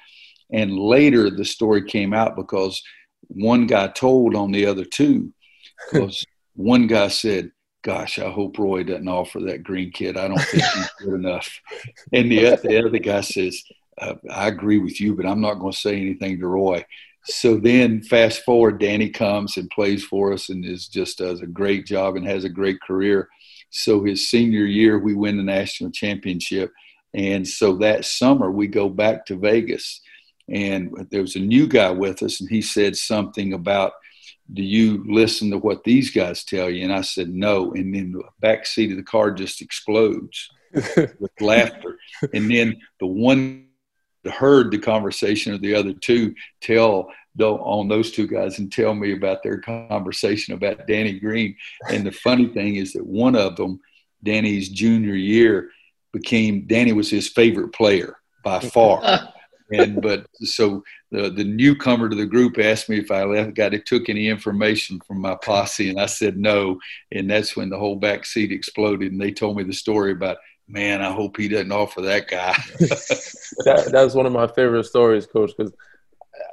And 0.53 0.79
later 0.79 1.31
the 1.31 1.45
story 1.45 1.83
came 1.83 2.13
out 2.13 2.37
because 2.37 2.83
one 3.29 3.67
guy 3.67 3.89
told 3.89 4.37
on 4.37 4.53
the 4.53 4.67
other 4.67 4.85
two 4.85 5.33
because 5.93 6.25
one 6.55 6.87
guy 6.87 7.09
said, 7.09 7.51
gosh, 7.83 8.19
I 8.19 8.31
hope 8.31 8.59
Roy 8.59 8.83
doesn't 8.83 9.09
offer 9.09 9.41
that 9.41 9.63
green 9.63 9.91
kid. 9.91 10.17
I 10.17 10.29
don't 10.29 10.41
think 10.41 10.63
he's 10.63 10.91
good 11.01 11.15
enough. 11.15 11.61
And 12.13 12.31
the, 12.31 12.59
the 12.63 12.87
other 12.87 12.99
guy 12.99 13.21
says, 13.21 13.63
uh, 13.99 14.15
I 14.31 14.49
agree 14.49 14.79
with 14.79 15.01
you, 15.01 15.15
but 15.15 15.27
I'm 15.27 15.41
not 15.41 15.55
going 15.55 15.73
to 15.73 15.79
say 15.79 16.01
anything 16.01 16.41
to 16.41 16.47
Roy. 16.47 16.85
So 17.27 17.57
then, 17.57 18.03
fast 18.03 18.43
forward, 18.45 18.79
Danny 18.79 19.09
comes 19.09 19.57
and 19.57 19.71
plays 19.71 20.05
for 20.05 20.33
us 20.33 20.51
and 20.51 20.65
is 20.65 20.89
just 20.89 21.19
does 21.19 21.41
a 21.41 21.47
great 21.47 21.87
job 21.87 22.17
and 22.17 22.27
has 22.27 22.45
a 22.45 22.51
great 22.51 22.81
career. 22.83 23.29
So 23.71 24.05
his 24.05 24.29
senior 24.29 24.67
year, 24.67 24.99
we 24.99 25.15
win 25.15 25.39
the 25.39 25.43
national 25.43 25.91
championship. 25.91 26.71
And 27.15 27.47
so 27.47 27.77
that 27.77 28.05
summer 28.05 28.51
we 28.51 28.67
go 28.67 28.89
back 28.89 29.25
to 29.27 29.37
Vegas, 29.37 30.01
and 30.49 30.91
there 31.11 31.23
was 31.23 31.37
a 31.37 31.41
new 31.41 31.67
guy 31.67 31.91
with 31.91 32.23
us, 32.23 32.41
and 32.41 32.51
he 32.51 32.61
said 32.61 32.97
something 32.97 33.55
about, 33.55 33.93
"Do 34.53 34.63
you 34.63 35.05
listen 35.09 35.51
to 35.51 35.59
what 35.59 35.85
these 35.85 36.11
guys 36.11 36.45
tell 36.45 36.69
you?" 36.69 36.85
And 36.85 36.93
I 36.93 37.01
said, 37.01 37.29
"No." 37.31 37.73
And 37.73 37.95
then 37.95 38.13
the 38.13 38.25
back 38.41 38.67
seat 38.67 38.91
of 38.91 38.97
the 38.97 39.03
car 39.03 39.31
just 39.31 39.63
explodes 39.63 40.51
with 40.97 41.41
laughter. 41.41 41.99
And 42.35 42.51
then 42.51 42.77
the 43.01 43.07
one 43.07 43.64
heard 44.27 44.71
the 44.71 44.79
conversation 44.79 45.55
of 45.55 45.61
the 45.61 45.75
other 45.75 45.93
two 45.93 46.35
tell 46.61 47.09
on 47.41 47.89
those 47.89 48.13
two 48.13 48.27
guys 48.27 48.59
and 48.59 48.71
tell 48.71 48.95
me 48.95 49.13
about 49.13 49.43
their 49.43 49.59
conversation 49.59 50.55
about 50.55 50.87
Danny 50.87 51.19
Green. 51.19 51.57
And 51.89 52.07
the 52.07 52.13
funny 52.13 52.47
thing 52.47 52.77
is 52.77 52.93
that 52.93 53.05
one 53.05 53.35
of 53.35 53.57
them, 53.57 53.81
Danny's 54.23 54.69
junior 54.69 55.15
year, 55.15 55.71
became 56.13 56.67
Danny 56.67 56.93
was 56.93 57.11
his 57.11 57.29
favorite 57.29 57.73
player 57.73 58.19
by 58.45 58.61
far. 58.75 59.03
and 59.73 60.01
but 60.01 60.27
so 60.43 60.85
the 61.11 61.31
the 61.31 61.45
newcomer 61.45 62.09
to 62.09 62.17
the 62.17 62.27
group 62.27 62.59
asked 62.59 62.89
me 62.89 62.99
if 62.99 63.11
I 63.11 63.25
left 63.25 63.55
got 63.55 63.75
it 63.75 63.87
took 63.87 64.09
any 64.09 64.29
information 64.29 65.01
from 65.07 65.21
my 65.21 65.35
posse, 65.35 65.89
and 65.89 66.01
I 66.01 66.07
said 66.07 66.37
no. 66.37 66.79
And 67.13 67.31
that's 67.31 67.57
when 67.57 67.71
the 67.71 67.79
whole 67.79 67.97
back 67.97 68.27
seat 68.27 68.53
exploded, 68.53 69.13
and 69.13 69.21
they 69.21 69.33
told 69.33 69.57
me 69.57 69.65
the 69.65 69.73
story 69.73 70.13
about 70.13 70.37
man, 70.69 71.03
I 71.03 71.13
hope 71.13 71.37
he 71.37 71.49
doesn't 71.49 71.73
offer 71.73 72.01
that 72.03 72.29
guy. 72.29 72.55
that, 72.79 73.89
that's 73.93 74.15
one 74.15 74.27
of 74.27 74.33
my 74.33 74.47
favorite 74.47 74.85
stories, 74.85 75.27
Coach, 75.27 75.53
because 75.57 75.73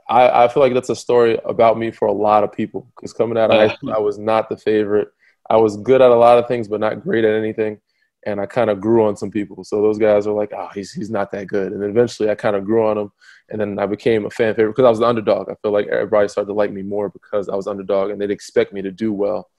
I, 0.09 0.43
I 0.43 0.47
feel 0.47 0.61
like 0.61 0.73
that's 0.73 0.89
a 0.89 0.95
story 0.95 1.39
about 1.45 1.77
me 1.77 1.91
for 1.91 2.07
a 2.07 2.13
lot 2.13 2.43
of 2.43 2.51
people. 2.51 2.87
Because 2.95 3.13
coming 3.13 3.37
out 3.37 3.51
of 3.51 3.57
high 3.57 3.75
school, 3.75 3.93
I 3.93 3.99
was 3.99 4.17
not 4.17 4.49
the 4.49 4.57
favorite. 4.57 5.09
I 5.49 5.57
was 5.57 5.77
good 5.77 6.01
at 6.01 6.11
a 6.11 6.15
lot 6.15 6.37
of 6.37 6.47
things, 6.47 6.67
but 6.67 6.79
not 6.79 7.01
great 7.01 7.25
at 7.25 7.35
anything. 7.35 7.79
And 8.25 8.39
I 8.39 8.45
kind 8.45 8.69
of 8.69 8.79
grew 8.79 9.05
on 9.05 9.17
some 9.17 9.31
people. 9.31 9.63
So 9.63 9.81
those 9.81 9.97
guys 9.97 10.27
are 10.27 10.33
like, 10.33 10.51
oh, 10.55 10.69
he's, 10.75 10.91
he's 10.91 11.09
not 11.09 11.31
that 11.31 11.47
good. 11.47 11.71
And 11.71 11.83
eventually 11.83 12.29
I 12.29 12.35
kind 12.35 12.55
of 12.55 12.65
grew 12.65 12.85
on 12.85 12.97
him. 12.97 13.11
And 13.49 13.59
then 13.59 13.79
I 13.79 13.85
became 13.85 14.25
a 14.25 14.29
fan 14.29 14.53
favorite 14.53 14.73
because 14.73 14.85
I 14.85 14.89
was 14.89 14.99
the 14.99 15.07
underdog. 15.07 15.49
I 15.49 15.55
feel 15.61 15.71
like 15.71 15.87
everybody 15.87 16.27
started 16.27 16.47
to 16.47 16.53
like 16.53 16.71
me 16.71 16.83
more 16.83 17.09
because 17.09 17.49
I 17.49 17.55
was 17.55 17.67
underdog 17.67 18.11
and 18.11 18.21
they'd 18.21 18.31
expect 18.31 18.73
me 18.73 18.81
to 18.83 18.91
do 18.91 19.11
well. 19.11 19.49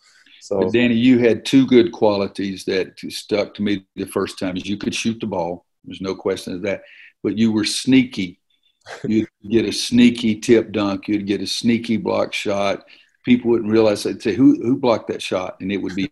So, 0.43 0.69
Danny, 0.69 0.97
you 0.97 1.21
had 1.21 1.45
two 1.45 1.69
good 1.69 1.93
qualities 1.93 2.65
that 2.65 2.99
stuck 2.99 3.55
to 3.55 3.63
me 3.63 3.87
the 3.95 4.07
first 4.07 4.41
time. 4.41 4.57
Is 4.57 4.67
you 4.67 4.77
could 4.77 4.93
shoot 4.93 5.21
the 5.21 5.27
ball. 5.29 5.67
There's 5.85 6.01
no 6.01 6.17
question 6.17 6.53
of 6.53 6.63
that. 6.63 6.83
But 7.23 7.39
you 7.39 7.53
were 7.53 7.65
sneaky. 7.65 8.41
You'd 9.07 9.29
get 9.49 9.67
a 9.67 9.73
sneaky 9.73 10.41
tip 10.41 10.73
dunk. 10.73 11.07
You'd 11.07 11.29
get 11.29 11.43
a 11.43 11.47
sneaky 11.47 11.97
block 11.97 12.33
shot. 12.33 12.85
People 13.25 13.53
wouldn't 13.53 13.71
realize. 13.71 14.03
They'd 14.03 14.21
say, 14.21 14.35
"Who 14.35 14.61
who 14.61 14.77
blocked 14.77 15.07
that 15.13 15.23
shot?" 15.23 15.59
And 15.61 15.71
it 15.71 15.77
would 15.77 15.95
be, 15.95 16.11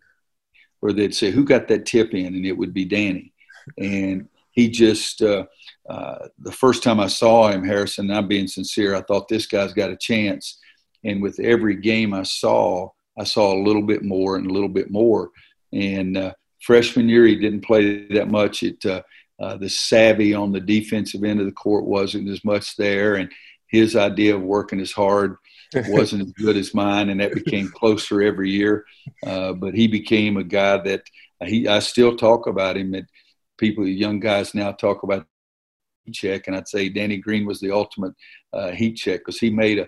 or 0.81 0.93
they'd 0.93 1.13
say, 1.13 1.31
"Who 1.31 1.43
got 1.43 1.67
that 1.67 1.85
tip 1.85 2.13
in?" 2.13 2.27
And 2.27 2.45
it 2.45 2.57
would 2.57 2.73
be 2.73 2.85
Danny. 2.85 3.33
And 3.77 4.29
he 4.51 4.69
just 4.69 5.21
uh, 5.21 5.45
uh, 5.89 6.29
the 6.39 6.53
first 6.53 6.83
time 6.83 7.01
I 7.01 7.07
saw 7.07 7.49
him, 7.49 7.65
Harrison. 7.65 8.09
I'm 8.09 8.29
being 8.29 8.47
sincere. 8.47 8.95
I 8.95 9.01
thought 9.01 9.27
this 9.27 9.45
guy's 9.45 9.73
got 9.73 9.91
a 9.91 9.97
chance. 9.97 10.57
And 11.03 11.21
with 11.21 11.37
every 11.41 11.75
game 11.75 12.13
I 12.13 12.23
saw, 12.23 12.91
I 13.19 13.23
saw 13.23 13.53
a 13.53 13.63
little 13.63 13.81
bit 13.81 14.03
more 14.03 14.35
and 14.35 14.49
a 14.49 14.53
little 14.53 14.69
bit 14.69 14.89
more. 14.89 15.31
And 15.73 16.17
uh, 16.17 16.33
freshman 16.61 17.09
year, 17.09 17.25
he 17.25 17.35
didn't 17.35 17.65
play 17.65 18.07
that 18.07 18.29
much. 18.29 18.63
It 18.63 18.85
uh, 18.85 19.01
uh, 19.41 19.57
the 19.57 19.69
savvy 19.69 20.33
on 20.35 20.51
the 20.51 20.59
defensive 20.59 21.23
end 21.23 21.39
of 21.39 21.47
the 21.47 21.51
court 21.51 21.85
wasn't 21.85 22.29
as 22.29 22.45
much 22.45 22.75
there, 22.75 23.15
and 23.15 23.31
his 23.67 23.95
idea 23.95 24.35
of 24.35 24.41
working 24.41 24.79
as 24.79 24.91
hard 24.91 25.37
wasn't 25.87 26.21
as 26.21 26.31
good 26.33 26.57
as 26.57 26.73
mine, 26.73 27.09
and 27.09 27.19
that 27.19 27.33
became 27.33 27.67
closer 27.69 28.21
every 28.21 28.51
year. 28.51 28.85
Uh, 29.25 29.53
but 29.53 29.73
he 29.73 29.87
became 29.87 30.37
a 30.37 30.43
guy 30.43 30.77
that 30.77 31.01
he 31.43 31.67
I 31.67 31.79
still 31.79 32.15
talk 32.15 32.47
about 32.47 32.77
him. 32.77 32.91
That 32.91 33.05
people, 33.57 33.87
young 33.87 34.19
guys 34.19 34.53
now 34.53 34.71
talk 34.71 35.03
about 35.03 35.25
heat 36.05 36.13
check, 36.13 36.47
and 36.47 36.55
I'd 36.55 36.67
say 36.67 36.89
Danny 36.89 37.17
Green 37.17 37.45
was 37.45 37.59
the 37.59 37.71
ultimate 37.71 38.13
uh, 38.53 38.71
heat 38.71 38.93
check 38.93 39.21
because 39.21 39.39
he 39.39 39.49
made 39.49 39.79
a 39.79 39.87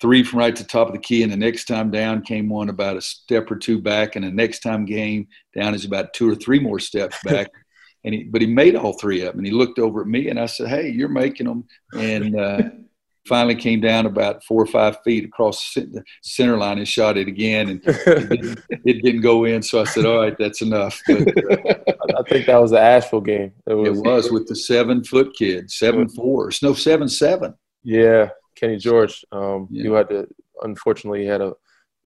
three 0.00 0.22
from 0.22 0.38
right 0.38 0.54
to 0.54 0.64
top 0.64 0.88
of 0.88 0.92
the 0.92 1.00
key, 1.00 1.22
and 1.22 1.32
the 1.32 1.36
next 1.36 1.64
time 1.64 1.90
down 1.90 2.22
came 2.22 2.48
one 2.48 2.68
about 2.68 2.96
a 2.96 3.00
step 3.00 3.50
or 3.50 3.56
two 3.56 3.80
back, 3.80 4.16
and 4.16 4.24
the 4.24 4.30
next 4.30 4.60
time 4.60 4.84
game 4.84 5.26
down 5.56 5.74
is 5.74 5.84
about 5.84 6.12
two 6.14 6.30
or 6.30 6.34
three 6.34 6.58
more 6.58 6.78
steps 6.78 7.16
back. 7.24 7.48
and 8.04 8.14
he, 8.14 8.24
but 8.24 8.40
he 8.40 8.46
made 8.46 8.76
all 8.76 8.92
three 8.94 9.20
of 9.22 9.32
them, 9.32 9.38
and 9.38 9.46
he 9.46 9.52
looked 9.52 9.78
over 9.78 10.00
at 10.00 10.06
me, 10.06 10.28
and 10.28 10.38
I 10.38 10.46
said, 10.46 10.68
"Hey, 10.68 10.88
you're 10.88 11.08
making 11.08 11.46
them." 11.46 11.64
And 11.94 12.38
uh, 12.38 12.62
finally 13.28 13.54
came 13.54 13.80
down 13.80 14.06
about 14.06 14.42
four 14.44 14.62
or 14.62 14.66
five 14.66 14.96
feet 15.04 15.24
across 15.24 15.74
the 15.74 16.02
center 16.22 16.56
line 16.56 16.78
and 16.78 16.88
shot 16.88 17.18
it 17.18 17.28
again, 17.28 17.68
and 17.68 17.82
it 17.84 18.28
didn't, 18.28 18.60
it 18.70 19.02
didn't 19.02 19.20
go 19.20 19.44
in. 19.44 19.62
So 19.62 19.80
I 19.80 19.84
said, 19.84 20.06
"All 20.06 20.20
right, 20.20 20.36
that's 20.38 20.62
enough." 20.62 21.00
But, 21.06 21.28
uh, 21.28 21.74
I 22.18 22.22
think 22.28 22.46
that 22.46 22.60
was 22.60 22.70
the 22.70 22.80
Asheville 22.80 23.20
game. 23.20 23.52
It 23.66 23.74
was, 23.74 23.98
it 23.98 24.04
was 24.04 24.30
with 24.30 24.46
the 24.46 24.56
seven 24.56 25.02
foot 25.02 25.34
kid, 25.36 25.70
seven 25.70 26.08
four, 26.08 26.50
no 26.62 26.74
seven 26.74 27.08
seven. 27.08 27.54
Yeah, 27.82 28.30
Kenny 28.58 28.76
George. 28.76 29.24
Um, 29.32 29.68
yeah. 29.70 29.82
He 29.82 29.94
had 29.94 30.08
to, 30.10 30.28
unfortunately, 30.62 31.20
he 31.22 31.26
had 31.26 31.40
a 31.40 31.54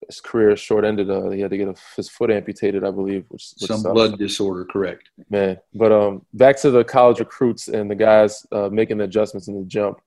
his 0.06 0.22
career 0.22 0.56
short 0.56 0.86
ended. 0.86 1.10
Uh, 1.10 1.30
he 1.30 1.42
had 1.42 1.52
to 1.52 1.58
get 1.58 1.68
a, 1.68 1.76
his 1.96 2.10
foot 2.10 2.32
amputated, 2.32 2.84
I 2.84 2.92
believe. 2.92 3.26
Which, 3.30 3.54
which 3.60 3.68
some 3.68 3.80
sucks. 3.80 3.94
blood 3.94 4.20
disorder, 4.20 4.66
correct? 4.66 5.10
Man, 5.30 5.58
but 5.74 5.92
um, 5.92 6.26
back 6.34 6.60
to 6.62 6.72
the 6.72 6.84
college 6.84 7.20
recruits 7.20 7.68
and 7.68 7.90
the 7.90 7.96
guys 7.96 8.46
uh, 8.52 8.70
making 8.72 8.98
the 8.98 9.06
adjustments 9.06 9.48
in 9.48 9.60
the 9.60 9.66
jump. 9.66 10.00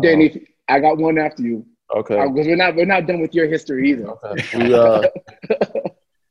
Danny, 0.00 0.32
um, 0.32 0.40
I 0.68 0.80
got 0.80 0.98
one 0.98 1.18
after 1.18 1.42
you. 1.42 1.66
Okay. 1.94 2.14
Because 2.14 2.46
uh, 2.46 2.50
we're 2.50 2.56
not 2.56 2.76
we're 2.76 2.84
not 2.86 3.06
done 3.06 3.20
with 3.20 3.34
your 3.34 3.46
history 3.46 3.90
either. 3.90 4.08
Okay. 4.08 4.58
We, 4.58 4.74
uh, 4.74 5.02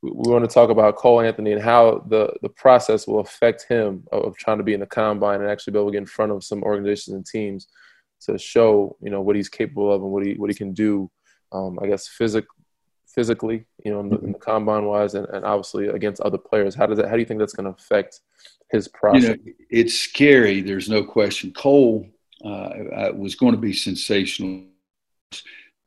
we 0.01 0.31
want 0.31 0.47
to 0.47 0.51
talk 0.51 0.69
about 0.69 0.95
Cole 0.95 1.21
Anthony 1.21 1.51
and 1.51 1.61
how 1.61 2.03
the 2.07 2.33
the 2.41 2.49
process 2.49 3.05
will 3.07 3.19
affect 3.19 3.65
him 3.67 4.03
of 4.11 4.35
trying 4.37 4.57
to 4.57 4.63
be 4.63 4.73
in 4.73 4.79
the 4.79 4.87
combine 4.87 5.41
and 5.41 5.49
actually 5.49 5.73
be 5.73 5.79
able 5.79 5.89
to 5.89 5.93
get 5.93 5.99
in 5.99 6.07
front 6.07 6.31
of 6.31 6.43
some 6.43 6.63
organizations 6.63 7.13
and 7.15 7.25
teams 7.25 7.67
to 8.25 8.37
show 8.37 8.97
you 9.01 9.09
know 9.09 9.21
what 9.21 9.35
he's 9.35 9.49
capable 9.49 9.91
of 9.91 10.01
and 10.01 10.11
what 10.11 10.25
he 10.25 10.33
what 10.33 10.49
he 10.49 10.55
can 10.55 10.73
do. 10.73 11.09
Um, 11.51 11.79
I 11.81 11.87
guess 11.87 12.07
physic, 12.07 12.45
physically, 13.13 13.65
you 13.83 13.91
know, 13.91 13.99
in 13.99 14.09
the, 14.09 14.17
in 14.19 14.31
the 14.31 14.39
combine 14.39 14.85
wise, 14.85 15.15
and, 15.15 15.27
and, 15.27 15.43
obviously 15.43 15.87
against 15.87 16.21
other 16.21 16.37
players. 16.37 16.75
How 16.75 16.85
does 16.85 16.97
that? 16.97 17.07
How 17.07 17.13
do 17.13 17.19
you 17.19 17.25
think 17.25 17.39
that's 17.39 17.53
going 17.53 17.65
to 17.65 17.77
affect 17.77 18.21
his 18.69 18.87
process? 18.87 19.23
You 19.23 19.29
know, 19.29 19.53
it's 19.69 19.95
scary. 19.95 20.61
There's 20.61 20.89
no 20.89 21.03
question. 21.03 21.51
Cole 21.51 22.07
uh, 22.43 23.09
was 23.13 23.35
going 23.35 23.53
to 23.53 23.59
be 23.59 23.73
sensational, 23.73 24.63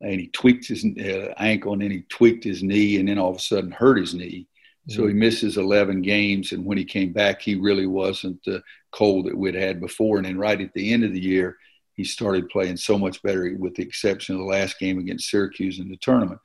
and 0.01 0.21
he 0.21 0.29
tweaked 0.29 0.69
his 0.69 0.85
uh, 0.85 1.33
ankle, 1.39 1.73
and 1.73 1.83
then 1.83 1.91
he 1.91 2.03
tweaked 2.03 2.45
his 2.45 2.63
knee, 2.63 2.99
and 2.99 3.09
then 3.09 3.19
all 3.19 3.31
of 3.31 3.37
a 3.37 3.41
sudden 3.41 3.71
hurt 3.71 3.99
his 3.99 4.15
knee. 4.15 4.47
So 4.89 5.05
he 5.05 5.11
mm-hmm. 5.11 5.21
misses 5.21 5.57
11 5.57 6.03
games, 6.03 6.53
and 6.53 6.65
when 6.65 6.77
he 6.77 6.85
came 6.85 7.13
back, 7.13 7.41
he 7.41 7.55
really 7.55 7.87
wasn't 7.87 8.45
the 8.45 8.63
Cole 8.93 9.23
that 9.23 9.37
we'd 9.37 9.55
had 9.55 9.81
before. 9.81 10.19
And 10.19 10.27
then 10.27 10.37
right 10.37 10.61
at 10.61 10.75
the 10.75 10.93
end 10.93 11.05
of 11.05 11.13
the 11.13 11.21
year, 11.21 11.57
he 11.95 12.05
started 12.05 12.49
playing 12.49 12.77
so 12.77 12.99
much 12.99 13.23
better, 13.23 13.55
with 13.59 13.75
the 13.77 13.83
exception 13.83 14.35
of 14.35 14.41
the 14.41 14.47
last 14.47 14.79
game 14.79 14.99
against 14.99 15.31
Syracuse 15.31 15.79
in 15.79 15.89
the 15.89 15.97
tournament. 15.97 16.41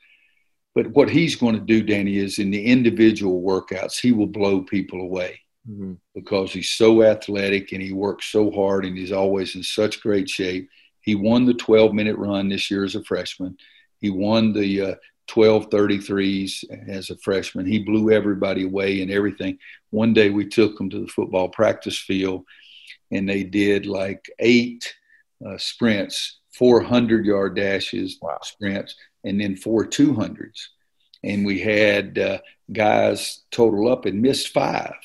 But 0.76 0.92
what 0.92 1.10
he's 1.10 1.36
going 1.36 1.56
to 1.56 1.62
do, 1.62 1.82
Danny, 1.82 2.18
is 2.18 2.40
in 2.40 2.52
the 2.52 2.64
individual 2.64 3.42
workouts, 3.42 4.00
he 4.00 4.12
will 4.12 4.28
blow 4.28 4.62
people 4.62 5.02
away 5.02 5.42
mm-hmm. 5.70 5.94
because 6.14 6.54
he's 6.54 6.70
so 6.70 7.04
athletic 7.04 7.72
and 7.72 7.82
he 7.82 7.92
works 7.92 8.32
so 8.32 8.52
hard 8.52 8.86
and 8.86 8.98
he's 8.98 9.12
always 9.12 9.56
in 9.56 9.64
such 9.64 10.02
great 10.02 10.30
shape. 10.30 10.70
He 11.02 11.16
won 11.16 11.46
the 11.46 11.56
12 11.56 11.94
minute 11.94 12.18
run 12.18 12.50
this 12.50 12.70
year 12.70 12.84
as 12.84 12.96
a 12.96 13.04
freshman. 13.04 13.58
He 14.00 14.12
won 14.12 14.54
the 14.54 14.82
uh, 14.82 14.96
12 15.28 15.70
33s 15.70 16.64
as 16.88 17.10
a 17.10 17.18
freshman. 17.18 17.66
He 17.66 17.80
blew 17.80 18.12
everybody 18.12 18.66
away 18.66 19.02
and 19.02 19.12
everything. 19.12 19.58
One 19.90 20.14
day 20.14 20.30
we 20.30 20.48
took 20.48 20.80
him 20.80 20.90
to 20.92 21.02
the 21.02 21.08
football 21.08 21.50
practice 21.50 21.98
field 22.00 22.46
and 23.12 23.28
they 23.28 23.44
did 23.44 23.86
like 23.86 24.30
eight 24.40 24.94
uh, 25.46 25.58
sprints, 25.58 26.40
400 26.54 27.26
yard 27.26 27.56
dashes, 27.56 28.18
wow. 28.22 28.38
sprints, 28.42 28.96
and 29.24 29.40
then 29.40 29.56
four 29.56 29.86
200s. 29.86 30.68
And 31.24 31.46
we 31.46 31.60
had 31.60 32.18
uh, 32.18 32.40
guys 32.72 33.44
total 33.52 33.92
up 33.92 34.06
and 34.06 34.22
missed 34.22 34.50
five. 34.50 34.96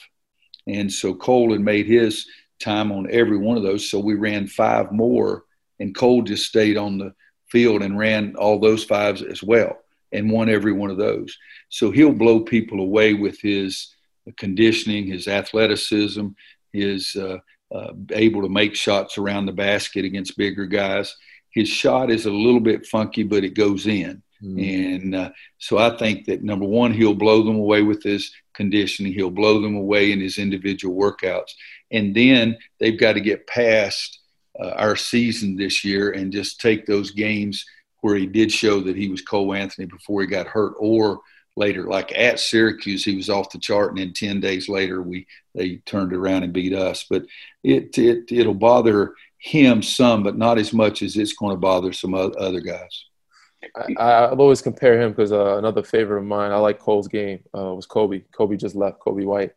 And 0.67 0.93
so 0.93 1.15
Cole 1.15 1.53
had 1.53 1.61
made 1.61 1.87
his 1.87 2.27
time 2.61 2.93
on 2.93 3.11
every 3.11 3.37
one 3.37 3.57
of 3.57 3.63
those. 3.63 3.91
So 3.91 3.99
we 3.99 4.15
ran 4.15 4.47
five 4.47 4.93
more, 4.93 5.45
and 5.81 5.95
Cole 5.95 6.23
just 6.23 6.47
stayed 6.47 6.77
on 6.77 6.99
the 6.99 7.15
field 7.49 7.83
and 7.83 7.99
ran 7.99 8.35
all 8.37 8.59
those 8.59 8.85
fives 8.85 9.23
as 9.23 9.43
well 9.43 9.79
and 10.13 10.31
won 10.31 10.49
every 10.49 10.73
one 10.73 10.91
of 10.91 10.97
those. 10.97 11.37
So 11.69 11.91
he'll 11.91 12.13
blow 12.13 12.41
people 12.41 12.81
away 12.81 13.15
with 13.15 13.41
his 13.41 13.95
conditioning, 14.37 15.07
his 15.07 15.29
athleticism, 15.29 16.29
his 16.73 17.15
uh, 17.17 17.39
uh, 17.75 17.93
able 18.13 18.43
to 18.43 18.49
make 18.49 18.75
shots 18.75 19.19
around 19.19 19.47
the 19.47 19.53
basket 19.53 20.05
against 20.05 20.39
bigger 20.39 20.67
guys. 20.67 21.15
His 21.51 21.69
shot 21.69 22.11
is 22.11 22.27
a 22.27 22.33
little 22.33 22.61
bit 22.61 22.87
funky, 22.87 23.25
but 23.25 23.45
it 23.45 23.55
goes 23.55 23.87
in. 23.87 24.23
Mm. 24.43 24.95
And 24.97 25.15
uh, 25.15 25.31
so 25.59 25.79
I 25.79 25.97
think 25.97 26.27
that 26.27 26.43
number 26.43 26.67
one, 26.67 26.93
he'll 26.93 27.15
blow 27.15 27.43
them 27.43 27.57
away 27.57 27.83
with 27.83 28.03
his 28.03 28.33
conditioning. 28.55 29.13
He'll 29.13 29.31
blow 29.31 29.61
them 29.61 29.75
away 29.75 30.13
in 30.13 30.21
his 30.21 30.39
individual 30.39 30.97
workouts. 30.97 31.51
And 31.91 32.15
then 32.15 32.57
they've 32.79 32.99
got 32.99 33.15
to 33.15 33.21
get 33.21 33.47
past 33.47 34.21
uh, 34.61 34.71
our 34.71 34.97
season 34.97 35.57
this 35.57 35.85
year 35.85 36.13
and 36.13 36.33
just 36.33 36.61
take 36.61 36.87
those 36.87 37.11
games 37.11 37.65
where 38.03 38.17
he 38.17 38.27
did 38.27 38.53
show 38.53 38.81
that 38.81 38.97
he 38.97 39.09
was 39.09 39.23
Cole 39.23 39.55
Anthony 39.55 39.87
before 39.87 40.21
he 40.21 40.27
got 40.27 40.47
hurt 40.47 40.75
or 40.79 41.21
later. 41.57 41.85
Like 41.85 42.17
at 42.17 42.41
Syracuse, 42.41 43.05
he 43.05 43.17
was 43.17 43.31
off 43.31 43.51
the 43.51 43.59
chart, 43.59 43.91
and 43.91 43.99
then 43.99 44.13
ten 44.13 44.41
days 44.41 44.69
later, 44.69 45.03
we 45.03 45.27
they 45.55 45.77
turned 45.87 46.13
around 46.13 46.43
and 46.43 46.53
beat 46.53 46.75
us. 46.75 47.07
But 47.09 47.25
it 47.63 47.97
it 47.99 48.31
it'll 48.31 48.55
bother 48.55 49.15
him 49.39 49.83
some, 49.83 50.23
but 50.23 50.39
not 50.39 50.59
as 50.59 50.73
much 50.73 51.03
as 51.03 51.17
it's 51.17 51.35
going 51.35 51.55
to 51.55 51.61
bother 51.61 51.93
some 51.93 52.15
other 52.15 52.61
guys. 52.61 53.05
I, 53.99 54.27
will 54.27 54.43
always 54.43 54.63
compare 54.63 55.01
him 55.01 55.11
because 55.11 55.33
uh, 55.33 55.57
another 55.59 55.83
favorite 55.83 56.21
of 56.21 56.27
mine, 56.27 56.53
I 56.53 56.57
like 56.57 56.79
Cole's 56.79 57.09
game, 57.09 57.41
uh, 57.57 57.75
was 57.75 57.87
Coby. 57.87 58.25
Coby 58.37 58.59
just 58.59 58.75
left, 58.75 59.01
Coby 59.01 59.25
White. 59.25 59.53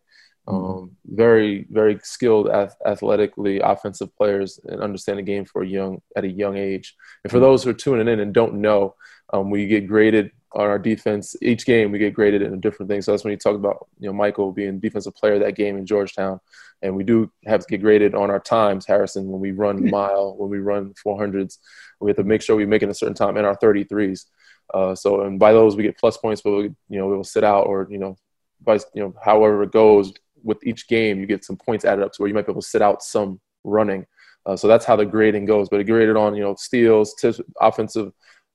Mm-hmm. 0.48 0.56
Um, 0.56 0.64
mm-hmm. 0.64 1.16
Very, 1.16 1.68
very 1.70 2.00
skilled, 2.04 2.50
ath- 2.50 2.78
athletically 2.86 3.60
offensive 3.60 4.16
players 4.16 4.60
and 4.66 4.82
understand 4.82 5.20
the 5.20 5.24
game 5.24 5.46
for 5.46 5.62
a 5.62 5.68
young 5.68 6.02
at 6.16 6.24
a 6.24 6.30
young 6.30 6.58
age. 6.58 6.96
And 7.24 7.32
for 7.32 7.38
mm-hmm. 7.38 7.46
those 7.46 7.64
who 7.64 7.70
are 7.72 7.74
tuning 7.74 8.08
in 8.08 8.20
and 8.20 8.34
don't 8.34 8.56
know, 8.56 8.96
um, 9.34 9.50
we 9.50 9.68
get 9.68 9.88
graded 9.88 10.32
on 10.54 10.68
our 10.68 10.80
defense 10.80 11.36
each 11.42 11.66
game. 11.66 11.92
We 11.92 12.00
get 12.00 12.14
graded 12.14 12.42
in 12.42 12.54
a 12.54 12.58
different 12.58 12.90
thing. 12.90 13.02
So 13.02 13.12
that's 13.12 13.24
when 13.24 13.32
you 13.32 13.38
talk 13.38 13.56
about 13.56 13.88
you 14.00 14.08
know 14.08 14.14
Michael 14.14 14.52
being 14.52 14.80
defensive 14.80 15.16
player 15.16 15.40
that 15.40 15.56
game 15.56 15.78
in 15.78 15.86
Georgetown, 15.86 16.40
and 16.82 16.96
we 16.96 17.04
do 17.04 17.32
have 17.46 17.62
to 17.62 17.68
get 17.68 17.82
graded 17.82 18.16
on 18.16 18.30
our 18.30 18.40
times. 18.40 18.86
Harrison, 18.86 19.28
when 19.30 19.42
we 19.42 19.52
run 19.52 19.90
mile, 19.90 20.36
when 20.38 20.50
we 20.50 20.60
run 20.60 20.94
400s, 21.06 21.58
we 22.00 22.10
have 22.10 22.18
to 22.18 22.24
make 22.24 22.42
sure 22.42 22.56
we 22.56 22.66
make 22.66 22.84
it 22.84 22.90
a 22.90 22.94
certain 22.94 23.16
time 23.16 23.38
in 23.38 23.46
our 23.46 23.58
33s. 23.58 24.26
Uh, 24.74 24.94
so 24.94 25.22
and 25.22 25.40
by 25.40 25.54
those 25.54 25.76
we 25.76 25.84
get 25.84 25.98
plus 25.98 26.18
points, 26.18 26.42
but 26.42 26.52
we, 26.52 26.64
you 26.64 27.00
know 27.00 27.08
we 27.08 27.16
will 27.16 27.24
sit 27.24 27.44
out 27.44 27.68
or 27.68 27.88
you 27.90 27.98
know 27.98 28.18
by 28.62 28.76
you 28.94 29.02
know 29.04 29.14
however 29.24 29.64
it 29.64 29.72
goes 29.72 30.14
with 30.44 30.66
each 30.66 30.88
game, 30.88 31.20
you 31.20 31.26
get 31.26 31.46
some 31.46 31.58
points 31.58 31.86
added 31.86 32.04
up 32.04 32.14
to 32.14 32.22
where 32.22 32.28
you 32.28 32.34
might 32.34 32.46
be 32.46 32.52
able 32.52 32.62
to 32.62 32.68
sit 32.68 32.82
out 32.82 33.04
some 33.04 33.40
running. 33.64 34.06
Uh, 34.46 34.56
so 34.56 34.68
that's 34.68 34.86
how 34.86 34.96
the 34.96 35.06
grading 35.06 35.46
goes. 35.46 35.68
But 35.70 35.82
it 35.82 35.86
graded 35.86 36.16
on 36.16 36.36
you 36.36 36.44
know 36.44 36.56
steals, 36.56 37.14
tips, 37.16 37.42
offensive, 37.60 38.14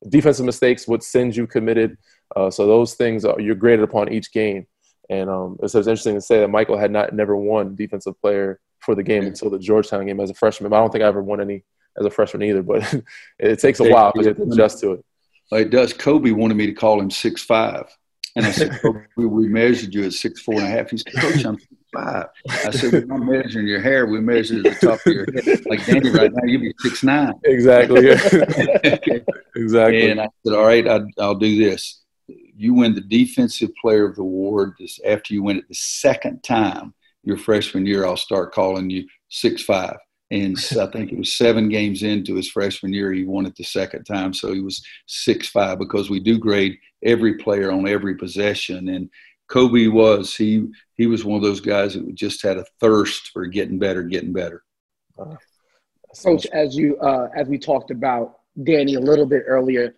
defensive 0.08 0.46
mistakes, 0.46 0.88
what 0.88 1.02
sins 1.02 1.36
you 1.36 1.46
committed. 1.46 1.96
Uh, 2.34 2.50
so 2.50 2.66
those 2.66 2.94
things 2.94 3.24
are 3.24 3.40
you're 3.40 3.54
graded 3.54 3.84
upon 3.84 4.12
each 4.12 4.32
game. 4.32 4.66
And 5.10 5.28
um, 5.28 5.58
so 5.66 5.78
it's 5.78 5.88
interesting 5.88 6.14
to 6.14 6.20
say 6.20 6.40
that 6.40 6.48
Michael 6.48 6.78
had 6.78 6.90
not 6.90 7.12
never 7.12 7.36
won 7.36 7.74
defensive 7.74 8.20
player 8.20 8.60
for 8.80 8.94
the 8.94 9.02
game 9.02 9.24
until 9.24 9.50
the 9.50 9.58
Georgetown 9.58 10.06
game 10.06 10.20
as 10.20 10.30
a 10.30 10.34
freshman. 10.34 10.70
But 10.70 10.76
I 10.76 10.80
don't 10.80 10.90
think 10.90 11.04
I 11.04 11.08
ever 11.08 11.22
won 11.22 11.40
any 11.40 11.64
as 11.98 12.06
a 12.06 12.10
freshman 12.10 12.42
either. 12.42 12.62
But 12.62 12.94
it 13.38 13.58
takes 13.58 13.80
a 13.80 13.88
while 13.88 14.12
to 14.12 14.30
adjust 14.30 14.80
to 14.80 14.92
it. 14.92 15.04
It 15.52 15.70
does. 15.70 15.92
Coby 15.92 16.32
wanted 16.32 16.56
me 16.56 16.66
to 16.66 16.72
call 16.72 17.00
him 17.00 17.10
six 17.10 17.42
five, 17.42 17.84
and 18.36 18.46
I 18.46 18.50
said, 18.50 18.70
Coby, 18.82 19.06
"We 19.16 19.48
measured 19.48 19.94
you 19.94 20.04
at 20.04 20.12
six 20.12 20.40
four 20.40 20.54
and 20.54 20.64
a 20.64 20.68
half." 20.68 20.90
He 20.90 20.98
said, 20.98 21.14
"Coach, 21.14 21.44
I'm 21.44 21.58
five. 21.92 22.26
I 22.48 22.70
said, 22.70 22.92
We're 22.92 23.04
not 23.04 23.20
measuring 23.20 23.66
your 23.66 23.80
hair, 23.80 24.06
we 24.06 24.20
measure 24.20 24.62
the 24.62 24.70
top 24.70 25.00
of 25.06 25.12
your 25.12 25.26
head. 25.32 25.66
Like 25.66 25.84
Danny 25.86 26.10
right 26.10 26.32
now, 26.32 26.44
you'd 26.44 26.60
be 26.60 26.74
six 26.78 27.02
nine. 27.02 27.34
Exactly. 27.44 28.08
exactly. 29.56 30.10
And 30.10 30.20
I 30.20 30.28
said, 30.44 30.54
All 30.54 30.64
right, 30.64 30.86
I, 30.88 31.00
I'll 31.18 31.34
do 31.34 31.56
this. 31.56 32.00
You 32.26 32.74
win 32.74 32.94
the 32.94 33.00
defensive 33.00 33.70
player 33.80 34.06
of 34.06 34.16
the 34.16 34.22
award 34.22 34.74
this 34.78 34.98
after 35.06 35.34
you 35.34 35.42
win 35.42 35.58
it 35.58 35.68
the 35.68 35.74
second 35.74 36.42
time 36.42 36.94
your 37.24 37.36
freshman 37.36 37.86
year, 37.86 38.04
I'll 38.04 38.16
start 38.16 38.52
calling 38.52 38.90
you 38.90 39.06
six 39.28 39.62
five. 39.62 39.96
And 40.32 40.56
I 40.80 40.86
think 40.86 41.12
it 41.12 41.18
was 41.18 41.36
seven 41.36 41.68
games 41.68 42.02
into 42.02 42.36
his 42.36 42.50
freshman 42.50 42.94
year, 42.94 43.12
he 43.12 43.24
won 43.24 43.44
it 43.44 43.54
the 43.54 43.64
second 43.64 44.04
time. 44.04 44.32
So 44.32 44.54
he 44.54 44.60
was 44.60 44.82
six 45.06 45.48
five 45.48 45.78
because 45.78 46.08
we 46.08 46.20
do 46.20 46.38
grade 46.38 46.78
every 47.04 47.34
player 47.34 47.70
on 47.70 47.86
every 47.86 48.14
possession. 48.14 48.88
And 48.88 49.10
Coby 49.50 49.92
was 49.92 50.34
he 50.34 50.68
he 50.94 51.06
was 51.06 51.22
one 51.22 51.36
of 51.36 51.42
those 51.42 51.60
guys 51.60 51.92
that 51.92 52.14
just 52.14 52.40
had 52.42 52.56
a 52.56 52.64
thirst 52.80 53.28
for 53.28 53.44
getting 53.46 53.78
better, 53.78 54.02
getting 54.02 54.32
better. 54.32 54.62
Uh, 55.18 55.36
Coach, 56.24 56.46
as 56.46 56.74
you 56.74 56.96
uh, 57.00 57.28
as 57.36 57.46
we 57.46 57.58
talked 57.58 57.90
about 57.90 58.38
Danny 58.62 58.94
a 58.94 59.00
little 59.00 59.26
bit 59.26 59.42
earlier, 59.46 59.96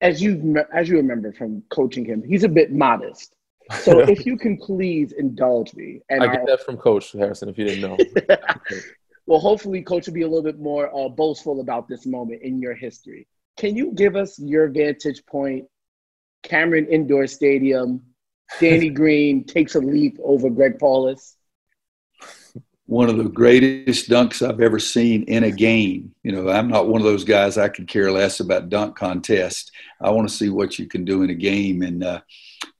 as 0.00 0.22
you 0.22 0.56
as 0.72 0.88
you 0.88 0.96
remember 0.96 1.34
from 1.34 1.62
coaching 1.68 2.06
him, 2.06 2.22
he's 2.26 2.44
a 2.44 2.48
bit 2.48 2.72
modest. 2.72 3.34
So 3.80 4.00
if 4.08 4.24
you 4.24 4.38
can 4.38 4.56
please 4.56 5.12
indulge 5.12 5.74
me, 5.74 6.00
and 6.08 6.22
I 6.22 6.28
get 6.28 6.40
our, 6.40 6.46
that 6.46 6.60
from 6.64 6.78
Coach 6.78 7.12
Harrison. 7.12 7.50
If 7.50 7.58
you 7.58 7.66
didn't 7.66 7.82
know, 7.82 7.98
well, 9.26 9.40
hopefully, 9.40 9.82
Coach 9.82 10.06
will 10.06 10.14
be 10.14 10.22
a 10.22 10.28
little 10.28 10.42
bit 10.42 10.60
more 10.60 10.94
uh, 10.96 11.08
boastful 11.08 11.60
about 11.60 11.88
this 11.88 12.06
moment 12.06 12.42
in 12.42 12.60
your 12.60 12.74
history. 12.74 13.26
Can 13.56 13.74
you 13.74 13.92
give 13.92 14.14
us 14.14 14.38
your 14.38 14.68
vantage 14.68 15.24
point, 15.26 15.64
Cameron 16.42 16.86
Indoor 16.86 17.26
Stadium, 17.26 18.02
Danny 18.60 18.90
Green 19.00 19.44
takes 19.44 19.74
a 19.74 19.80
leap 19.80 20.18
over 20.22 20.48
Greg 20.48 20.78
Paulus? 20.78 21.36
One 22.88 23.08
of 23.08 23.16
the 23.16 23.24
greatest 23.24 24.08
dunks 24.08 24.48
I've 24.48 24.60
ever 24.60 24.78
seen 24.78 25.24
in 25.24 25.42
a 25.42 25.50
game. 25.50 26.14
You 26.22 26.30
know, 26.30 26.48
I'm 26.48 26.68
not 26.68 26.86
one 26.86 27.00
of 27.00 27.06
those 27.06 27.24
guys 27.24 27.58
I 27.58 27.68
could 27.68 27.88
care 27.88 28.12
less 28.12 28.38
about 28.38 28.68
dunk 28.68 28.96
contests. 28.96 29.72
I 30.00 30.10
want 30.10 30.28
to 30.28 30.34
see 30.34 30.50
what 30.50 30.78
you 30.78 30.86
can 30.86 31.04
do 31.04 31.22
in 31.22 31.30
a 31.30 31.34
game, 31.34 31.82
and 31.82 32.04
uh, 32.04 32.20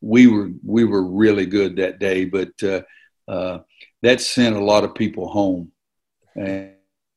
we 0.01 0.29
were 0.29 0.51
we 0.65 0.85
were 0.85 1.03
really 1.03 1.47
good 1.47 1.75
that 1.77 1.99
day. 1.99 2.25
But 2.25 2.51
uh, 2.63 2.83
uh, 3.27 3.59
that 4.03 4.21
sent 4.21 4.55
a 4.55 4.65
lot 4.65 4.85
of 4.85 4.95
people 4.95 5.29
home, 5.29 5.73
and, 6.37 6.73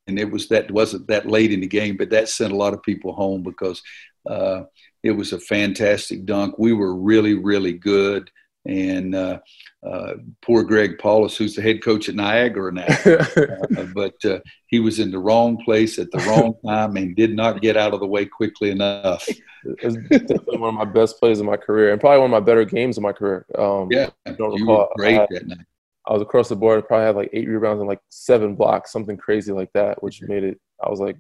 and 0.07 0.20
it 0.20 0.32
was 0.32 0.47
that 0.49 0.72
wasn't 0.72 1.07
that 1.07 1.28
late 1.28 1.51
in 1.51 1.61
the 1.61 1.67
game, 1.67 1.97
but 1.97 2.09
that 2.09 2.30
sent 2.30 2.51
a 2.51 2.57
lot 2.57 2.74
of 2.74 2.84
people 2.84 3.13
home 3.13 3.43
because 3.43 3.82
uh, 4.30 4.63
it 5.03 5.11
was 5.11 5.34
a 5.34 5.39
fantastic 5.39 6.26
dunk. 6.26 6.57
We 6.57 6.74
were 6.74 6.95
really 6.95 7.36
really 7.36 7.74
good 7.74 8.32
and 8.65 9.15
uh, 9.15 9.39
uh, 9.86 10.13
poor 10.41 10.63
Greg 10.63 10.97
Paulus, 10.99 11.38
who's 11.38 11.55
the 11.55 11.61
head 11.61 11.84
coach 11.84 12.09
at 12.09 12.15
Niagara 12.15 12.72
now, 12.72 12.86
uh, 13.05 13.86
but 13.93 14.13
uh, 14.26 14.39
he 14.67 14.80
was 14.80 14.99
in 14.99 15.11
the 15.11 15.20
wrong 15.20 15.57
place 15.63 15.97
at 15.97 16.11
the 16.11 16.20
wrong 16.20 16.53
time 16.65 16.97
and 16.97 17.15
did 17.15 17.36
not 17.36 17.61
get 17.61 17.78
out 17.78 17.93
of 17.93 17.99
the 17.99 18.07
way 18.07 18.26
quickly 18.26 18.72
enough. 18.72 19.28
It's 19.63 19.95
definitely 20.09 20.57
one 20.57 20.70
of 20.70 20.76
my 20.76 20.86
best 20.86 21.20
plays 21.20 21.39
in 21.39 21.45
my 21.45 21.57
career, 21.57 21.91
and 21.91 21.99
probably 21.99 22.20
one 22.20 22.34
of 22.34 22.43
my 22.43 22.45
better 22.45 22.65
games 22.65 22.97
in 22.97 23.03
my 23.03 23.13
career. 23.13 23.45
Um, 23.57 23.89
yeah, 23.91 24.09
you 24.26 24.36
recall. 24.38 24.89
great 24.95 25.20
I 25.20 25.28
that 25.30 25.47
night. 25.47 25.65
I 26.10 26.14
was 26.14 26.24
across 26.24 26.49
the 26.49 26.55
board. 26.55 26.80
I 26.80 26.82
Probably 26.82 27.05
had 27.05 27.16
like 27.16 27.30
eight 27.34 27.47
rebounds 27.47 27.80
and 27.80 27.88
like 27.88 28.01
seven 28.10 28.55
blocks, 28.55 28.91
something 28.91 29.16
crazy 29.16 29.51
like 29.51 29.72
that, 29.74 30.01
which 30.01 30.24
made 30.24 30.43
it. 30.43 30.60
I 30.84 30.89
was 30.89 30.99
like, 30.99 31.18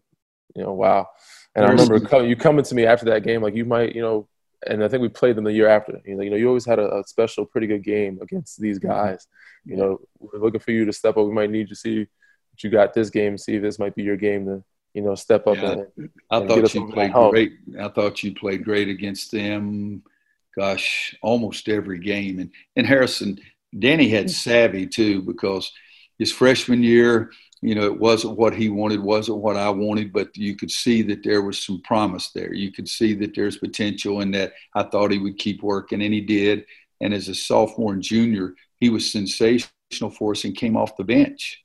you 0.55 0.63
know, 0.63 0.73
wow. 0.73 1.07
And 1.55 1.63
I 1.63 1.69
remember 1.69 2.25
you 2.25 2.35
coming 2.35 2.65
to 2.65 2.75
me 2.75 2.85
after 2.85 3.05
that 3.05 3.23
game, 3.23 3.43
like 3.43 3.55
you 3.55 3.65
might, 3.65 3.95
you 3.95 4.01
know, 4.01 4.27
and 4.65 4.83
I 4.83 4.87
think 4.87 5.01
we 5.01 5.09
played 5.09 5.35
them 5.35 5.43
the 5.43 5.53
year 5.53 5.67
after. 5.67 6.01
You 6.05 6.15
know, 6.15 6.23
you 6.23 6.31
know, 6.31 6.35
you 6.35 6.47
always 6.47 6.65
had 6.65 6.79
a, 6.79 6.97
a 6.97 7.03
special, 7.05 7.45
pretty 7.45 7.67
good 7.67 7.83
game 7.83 8.19
against 8.21 8.59
these 8.59 8.79
mm-hmm. 8.79 8.89
guys. 8.89 9.27
You 9.63 9.77
know, 9.77 9.99
we're 10.19 10.39
looking 10.39 10.59
for 10.59 10.71
you 10.71 10.85
to 10.85 10.93
step 10.93 11.17
up. 11.17 11.25
We 11.25 11.33
might 11.33 11.51
need 11.51 11.69
to 11.69 11.75
see 11.75 11.99
what 11.99 12.63
you 12.63 12.71
got 12.71 12.93
this 12.93 13.11
game. 13.11 13.37
See 13.37 13.55
if 13.55 13.61
this 13.61 13.77
might 13.77 13.95
be 13.95 14.03
your 14.03 14.17
game 14.17 14.45
to, 14.45 14.63
you 14.95 15.03
know, 15.03 15.13
step 15.13 15.45
up. 15.45 15.57
Yeah, 15.57 15.71
and, 15.71 16.09
I 16.31 16.37
and 16.37 16.49
thought 16.49 16.73
you 16.73 16.91
played 16.91 17.13
great. 17.13 17.53
I 17.79 17.89
thought 17.89 18.23
you 18.23 18.33
played 18.33 18.63
great 18.63 18.89
against 18.89 19.31
them. 19.31 20.03
Gosh, 20.57 21.15
almost 21.21 21.69
every 21.69 21.99
game. 21.99 22.39
And 22.39 22.51
and 22.75 22.87
Harrison, 22.87 23.39
Danny 23.77 24.09
had 24.09 24.25
mm. 24.25 24.31
savvy 24.31 24.87
too 24.87 25.21
because 25.21 25.71
his 26.17 26.31
freshman 26.31 26.83
year 26.83 27.31
you 27.61 27.75
know, 27.75 27.83
it 27.83 27.99
wasn't 27.99 28.37
what 28.37 28.55
he 28.55 28.69
wanted, 28.69 29.01
wasn't 29.01 29.39
what 29.39 29.57
I 29.57 29.69
wanted, 29.69 30.13
but 30.13 30.35
you 30.35 30.55
could 30.55 30.71
see 30.71 31.01
that 31.03 31.23
there 31.23 31.41
was 31.41 31.63
some 31.63 31.81
promise 31.81 32.31
there. 32.31 32.53
You 32.53 32.71
could 32.71 32.87
see 32.87 33.13
that 33.15 33.35
there's 33.35 33.57
potential 33.57 34.21
and 34.21 34.33
that 34.33 34.53
I 34.73 34.83
thought 34.83 35.11
he 35.11 35.19
would 35.19 35.37
keep 35.37 35.61
working, 35.61 36.01
and 36.01 36.13
he 36.13 36.21
did. 36.21 36.65
And 37.01 37.13
as 37.13 37.27
a 37.27 37.35
sophomore 37.35 37.93
and 37.93 38.01
junior, 38.01 38.55
he 38.77 38.89
was 38.89 39.11
sensational 39.11 40.09
for 40.17 40.31
us 40.31 40.45
and 40.45 40.55
came 40.55 40.77
off 40.77 40.95
the 40.95 41.03
bench. 41.03 41.61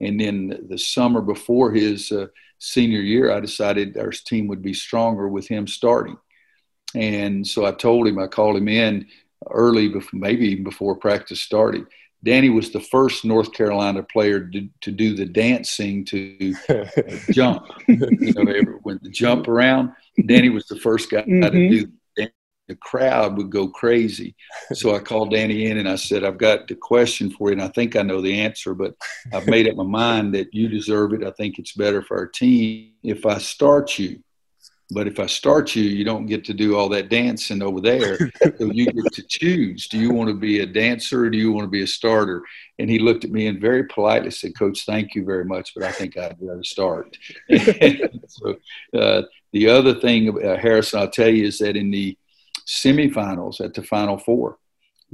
And 0.00 0.20
then 0.20 0.66
the 0.68 0.78
summer 0.78 1.20
before 1.20 1.72
his 1.72 2.12
uh, 2.12 2.26
senior 2.58 3.00
year, 3.00 3.32
I 3.32 3.40
decided 3.40 3.96
our 3.96 4.10
team 4.10 4.46
would 4.48 4.62
be 4.62 4.74
stronger 4.74 5.28
with 5.28 5.48
him 5.48 5.66
starting. 5.66 6.16
And 6.94 7.46
so 7.46 7.64
I 7.64 7.72
told 7.72 8.06
him, 8.06 8.18
I 8.18 8.26
called 8.26 8.56
him 8.56 8.68
in 8.68 9.06
early, 9.50 9.92
maybe 10.12 10.46
even 10.48 10.64
before 10.64 10.96
practice 10.96 11.40
started. 11.40 11.86
Danny 12.24 12.50
was 12.50 12.70
the 12.70 12.80
first 12.80 13.24
North 13.24 13.52
Carolina 13.52 14.02
player 14.02 14.46
to, 14.46 14.68
to 14.80 14.92
do 14.92 15.16
the 15.16 15.26
dancing 15.26 16.04
to 16.04 16.54
jump. 17.32 17.66
You 17.88 18.32
know, 18.34 18.78
when 18.82 19.00
the 19.02 19.10
jump 19.10 19.48
around, 19.48 19.92
Danny 20.26 20.48
was 20.48 20.66
the 20.66 20.78
first 20.78 21.10
guy 21.10 21.22
mm-hmm. 21.22 21.42
to 21.42 21.50
do. 21.50 21.92
The 22.68 22.76
crowd 22.76 23.36
would 23.36 23.50
go 23.50 23.66
crazy. 23.66 24.36
So 24.72 24.94
I 24.94 25.00
called 25.00 25.32
Danny 25.32 25.66
in 25.66 25.78
and 25.78 25.88
I 25.88 25.96
said, 25.96 26.22
I've 26.22 26.38
got 26.38 26.68
the 26.68 26.76
question 26.76 27.28
for 27.28 27.48
you, 27.48 27.54
and 27.54 27.62
I 27.62 27.68
think 27.68 27.96
I 27.96 28.02
know 28.02 28.20
the 28.20 28.40
answer, 28.40 28.72
but 28.72 28.94
I've 29.34 29.48
made 29.48 29.68
up 29.68 29.74
my 29.74 29.84
mind 29.84 30.32
that 30.34 30.54
you 30.54 30.68
deserve 30.68 31.12
it. 31.12 31.24
I 31.24 31.32
think 31.32 31.58
it's 31.58 31.72
better 31.72 32.02
for 32.02 32.16
our 32.16 32.28
team 32.28 32.92
if 33.02 33.26
I 33.26 33.38
start 33.38 33.98
you. 33.98 34.22
But 34.92 35.06
if 35.06 35.18
I 35.18 35.26
start 35.26 35.74
you, 35.74 35.84
you 35.84 36.04
don't 36.04 36.26
get 36.26 36.44
to 36.46 36.54
do 36.54 36.76
all 36.76 36.88
that 36.90 37.08
dancing 37.08 37.62
over 37.62 37.80
there. 37.80 38.18
so 38.58 38.64
you 38.66 38.86
get 38.86 39.12
to 39.12 39.22
choose. 39.22 39.88
Do 39.88 39.98
you 39.98 40.12
want 40.12 40.28
to 40.28 40.34
be 40.34 40.60
a 40.60 40.66
dancer 40.66 41.24
or 41.24 41.30
do 41.30 41.38
you 41.38 41.52
want 41.52 41.64
to 41.64 41.70
be 41.70 41.82
a 41.82 41.86
starter? 41.86 42.42
And 42.78 42.90
he 42.90 42.98
looked 42.98 43.24
at 43.24 43.30
me 43.30 43.46
and 43.46 43.60
very 43.60 43.84
politely 43.84 44.30
said, 44.30 44.58
Coach, 44.58 44.84
thank 44.84 45.14
you 45.14 45.24
very 45.24 45.44
much, 45.44 45.72
but 45.74 45.84
I 45.84 45.92
think 45.92 46.18
I'd 46.18 46.36
rather 46.40 46.64
start. 46.64 47.16
so 48.28 48.56
uh, 48.94 49.22
the 49.52 49.68
other 49.68 49.94
thing, 49.94 50.44
uh, 50.44 50.56
Harrison, 50.56 51.00
I'll 51.00 51.10
tell 51.10 51.28
you 51.28 51.46
is 51.46 51.58
that 51.58 51.76
in 51.76 51.90
the 51.90 52.16
semifinals 52.66 53.60
at 53.60 53.74
the 53.74 53.82
Final 53.82 54.18
Four, 54.18 54.58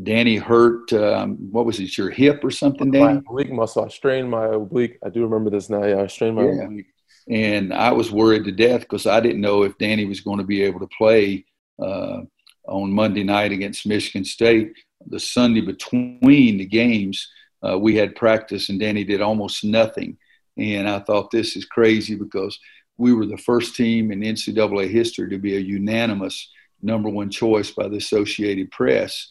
Danny 0.01 0.37
hurt, 0.37 0.93
um, 0.93 1.37
what 1.51 1.67
was 1.67 1.81
it, 1.81 1.99
your 1.99 2.11
hip 2.11 2.45
or 2.45 2.51
something, 2.51 2.91
Danny? 2.91 3.05
My 3.05 3.21
oblique 3.21 3.53
muscle. 3.53 3.85
I 3.85 3.89
strained 3.89 4.31
my 4.31 4.47
oblique. 4.47 4.99
I 5.05 5.09
do 5.09 5.23
remember 5.23 5.51
this 5.51 5.71
now. 5.71 5.85
Yeah, 5.85 6.03
I 6.03 6.07
strained 6.07 6.37
my 6.37 6.45
yeah. 6.45 6.63
oblique 6.65 6.87
and 7.31 7.75
I 7.75 7.93
was 7.93 8.11
worried 8.11 8.45
to 8.45 8.53
death 8.53 8.81
because 8.81 9.07
I 9.07 9.21
didn't 9.21 9.41
know 9.41 9.63
if 9.63 9.77
Danny 9.79 10.07
was 10.07 10.21
going 10.21 10.39
to 10.39 10.45
be 10.45 10.63
able 10.63 10.81
to 10.81 10.89
play 10.97 11.45
uh, 11.81 12.23
on 12.67 12.93
Monday 12.93 13.23
night 13.23 13.53
against 13.53 13.87
Michigan 13.87 14.25
State. 14.25 14.73
The 15.07 15.21
Sunday 15.21 15.61
between 15.61 16.21
the 16.59 16.65
games, 16.65 17.29
uh, 17.67 17.79
we 17.79 17.97
had 17.97 18.17
practice, 18.17 18.69
and 18.69 18.81
Danny 18.81 19.05
did 19.05 19.21
almost 19.21 19.63
nothing. 19.63 20.17
And 20.57 20.89
I 20.89 21.01
thought 21.01 21.31
this 21.31 21.55
is 21.55 21.65
crazy 21.65 22.15
because 22.15 22.59
we 22.97 23.13
were 23.13 23.27
the 23.27 23.37
first 23.37 23.77
team 23.77 24.11
in 24.11 24.21
NCAA 24.21 24.91
history 24.91 25.31
to 25.31 25.39
be 25.39 25.57
a 25.57 25.61
unanimous 25.61 26.51
number 26.83 27.09
one 27.09 27.31
choice 27.31 27.71
by 27.71 27.89
the 27.89 27.97
Associated 27.97 28.71
Press. 28.71 29.29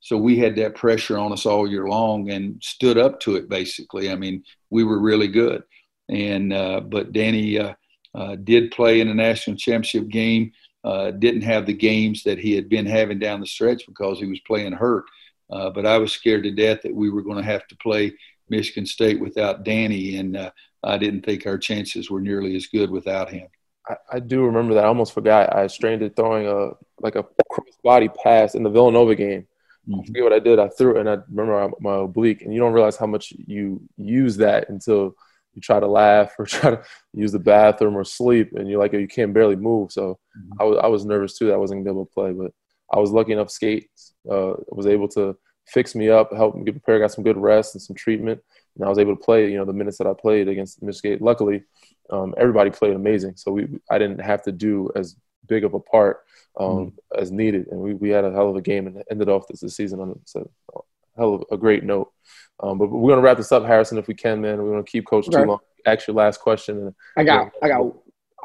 So 0.00 0.16
we 0.16 0.38
had 0.38 0.54
that 0.56 0.74
pressure 0.74 1.18
on 1.18 1.32
us 1.32 1.46
all 1.46 1.68
year 1.68 1.88
long 1.88 2.30
and 2.30 2.62
stood 2.62 2.98
up 2.98 3.18
to 3.20 3.36
it. 3.36 3.48
Basically, 3.48 4.10
I 4.10 4.16
mean, 4.16 4.44
we 4.70 4.84
were 4.84 5.00
really 5.00 5.28
good. 5.28 5.62
And 6.08 6.52
uh, 6.52 6.80
but 6.80 7.12
Danny 7.12 7.58
uh, 7.58 7.74
uh, 8.14 8.36
did 8.36 8.70
play 8.70 9.00
in 9.00 9.08
a 9.08 9.14
national 9.14 9.56
championship 9.56 10.08
game. 10.08 10.52
Uh, 10.84 11.10
didn't 11.10 11.42
have 11.42 11.66
the 11.66 11.72
games 11.72 12.22
that 12.22 12.38
he 12.38 12.54
had 12.54 12.68
been 12.68 12.86
having 12.86 13.18
down 13.18 13.40
the 13.40 13.46
stretch 13.46 13.84
because 13.86 14.20
he 14.20 14.26
was 14.26 14.38
playing 14.46 14.72
hurt. 14.72 15.04
Uh, 15.50 15.70
but 15.70 15.84
I 15.84 15.98
was 15.98 16.12
scared 16.12 16.44
to 16.44 16.50
death 16.50 16.82
that 16.82 16.94
we 16.94 17.10
were 17.10 17.22
going 17.22 17.38
to 17.38 17.42
have 17.42 17.66
to 17.68 17.76
play 17.76 18.12
Michigan 18.48 18.86
State 18.86 19.20
without 19.20 19.64
Danny, 19.64 20.16
and 20.16 20.36
uh, 20.36 20.50
I 20.82 20.98
didn't 20.98 21.24
think 21.24 21.46
our 21.46 21.58
chances 21.58 22.10
were 22.10 22.20
nearly 22.20 22.56
as 22.56 22.66
good 22.66 22.90
without 22.90 23.30
him. 23.30 23.48
I, 23.88 23.96
I 24.12 24.20
do 24.20 24.44
remember 24.44 24.74
that. 24.74 24.84
I 24.84 24.88
almost 24.88 25.12
forgot. 25.12 25.54
I 25.54 25.66
strained 25.66 26.02
it 26.02 26.16
throwing 26.16 26.46
a 26.46 26.70
like 27.00 27.16
a 27.16 27.24
cross 27.50 27.76
body 27.82 28.08
pass 28.08 28.54
in 28.54 28.62
the 28.62 28.70
Villanova 28.70 29.14
game. 29.14 29.46
Mm-hmm. 29.88 30.00
I 30.00 30.06
forget 30.06 30.22
what 30.22 30.32
I 30.32 30.38
did. 30.38 30.58
I 30.58 30.68
threw 30.68 30.96
it, 30.96 31.00
and 31.00 31.08
I 31.08 31.18
remember 31.28 31.70
my 31.80 31.96
oblique, 31.96 32.42
and 32.42 32.52
you 32.52 32.60
don't 32.60 32.72
realize 32.72 32.96
how 32.96 33.06
much 33.06 33.32
you 33.46 33.80
use 33.96 34.36
that 34.38 34.68
until 34.68 35.14
you 35.56 35.62
try 35.62 35.80
to 35.80 35.86
laugh 35.88 36.34
or 36.38 36.46
try 36.46 36.70
to 36.70 36.82
use 37.12 37.32
the 37.32 37.40
bathroom 37.40 37.96
or 37.96 38.04
sleep, 38.04 38.52
and 38.54 38.68
you're 38.68 38.78
like 38.78 38.92
you 38.92 39.08
can't 39.08 39.34
barely 39.34 39.56
move. 39.56 39.90
So 39.90 40.20
mm-hmm. 40.38 40.60
I 40.60 40.64
was 40.64 40.78
I 40.84 40.86
was 40.86 41.04
nervous 41.04 41.36
too 41.36 41.46
that 41.46 41.54
I 41.54 41.58
wasn't 41.58 41.80
gonna 41.80 41.94
be 41.94 41.96
able 41.96 42.06
to 42.06 42.12
play, 42.12 42.32
but 42.32 42.52
I 42.92 43.00
was 43.00 43.10
lucky 43.10 43.32
enough. 43.32 43.50
Skate 43.50 43.90
uh, 44.30 44.54
was 44.68 44.86
able 44.86 45.08
to 45.08 45.36
fix 45.66 45.96
me 45.96 46.10
up, 46.10 46.32
help 46.32 46.54
me 46.54 46.64
get 46.64 46.74
prepared, 46.74 47.00
got 47.00 47.10
some 47.10 47.24
good 47.24 47.36
rest 47.36 47.74
and 47.74 47.82
some 47.82 47.96
treatment, 47.96 48.40
and 48.76 48.84
I 48.84 48.88
was 48.88 48.98
able 48.98 49.16
to 49.16 49.22
play. 49.22 49.50
You 49.50 49.58
know, 49.58 49.64
the 49.64 49.72
minutes 49.72 49.98
that 49.98 50.06
I 50.06 50.12
played 50.12 50.46
against 50.46 50.82
Michigan. 50.82 51.18
Luckily, 51.20 51.64
um, 52.10 52.34
everybody 52.36 52.70
played 52.70 52.94
amazing, 52.94 53.34
so 53.36 53.50
we 53.50 53.66
I 53.90 53.98
didn't 53.98 54.20
have 54.20 54.42
to 54.42 54.52
do 54.52 54.90
as 54.94 55.16
big 55.48 55.64
of 55.64 55.74
a 55.74 55.80
part 55.80 56.24
um, 56.60 56.68
mm-hmm. 56.68 57.20
as 57.20 57.30
needed, 57.32 57.68
and 57.68 57.80
we, 57.80 57.94
we 57.94 58.10
had 58.10 58.24
a 58.24 58.32
hell 58.32 58.50
of 58.50 58.56
a 58.56 58.62
game 58.62 58.86
and 58.86 59.02
ended 59.10 59.28
off 59.28 59.48
this, 59.48 59.60
this 59.60 59.76
season 59.76 60.00
on 60.00 60.10
a 60.10 60.80
hell 61.16 61.34
of 61.34 61.44
a 61.50 61.56
great 61.56 61.84
note. 61.84 62.12
Um, 62.60 62.78
but 62.78 62.90
we're 62.90 63.10
gonna 63.10 63.22
wrap 63.22 63.36
this 63.36 63.52
up, 63.52 63.64
Harrison, 63.64 63.98
if 63.98 64.08
we 64.08 64.14
can, 64.14 64.40
man. 64.40 64.62
We're 64.62 64.70
gonna 64.70 64.84
keep 64.84 65.06
Coach 65.06 65.28
okay. 65.28 65.42
too 65.42 65.48
long. 65.48 65.58
Ask 65.84 66.06
your 66.06 66.16
last 66.16 66.40
question. 66.40 66.78
And, 66.78 66.94
I 67.16 67.24
got, 67.24 67.52
I 67.62 67.68
got, 67.68 67.82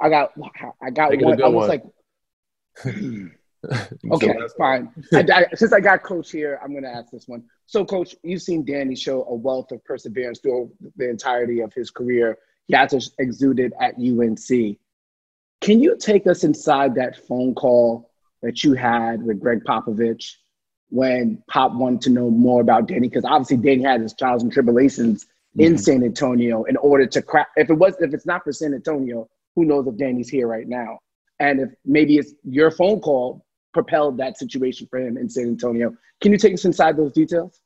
I 0.02 0.10
got, 0.10 0.32
I 0.82 0.90
got 0.90 1.22
one. 1.22 1.42
I 1.42 1.48
was 1.48 1.54
one. 1.54 1.70
like, 1.70 1.84
okay, 4.12 4.36
fine. 4.58 4.92
I, 5.14 5.26
I, 5.34 5.46
since 5.56 5.72
I 5.72 5.80
got 5.80 6.04
Coach 6.04 6.32
here, 6.32 6.60
I'm 6.64 6.74
gonna 6.74 6.90
ask 6.90 7.12
this 7.12 7.28
one. 7.28 7.44
So, 7.68 7.86
Coach, 7.86 8.16
you've 8.24 8.42
seen 8.42 8.66
Danny 8.66 8.96
show 8.96 9.24
a 9.26 9.36
wealth 9.36 9.72
of 9.72 9.84
perseverance 9.86 10.40
through 10.40 10.72
the 10.98 11.10
entirety 11.10 11.62
of 11.62 11.74
his 11.74 11.90
career. 11.90 12.38
He 12.68 12.76
had 12.76 12.90
to 12.90 13.02
exude 13.20 13.60
at 13.60 13.96
UNC. 13.96 14.78
Can 15.62 15.80
you 15.80 15.96
take 15.98 16.28
us 16.28 16.44
inside 16.44 16.96
that 16.96 17.28
phone 17.28 17.54
call 17.54 18.12
that 18.42 18.64
you 18.64 18.74
had 18.74 19.22
with 19.22 19.40
Gregg 19.40 19.64
Popovich 19.64 20.36
when 20.92 21.42
Pop 21.50 21.74
wanted 21.74 22.02
to 22.02 22.10
know 22.10 22.30
more 22.30 22.62
about 22.62 22.88
Danny, 22.88 23.08
because 23.08 23.26
obviously 23.26 23.58
Danny 23.58 23.82
had 23.84 24.02
his 24.02 24.14
trials 24.14 24.44
and 24.44 24.52
tribulations 24.52 25.24
mm-hmm. 25.24 25.62
in 25.62 25.78
San 25.78 26.04
Antonio 26.04 26.64
in 26.66 26.78
order 26.78 27.08
to 27.08 27.22
crack. 27.22 27.48
If 27.56 27.70
it 27.70 27.74
was, 27.74 27.96
if 28.00 28.14
it's 28.14 28.26
not 28.26 28.44
for 28.44 28.52
San 28.52 28.74
Antonio, 28.74 29.30
who 29.56 29.66
knows 29.66 29.88
if 29.88 29.98
Danny's 29.98 30.30
here 30.30 30.48
right 30.48 30.68
now? 30.68 31.00
And 31.40 31.62
if 31.62 31.70
maybe 31.86 32.18
it's 32.18 32.34
your 32.44 32.72
phone 32.72 33.00
call 33.00 33.46
propelled 33.74 34.18
that 34.18 34.38
situation 34.38 34.86
for 34.90 35.00
him 35.00 35.18
in 35.18 35.30
San 35.30 35.46
Antonio. 35.46 35.96
Can 36.20 36.34
you 36.34 36.38
take 36.38 36.54
us 36.54 36.66
inside 36.66 36.98
those 36.98 37.14
details? 37.14 37.62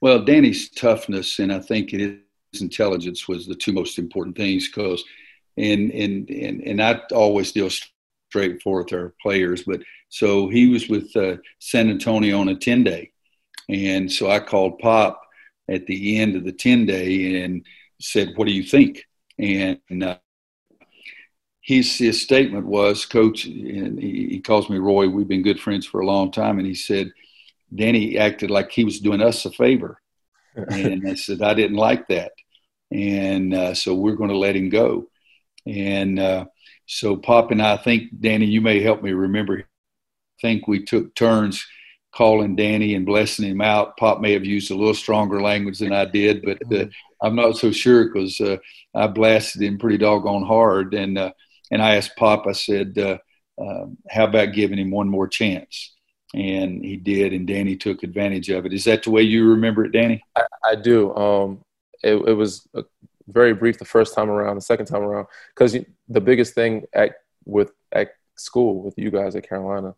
Well, 0.00 0.24
Danny's 0.24 0.70
toughness 0.70 1.38
and 1.38 1.52
I 1.52 1.60
think 1.60 1.90
his 1.90 2.18
intelligence 2.60 3.28
was 3.28 3.46
the 3.46 3.54
two 3.54 3.72
most 3.72 3.98
important 3.98 4.36
things 4.36 4.66
because, 4.66 5.04
and 5.56 5.90
and 5.92 6.28
and 6.30 6.62
and 6.62 6.82
I 6.82 7.00
always 7.12 7.52
deal 7.52 7.70
straightforward 8.30 8.90
with 8.90 9.00
our 9.00 9.14
players, 9.20 9.64
but 9.64 9.80
so 10.08 10.48
he 10.48 10.68
was 10.68 10.88
with 10.88 11.14
uh, 11.16 11.36
San 11.58 11.90
Antonio 11.90 12.40
on 12.40 12.48
a 12.48 12.54
10 12.54 12.84
day. 12.84 13.10
And 13.68 14.10
so 14.10 14.30
I 14.30 14.38
called 14.38 14.78
Pop 14.78 15.20
at 15.68 15.86
the 15.86 16.18
end 16.18 16.36
of 16.36 16.44
the 16.44 16.52
10 16.52 16.86
day 16.86 17.42
and 17.42 17.64
said, 18.00 18.32
What 18.36 18.46
do 18.46 18.52
you 18.52 18.62
think? 18.62 19.04
And 19.38 19.78
uh, 20.02 20.18
his, 21.60 21.98
his 21.98 22.22
statement 22.22 22.66
was, 22.66 23.04
Coach, 23.04 23.46
and 23.46 23.98
he, 23.98 24.28
he 24.28 24.40
calls 24.40 24.70
me 24.70 24.78
Roy, 24.78 25.08
we've 25.08 25.28
been 25.28 25.42
good 25.42 25.60
friends 25.60 25.86
for 25.86 26.00
a 26.00 26.06
long 26.06 26.30
time. 26.30 26.58
And 26.58 26.66
he 26.66 26.74
said, 26.74 27.12
Danny 27.74 28.18
acted 28.18 28.50
like 28.50 28.70
he 28.70 28.84
was 28.84 29.00
doing 29.00 29.20
us 29.20 29.44
a 29.44 29.50
favor. 29.50 30.00
and 30.54 31.08
I 31.08 31.14
said, 31.14 31.42
I 31.42 31.54
didn't 31.54 31.76
like 31.76 32.08
that. 32.08 32.32
And 32.90 33.54
uh, 33.54 33.74
so 33.74 33.94
we're 33.94 34.16
going 34.16 34.30
to 34.30 34.36
let 34.36 34.56
him 34.56 34.68
go. 34.68 35.08
And 35.66 36.18
uh, 36.18 36.46
so 36.90 37.16
Pop 37.16 37.52
and 37.52 37.62
I, 37.62 37.74
I 37.74 37.76
think, 37.76 38.20
Danny, 38.20 38.46
you 38.46 38.60
may 38.60 38.82
help 38.82 39.00
me 39.00 39.12
remember 39.12 39.58
I 39.60 39.64
think 40.40 40.66
we 40.66 40.84
took 40.84 41.14
turns 41.14 41.64
calling 42.12 42.56
Danny 42.56 42.96
and 42.96 43.06
blessing 43.06 43.48
him 43.48 43.60
out. 43.60 43.96
Pop 43.96 44.20
may 44.20 44.32
have 44.32 44.44
used 44.44 44.72
a 44.72 44.74
little 44.74 44.94
stronger 44.94 45.40
language 45.40 45.78
than 45.78 45.92
I 45.92 46.06
did, 46.06 46.42
but 46.42 46.58
uh, 46.74 46.86
I'm 47.22 47.36
not 47.36 47.56
so 47.56 47.70
sure 47.70 48.06
because 48.06 48.40
uh, 48.40 48.56
I 48.92 49.06
blasted 49.06 49.62
him 49.62 49.78
pretty 49.78 49.98
doggone 49.98 50.44
hard. 50.44 50.94
And 50.94 51.16
uh, 51.16 51.32
and 51.70 51.80
I 51.80 51.94
asked 51.94 52.16
Pop, 52.16 52.48
I 52.48 52.52
said, 52.52 52.98
uh, 52.98 53.18
um, 53.60 53.96
"How 54.10 54.24
about 54.24 54.54
giving 54.54 54.78
him 54.78 54.90
one 54.90 55.08
more 55.08 55.28
chance?" 55.28 55.94
And 56.34 56.84
he 56.84 56.96
did, 56.96 57.32
and 57.32 57.46
Danny 57.46 57.76
took 57.76 58.02
advantage 58.02 58.48
of 58.50 58.66
it. 58.66 58.72
Is 58.72 58.84
that 58.84 59.04
the 59.04 59.10
way 59.12 59.22
you 59.22 59.48
remember 59.48 59.84
it, 59.84 59.92
Danny? 59.92 60.24
I, 60.34 60.42
I 60.64 60.74
do. 60.74 61.14
Um, 61.14 61.60
it, 62.02 62.16
it 62.16 62.34
was 62.34 62.66
very 63.32 63.54
brief 63.54 63.78
the 63.78 63.84
first 63.84 64.14
time 64.14 64.30
around. 64.30 64.56
The 64.56 64.62
second 64.62 64.86
time 64.86 65.02
around, 65.02 65.26
because 65.54 65.76
the 66.08 66.20
biggest 66.20 66.54
thing 66.54 66.84
at 66.92 67.16
with 67.44 67.72
at 67.92 68.10
school 68.36 68.82
with 68.82 68.94
you 68.96 69.10
guys 69.10 69.36
at 69.36 69.48
Carolina 69.48 69.94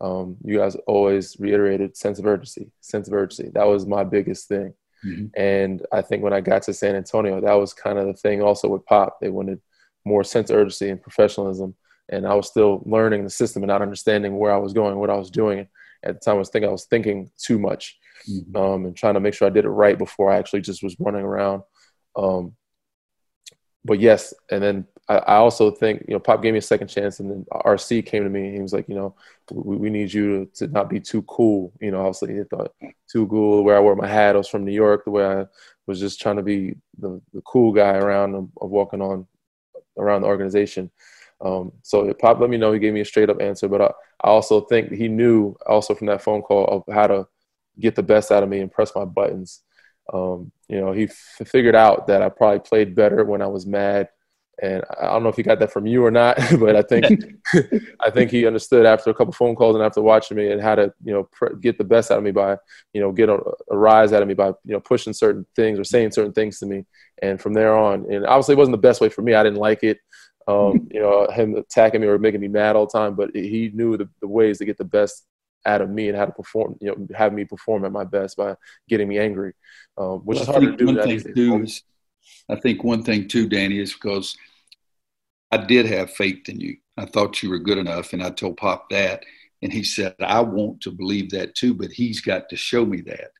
um, 0.00 0.36
you 0.42 0.58
guys 0.58 0.76
always 0.86 1.38
reiterated 1.38 1.96
sense 1.96 2.18
of 2.18 2.26
urgency, 2.26 2.70
sense 2.80 3.06
of 3.06 3.14
urgency. 3.14 3.50
That 3.54 3.66
was 3.66 3.86
my 3.86 4.02
biggest 4.02 4.48
thing. 4.48 4.72
Mm-hmm. 5.04 5.26
And 5.40 5.86
I 5.92 6.02
think 6.02 6.22
when 6.22 6.32
I 6.32 6.40
got 6.40 6.62
to 6.62 6.74
San 6.74 6.96
Antonio, 6.96 7.40
that 7.40 7.52
was 7.52 7.74
kind 7.74 7.98
of 7.98 8.06
the 8.06 8.14
thing 8.14 8.42
also 8.42 8.68
with 8.68 8.84
Pop. 8.86 9.20
They 9.20 9.28
wanted 9.28 9.60
more 10.04 10.24
sense 10.24 10.50
of 10.50 10.56
urgency 10.56 10.88
and 10.88 11.02
professionalism. 11.02 11.74
And 12.08 12.26
I 12.26 12.34
was 12.34 12.48
still 12.48 12.82
learning 12.86 13.24
the 13.24 13.30
system 13.30 13.62
and 13.62 13.68
not 13.68 13.82
understanding 13.82 14.38
where 14.38 14.52
I 14.52 14.56
was 14.56 14.72
going, 14.72 14.98
what 14.98 15.10
I 15.10 15.16
was 15.16 15.30
doing. 15.30 15.68
At 16.02 16.14
the 16.14 16.20
time, 16.20 16.36
I 16.36 16.38
was 16.38 16.48
thinking 16.48 16.68
I 16.68 16.72
was 16.72 16.86
thinking 16.86 17.30
too 17.38 17.58
much 17.58 17.98
mm-hmm. 18.28 18.56
um, 18.56 18.86
and 18.86 18.96
trying 18.96 19.14
to 19.14 19.20
make 19.20 19.34
sure 19.34 19.46
I 19.46 19.50
did 19.50 19.66
it 19.66 19.70
right 19.70 19.98
before 19.98 20.32
I 20.32 20.38
actually 20.38 20.62
just 20.62 20.82
was 20.82 20.96
running 20.98 21.22
around. 21.22 21.62
Um, 22.16 22.56
but 23.84 24.00
yes, 24.00 24.34
and 24.50 24.62
then 24.62 24.86
I, 25.08 25.16
I, 25.16 25.36
also 25.36 25.70
think 25.70 26.04
you 26.06 26.14
know 26.14 26.20
Pop 26.20 26.42
gave 26.42 26.52
me 26.52 26.58
a 26.58 26.62
second 26.62 26.88
chance, 26.88 27.20
and 27.20 27.30
then 27.30 27.46
RC 27.52 28.04
came 28.04 28.24
to 28.24 28.30
me. 28.30 28.46
and 28.46 28.54
He 28.54 28.62
was 28.62 28.72
like, 28.72 28.88
you 28.88 28.94
know, 28.94 29.14
we, 29.50 29.76
we 29.76 29.90
need 29.90 30.12
you 30.12 30.44
to, 30.54 30.66
to, 30.66 30.72
not 30.72 30.90
be 30.90 31.00
too 31.00 31.22
cool. 31.22 31.72
You 31.80 31.90
know, 31.90 32.00
obviously 32.00 32.34
he 32.34 32.42
thought 32.44 32.74
too 33.10 33.26
cool. 33.26 33.56
The 33.56 33.62
way 33.62 33.74
I 33.74 33.80
wore 33.80 33.96
my 33.96 34.06
hat, 34.06 34.34
I 34.34 34.38
was 34.38 34.48
from 34.48 34.64
New 34.64 34.72
York. 34.72 35.04
The 35.04 35.10
way 35.10 35.24
I 35.24 35.46
was 35.86 35.98
just 35.98 36.20
trying 36.20 36.36
to 36.36 36.42
be 36.42 36.76
the, 36.98 37.20
the 37.32 37.40
cool 37.42 37.72
guy 37.72 37.96
around 37.96 38.34
of, 38.34 38.48
of 38.60 38.70
walking 38.70 39.00
on 39.00 39.26
around 39.98 40.22
the 40.22 40.28
organization. 40.28 40.90
Um, 41.42 41.72
so 41.82 42.12
Pop 42.14 42.38
let 42.38 42.50
me 42.50 42.58
know. 42.58 42.72
He 42.72 42.78
gave 42.78 42.92
me 42.92 43.00
a 43.00 43.04
straight 43.04 43.30
up 43.30 43.40
answer, 43.40 43.66
but 43.66 43.80
I, 43.80 43.86
I 44.22 44.28
also 44.28 44.60
think 44.60 44.92
he 44.92 45.08
knew 45.08 45.56
also 45.66 45.94
from 45.94 46.06
that 46.08 46.22
phone 46.22 46.42
call 46.42 46.66
of 46.66 46.94
how 46.94 47.06
to 47.06 47.28
get 47.78 47.96
the 47.96 48.02
best 48.02 48.30
out 48.30 48.42
of 48.42 48.48
me 48.48 48.60
and 48.60 48.70
press 48.70 48.92
my 48.94 49.06
buttons. 49.06 49.62
Um, 50.12 50.52
you 50.68 50.80
know, 50.80 50.92
he 50.92 51.04
f- 51.04 51.48
figured 51.48 51.76
out 51.76 52.06
that 52.08 52.22
I 52.22 52.28
probably 52.28 52.60
played 52.60 52.94
better 52.94 53.24
when 53.24 53.42
I 53.42 53.46
was 53.46 53.66
mad. 53.66 54.08
And 54.62 54.84
I 55.00 55.06
don't 55.06 55.22
know 55.22 55.30
if 55.30 55.36
he 55.36 55.42
got 55.42 55.58
that 55.60 55.72
from 55.72 55.86
you 55.86 56.04
or 56.04 56.10
not, 56.10 56.36
but 56.60 56.76
I 56.76 56.82
think 56.82 57.06
I 58.00 58.10
think 58.10 58.30
he 58.30 58.46
understood 58.46 58.84
after 58.84 59.10
a 59.10 59.14
couple 59.14 59.32
phone 59.32 59.56
calls 59.56 59.74
and 59.74 59.84
after 59.84 60.02
watching 60.02 60.36
me 60.36 60.50
and 60.50 60.60
how 60.60 60.74
to 60.74 60.92
you 61.02 61.12
know 61.12 61.28
pr- 61.32 61.54
get 61.54 61.78
the 61.78 61.84
best 61.84 62.10
out 62.10 62.18
of 62.18 62.24
me 62.24 62.30
by 62.30 62.56
you 62.92 63.00
know 63.00 63.10
get 63.10 63.28
a, 63.28 63.40
a, 63.70 63.76
rise 63.76 64.12
out 64.12 64.22
of 64.22 64.28
me 64.28 64.34
by 64.34 64.48
you 64.48 64.74
know 64.74 64.80
pushing 64.80 65.14
certain 65.14 65.46
things 65.56 65.78
or 65.78 65.84
saying 65.84 66.10
certain 66.10 66.32
things 66.32 66.58
to 66.58 66.66
me. 66.66 66.84
And 67.22 67.40
from 67.40 67.54
there 67.54 67.76
on, 67.76 68.10
and 68.12 68.26
obviously 68.26 68.54
it 68.54 68.58
wasn't 68.58 68.74
the 68.74 68.88
best 68.88 69.00
way 69.00 69.08
for 69.08 69.22
me. 69.22 69.34
I 69.34 69.42
didn't 69.42 69.58
like 69.58 69.82
it. 69.82 69.98
Um, 70.46 70.88
you 70.90 71.00
know, 71.00 71.28
him 71.30 71.54
attacking 71.54 72.00
me 72.00 72.06
or 72.06 72.18
making 72.18 72.40
me 72.40 72.48
mad 72.48 72.74
all 72.74 72.86
the 72.86 72.98
time, 72.98 73.14
but 73.14 73.30
he 73.34 73.70
knew 73.72 73.96
the, 73.96 74.08
the 74.20 74.26
ways 74.26 74.58
to 74.58 74.64
get 74.64 74.78
the 74.78 74.84
best 74.84 75.26
out 75.66 75.80
of 75.80 75.90
me 75.90 76.08
and 76.08 76.16
how 76.16 76.26
to 76.26 76.32
perform, 76.32 76.76
you 76.80 76.88
know, 76.88 77.06
have 77.16 77.32
me 77.32 77.44
perform 77.44 77.84
at 77.84 77.92
my 77.92 78.04
best 78.04 78.36
by 78.36 78.56
getting 78.88 79.08
me 79.08 79.18
angry, 79.18 79.52
um, 79.98 80.20
which 80.20 80.36
well, 80.36 80.42
is 80.42 80.48
hard 80.48 80.62
to 80.62 80.76
do. 80.76 80.86
One 80.86 81.02
thing 81.02 81.34
too 81.34 81.62
is, 81.62 81.82
I 82.48 82.56
think 82.56 82.84
one 82.84 83.02
thing 83.02 83.28
too, 83.28 83.48
Danny, 83.48 83.78
is 83.78 83.92
because 83.92 84.36
I 85.50 85.58
did 85.58 85.86
have 85.86 86.12
faith 86.12 86.48
in 86.48 86.60
you. 86.60 86.76
I 86.96 87.06
thought 87.06 87.42
you 87.42 87.50
were 87.50 87.58
good 87.58 87.78
enough, 87.78 88.12
and 88.12 88.22
I 88.22 88.30
told 88.30 88.56
Pop 88.56 88.90
that, 88.90 89.24
and 89.62 89.72
he 89.72 89.82
said, 89.82 90.14
"I 90.20 90.40
want 90.40 90.80
to 90.82 90.90
believe 90.90 91.30
that 91.30 91.54
too, 91.54 91.74
but 91.74 91.90
he's 91.90 92.20
got 92.20 92.48
to 92.50 92.56
show 92.56 92.84
me 92.84 93.00
that." 93.02 93.32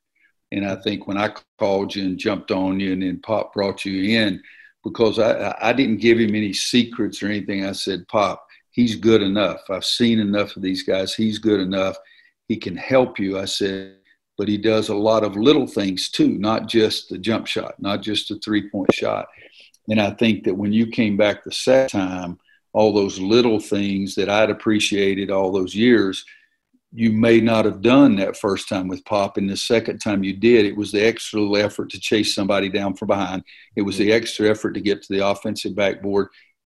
And 0.53 0.67
I 0.67 0.77
think 0.77 1.07
when 1.07 1.19
I 1.19 1.33
called 1.59 1.95
you 1.95 2.05
and 2.05 2.19
jumped 2.19 2.51
on 2.51 2.81
you, 2.81 2.93
and 2.93 3.03
then 3.03 3.21
Pop 3.21 3.53
brought 3.53 3.85
you 3.85 4.19
in, 4.19 4.43
because 4.83 5.19
I, 5.19 5.55
I 5.61 5.73
didn't 5.73 5.99
give 5.99 6.19
him 6.19 6.35
any 6.35 6.53
secrets 6.53 7.23
or 7.23 7.27
anything. 7.27 7.65
I 7.65 7.73
said, 7.73 8.09
Pop, 8.09 8.45
he's 8.71 8.97
good 8.97 9.23
enough. 9.23 9.61
I've 9.69 9.85
seen 9.85 10.19
enough 10.19 10.57
of 10.57 10.63
these 10.63 10.83
guys. 10.83 11.15
He's 11.15 11.39
good 11.39 11.61
enough. 11.61 11.97
He 12.51 12.57
can 12.57 12.77
help 12.77 13.21
you. 13.21 13.39
I 13.39 13.45
said, 13.45 13.95
but 14.37 14.49
he 14.49 14.59
does 14.59 14.89
a 14.89 14.95
lot 14.97 15.23
of 15.23 15.37
little 15.37 15.69
things 15.69 16.09
too, 16.09 16.31
not 16.31 16.67
just 16.67 17.09
the 17.09 17.17
jump 17.17 17.47
shot, 17.47 17.75
not 17.79 18.03
just 18.03 18.29
the 18.29 18.41
three 18.45 18.69
point 18.69 18.93
shot. 18.93 19.29
And 19.89 20.01
I 20.01 20.11
think 20.11 20.43
that 20.43 20.57
when 20.57 20.73
you 20.73 20.89
came 20.89 21.17
back 21.17 21.45
the 21.45 21.53
second 21.53 21.91
time, 21.91 22.41
all 22.73 22.93
those 22.93 23.21
little 23.21 23.61
things 23.61 24.17
that 24.17 24.29
I'd 24.29 24.51
appreciated 24.51 25.31
all 25.31 25.53
those 25.53 25.77
years, 25.77 26.25
you 26.93 27.13
may 27.13 27.41
not 27.41 27.67
have 27.67 27.83
done 27.83 28.17
that 28.17 28.37
first 28.37 28.69
time 28.69 28.89
with 28.89 29.05
Pop. 29.05 29.37
And 29.37 29.49
the 29.49 29.57
second 29.57 30.01
time 30.01 30.25
you 30.25 30.33
did, 30.33 30.67
it 30.67 30.77
was 30.77 30.91
the 30.91 31.07
extra 31.07 31.39
little 31.39 31.57
effort 31.57 31.89
to 31.91 32.01
chase 32.01 32.35
somebody 32.35 32.69
down 32.69 32.97
from 32.97 33.07
behind. 33.07 33.45
It 33.77 33.83
was 33.83 33.97
the 33.97 34.09
mm-hmm. 34.09 34.17
extra 34.17 34.51
effort 34.51 34.73
to 34.73 34.81
get 34.81 35.03
to 35.03 35.13
the 35.13 35.25
offensive 35.25 35.77
backboard. 35.77 36.27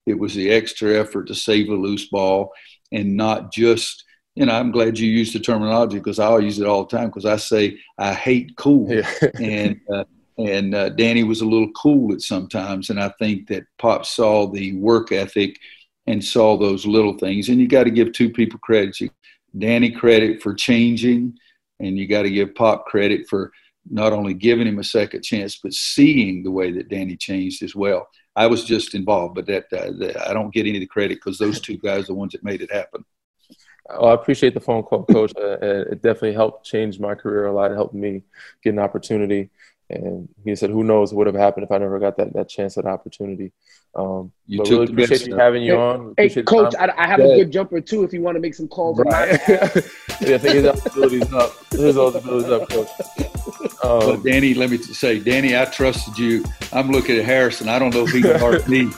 It 0.07 0.19
was 0.19 0.35
the 0.35 0.49
extra 0.49 0.99
effort 0.99 1.27
to 1.27 1.35
save 1.35 1.69
a 1.69 1.75
loose 1.75 2.09
ball 2.09 2.55
and 2.93 3.15
not 3.15 3.53
just, 3.53 4.05
you 4.37 4.45
know, 4.45 4.53
I'm 4.53 4.71
glad 4.71 4.99
you 4.99 5.11
used 5.11 5.35
the 5.35 5.41
terminology 5.41 5.97
because 5.97 6.19
I 6.19 6.37
use 6.39 6.59
it 6.59 6.67
all 6.67 6.85
the 6.85 6.95
time 6.97 7.09
because 7.09 7.25
I 7.25 7.37
say 7.37 7.79
I 7.99 8.13
hate 8.13 8.55
cool. 8.57 8.93
Yeah. 8.93 9.11
and, 9.41 9.81
uh, 9.93 10.05
and 10.39 10.75
uh, 10.75 10.91
Danny 10.91 11.25
was 11.25 11.41
a 11.41 11.47
little 11.47 11.71
cool 11.73 12.13
at 12.13 12.21
sometimes. 12.21 12.91
And 12.91 13.01
I 13.01 13.09
think 13.19 13.49
that 13.49 13.65
Pop 13.79 14.05
saw 14.05 14.47
the 14.47 14.75
work 14.75 15.11
ethic 15.11 15.59
and 16.07 16.23
saw 16.23 16.59
those 16.59 16.85
little 16.85 17.17
things. 17.17 17.49
And 17.49 17.59
you 17.59 17.67
got 17.67 17.85
to 17.85 17.91
give 17.91 18.13
two 18.13 18.31
people 18.31 18.61
credit. 18.61 19.01
You, 19.01 19.09
Danny 19.57 19.91
credit 19.91 20.43
for 20.43 20.53
changing, 20.53 21.39
and 21.81 21.97
you 21.97 22.07
got 22.07 22.23
to 22.23 22.31
give 22.31 22.55
Pop 22.55 22.85
credit 22.85 23.27
for 23.31 23.51
not 23.89 24.13
only 24.13 24.35
giving 24.35 24.67
him 24.67 24.79
a 24.79 24.85
second 24.85 25.23
chance, 25.23 25.59
but 25.63 25.73
seeing 25.73 26.43
the 26.43 26.51
way 26.51 26.73
that 26.73 26.91
Danny 26.91 27.17
changed 27.17 27.63
as 27.63 27.75
well. 27.75 28.07
I 28.35 28.49
was 28.49 28.65
just 28.65 28.95
involved, 28.95 29.35
but 29.35 29.47
that, 29.47 29.65
uh, 29.73 29.93
that 29.99 30.29
I 30.29 30.35
don't 30.35 30.53
get 30.53 30.67
any 30.67 30.77
of 30.77 30.81
the 30.81 30.87
credit 30.87 31.19
because 31.25 31.39
those 31.39 31.59
two 31.59 31.79
guys 31.79 32.05
are 32.05 32.09
the 32.09 32.15
ones 32.15 32.33
that 32.33 32.45
made 32.45 32.61
it 32.61 32.71
happen. 32.71 33.03
Oh, 33.89 34.09
I 34.09 34.15
appreciate 34.15 34.55
the 34.55 34.61
phone 34.61 34.83
call, 34.83 35.05
Coach. 35.05 35.33
Uh, 35.37 35.59
it 35.61 36.03
definitely 36.03 36.33
helped 36.33 36.65
change 36.65 36.99
my 36.99 37.15
career 37.15 37.47
a 37.47 37.53
lot. 37.53 37.71
It 37.71 37.75
helped 37.75 37.95
me 37.95 38.23
get 38.63 38.71
an 38.71 38.79
opportunity. 38.79 39.51
And 39.89 40.29
he 40.45 40.57
said, 40.57 40.71
"Who 40.71 40.83
knows 40.83 41.13
what 41.13 41.19
would 41.19 41.27
have 41.29 41.37
happened 41.37 41.65
if 41.65 41.71
I 41.71 41.79
never 41.79 42.01
got 42.01 42.17
that 42.17 42.33
that 42.33 42.49
chance, 42.49 42.75
that 42.75 42.87
opportunity." 42.87 43.53
Um, 43.95 44.33
you 44.47 44.59
but 44.59 44.69
really 44.69 44.85
appreciate 44.87 45.27
you 45.29 45.37
having 45.37 45.63
you 45.63 45.75
hey, 45.75 45.79
on. 45.79 46.15
Hey, 46.17 46.43
Coach, 46.43 46.75
I, 46.79 46.93
I, 46.97 47.07
have 47.07 47.21
yeah. 47.21 47.27
a 47.27 47.37
good 47.37 47.53
jumper 47.53 47.81
too. 47.81 48.03
If 48.03 48.13
you 48.13 48.21
want 48.21 48.35
to 48.35 48.41
make 48.41 48.55
some 48.55 48.67
calls, 48.67 48.99
right? 48.99 49.41
yeah, 49.49 50.35
I 50.35 50.39
think 50.39 50.43
his 50.43 50.65
eligibility's 50.65 51.33
up. 51.33 51.53
His 51.71 51.97
eligibility's 51.97 52.51
up, 52.51 52.69
Coach. 52.69 52.89
Um, 53.85 54.01
but 54.01 54.25
Danny, 54.25 54.55
let 54.55 54.71
me 54.71 54.79
say, 54.79 55.21
Danny, 55.21 55.57
I 55.57 55.65
trusted 55.67 56.19
you. 56.19 56.45
I'm 56.73 56.91
looking 56.91 57.17
at 57.19 57.25
Harrison. 57.25 57.69
I 57.69 57.79
don't 57.79 57.95
know 57.95 58.05
if 58.05 58.11
he 58.11 58.23
can 58.23 58.39
hurt 58.41 58.69
me. 58.69 58.91